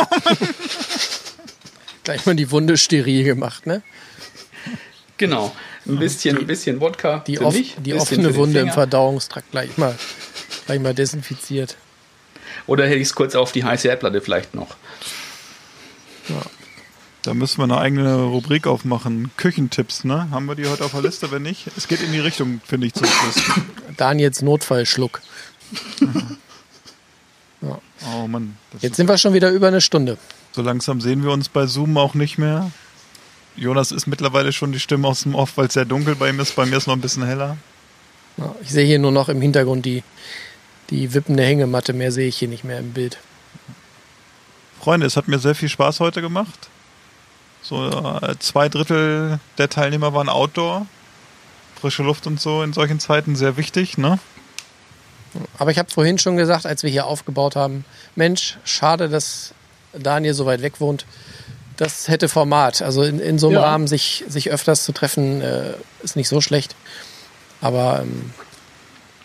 Gleich 2.05 2.25
mal 2.25 2.35
die 2.37 2.51
Wunde 2.51 2.77
steril 2.77 3.25
gemacht, 3.25 3.67
ne? 3.67 3.83
Genau. 5.17 5.55
Ein 5.87 5.99
bisschen, 5.99 6.37
ein 6.39 6.47
bisschen 6.47 6.81
Wodka. 6.81 7.23
Die, 7.27 7.37
für 7.37 7.47
off 7.47 7.55
mich, 7.55 7.77
die 7.79 7.95
offene 7.95 8.35
Wunde 8.35 8.61
im 8.61 8.67
Finger. 8.67 8.75
Verdauungstrakt 8.75 9.51
gleich 9.51 9.77
mal, 9.79 9.95
gleich 10.67 10.81
mal 10.81 10.95
desinfiziert. 10.95 11.77
Oder 12.67 12.87
hätte 12.87 12.97
ich 12.97 13.09
es 13.09 13.15
kurz 13.15 13.35
auf 13.35 13.53
die 13.53 13.65
heiße 13.65 13.89
Erdplatte 13.89 14.21
vielleicht 14.21 14.55
noch. 14.55 14.77
Da 17.27 17.35
müssen 17.35 17.59
wir 17.59 17.65
eine 17.65 17.79
eigene 17.79 18.23
Rubrik 18.23 18.69
aufmachen. 18.69 19.33
Küchentipps, 19.37 20.05
ne? 20.05 20.31
Haben 20.31 20.47
wir 20.47 20.55
die 20.55 20.69
heute 20.69 20.85
auf 20.85 20.93
der 20.93 21.03
Liste? 21.03 21.33
Wenn 21.33 21.43
nicht, 21.43 21.67
es 21.77 21.89
geht 21.89 22.01
in 22.01 22.13
die 22.13 22.21
Richtung, 22.21 22.61
finde 22.65 22.87
ich 22.87 22.95
zum 22.95 23.09
Schluss. 23.09 23.43
Daniels 23.97 24.43
Notfallschluck. 24.43 25.21
Oh 28.15 28.29
Mann. 28.29 28.57
Jetzt 28.81 28.97
sind 28.97 29.09
wir 29.09 29.19
schon 29.19 29.35
wieder 29.35 29.51
über 29.51 29.67
eine 29.67 29.81
Stunde. 29.81 30.19
so 30.53 30.63
langsam 30.63 31.01
sehen 31.01 31.25
wir 31.25 31.33
uns 31.33 31.49
bei 31.49 31.67
Zoom 31.67 31.97
auch 31.97 32.15
nicht 32.15 32.39
mehr. 32.39 32.71
Jonas 33.57 33.91
ist 33.91 34.07
mittlerweile 34.07 34.53
schon 34.53 34.71
die 34.71 34.79
Stimme 34.79 35.09
aus 35.09 35.23
dem 35.23 35.35
Off, 35.35 35.57
weil 35.57 35.67
es 35.67 35.73
sehr 35.73 35.87
dunkel 35.87 36.15
bei 36.15 36.29
ihm 36.29 36.39
ist. 36.39 36.55
Bei 36.55 36.67
mir 36.67 36.77
ist 36.77 36.87
noch 36.87 36.95
ein 36.95 37.01
bisschen 37.01 37.25
heller. 37.25 37.57
Ja, 38.37 38.55
ich 38.63 38.71
sehe 38.71 38.87
hier 38.87 39.01
nur 39.01 39.11
noch 39.11 39.29
im 39.29 39.41
Hintergrund 39.41 39.87
die, 39.87 40.05
die 40.91 41.15
wippende 41.15 41.43
Hängematte. 41.43 41.95
Mehr 41.95 42.13
sehe 42.13 42.29
ich 42.29 42.37
hier 42.37 42.49
nicht 42.49 42.63
mehr 42.63 42.79
im 42.79 42.93
Bild. 42.93 43.19
Freunde, 44.79 45.07
es 45.07 45.17
hat 45.17 45.27
mir 45.27 45.41
sehr 45.41 45.57
viel 45.57 45.71
Spaß 45.71 45.99
heute 45.99 46.21
gemacht. 46.21 46.69
So 47.69 47.89
äh, 47.89 48.35
zwei 48.39 48.69
Drittel 48.69 49.41
der 49.59 49.69
Teilnehmer 49.69 50.15
waren 50.15 50.29
Outdoor. 50.29 50.87
Frische 51.81 52.03
Luft 52.03 52.27
und 52.27 52.41
so 52.41 52.63
in 52.63 52.73
solchen 52.73 53.01
Zeiten 53.01 53.37
sehr 53.37 53.57
wichtig, 53.57 53.99
ne? 53.99 54.19
Aber 55.59 55.71
ich 55.71 55.79
habe 55.79 55.91
vorhin 55.91 56.19
schon 56.19 56.37
gesagt, 56.37 56.65
als 56.65 56.83
wir 56.83 56.91
hier 56.91 57.07
aufgebaut 57.07 57.57
haben, 57.57 57.85
Mensch, 58.15 58.57
schade, 58.65 59.09
dass 59.09 59.53
Daniel 59.93 60.33
so 60.33 60.47
weit 60.47 60.63
weg 60.63 60.81
wohnt. 60.81 61.05
Das 61.77 62.09
hätte 62.09 62.29
Format. 62.31 62.81
Also 62.81 63.03
in, 63.03 63.19
in 63.19 63.39
so 63.39 63.49
einem 63.49 63.57
Ja. 63.57 63.65
Rahmen 63.65 63.87
sich, 63.87 64.25
sich 64.29 64.51
öfters 64.51 64.85
zu 64.85 64.93
treffen, 64.93 65.43
äh, 65.43 65.75
ist 66.03 66.17
nicht 66.17 66.29
so 66.29 66.41
schlecht. 66.41 66.75
Aber 67.61 68.01
ähm, 68.03 68.31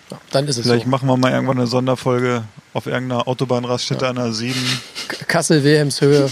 ja, 0.09 0.19
dann 0.31 0.47
ist 0.47 0.57
es 0.57 0.63
Vielleicht 0.65 0.83
so. 0.85 0.89
machen 0.89 1.07
wir 1.07 1.15
mal 1.15 1.31
irgendwann 1.31 1.57
eine 1.59 1.67
Sonderfolge 1.67 2.43
auf 2.73 2.87
irgendeiner 2.87 3.27
Autobahnraststätte 3.27 4.07
an 4.07 4.15
der 4.17 4.33
7, 4.33 4.59
K- 5.07 5.25
Kassel-Wilhelmshöhe 5.27 6.29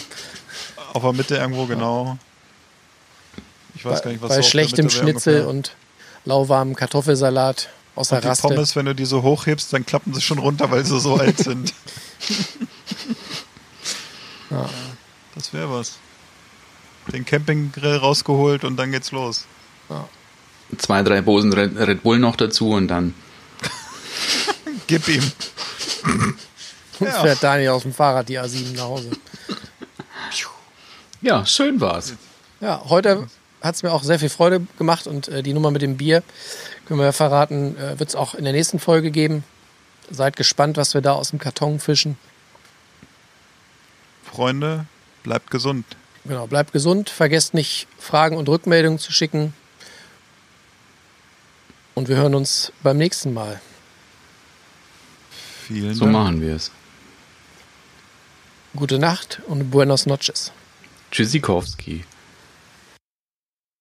auf 0.93 1.01
der 1.01 1.13
Mitte 1.13 1.35
irgendwo, 1.37 1.65
genau. 1.65 2.17
Ich 3.75 3.85
weiß 3.85 3.99
bei, 3.99 4.03
gar 4.05 4.11
nicht, 4.11 4.21
was 4.21 4.29
bei 4.29 4.35
der 4.37 4.43
schlechtem 4.43 4.89
Schnitzel 4.89 5.33
ungefähr. 5.45 5.47
und 5.49 5.75
lauwarmem 6.25 6.75
Kartoffelsalat 6.75 7.69
aus 7.95 8.09
der 8.09 8.17
Und 8.17 8.23
die 8.23 8.27
Raste. 8.27 8.47
Pommes, 8.47 8.75
wenn 8.75 8.85
du 8.85 8.95
die 8.95 9.05
so 9.05 9.21
hochhebst, 9.23 9.71
dann 9.73 9.85
klappen 9.85 10.13
sie 10.13 10.21
schon 10.21 10.39
runter, 10.39 10.69
weil 10.71 10.85
sie 10.85 10.99
so 10.99 11.15
alt 11.15 11.37
sind. 11.43 11.73
Ja. 14.49 14.69
Das 15.35 15.53
wäre 15.53 15.71
was. 15.71 15.97
Den 17.13 17.25
Campinggrill 17.25 17.97
rausgeholt 17.97 18.63
und 18.63 18.77
dann 18.77 18.91
geht's 18.91 19.11
los. 19.11 19.45
Zwei, 20.77 21.01
drei 21.01 21.21
Bosen 21.21 21.51
Red, 21.53 21.75
Red 21.77 22.03
Bull 22.03 22.19
noch 22.19 22.35
dazu 22.35 22.71
und 22.71 22.87
dann. 22.89 23.15
Gib 24.87 25.07
ihm. 25.07 25.23
Und 26.05 26.35
Ja. 27.07 27.21
fährt 27.21 27.41
Daniel 27.41 27.69
auf 27.69 27.83
dem 27.83 27.93
Fahrrad 27.93 28.27
die 28.27 28.37
A7 28.37 28.75
nach 28.75 28.83
Hause. 28.83 29.09
Ja, 31.21 31.45
schön 31.45 31.81
war's. 31.81 32.13
Ja, 32.61 32.81
heute 32.85 33.27
hat 33.61 33.75
es 33.75 33.83
mir 33.83 33.91
auch 33.91 34.03
sehr 34.03 34.19
viel 34.19 34.29
Freude 34.29 34.65
gemacht 34.77 35.07
und 35.07 35.27
äh, 35.27 35.43
die 35.43 35.53
Nummer 35.53 35.71
mit 35.71 35.81
dem 35.81 35.97
Bier, 35.97 36.23
können 36.85 36.99
wir 36.99 37.05
ja 37.05 37.11
verraten, 37.11 37.77
äh, 37.77 37.99
wird 37.99 38.09
es 38.09 38.15
auch 38.15 38.35
in 38.35 38.43
der 38.45 38.53
nächsten 38.53 38.79
Folge 38.79 39.11
geben. 39.11 39.43
Seid 40.09 40.35
gespannt, 40.37 40.77
was 40.77 40.93
wir 40.93 41.01
da 41.01 41.13
aus 41.13 41.29
dem 41.31 41.39
Karton 41.39 41.79
fischen. 41.79 42.17
Freunde, 44.23 44.85
bleibt 45.23 45.51
gesund. 45.51 45.85
Genau, 46.25 46.47
bleibt 46.47 46.71
gesund, 46.73 47.09
vergesst 47.09 47.53
nicht, 47.53 47.87
Fragen 47.97 48.37
und 48.37 48.47
Rückmeldungen 48.49 48.99
zu 48.99 49.11
schicken. 49.11 49.53
Und 51.95 52.07
wir 52.07 52.15
hören 52.15 52.35
uns 52.35 52.71
beim 52.81 52.97
nächsten 52.97 53.33
Mal. 53.33 53.59
Vielen 55.67 55.93
So 55.93 56.05
Dank. 56.05 56.13
machen 56.13 56.41
wir 56.41 56.55
es. 56.55 56.71
Gute 58.75 58.99
Nacht 58.99 59.41
und 59.47 59.69
buenos 59.69 60.05
noches. 60.05 60.51
Tschüssikowski. 61.11 62.03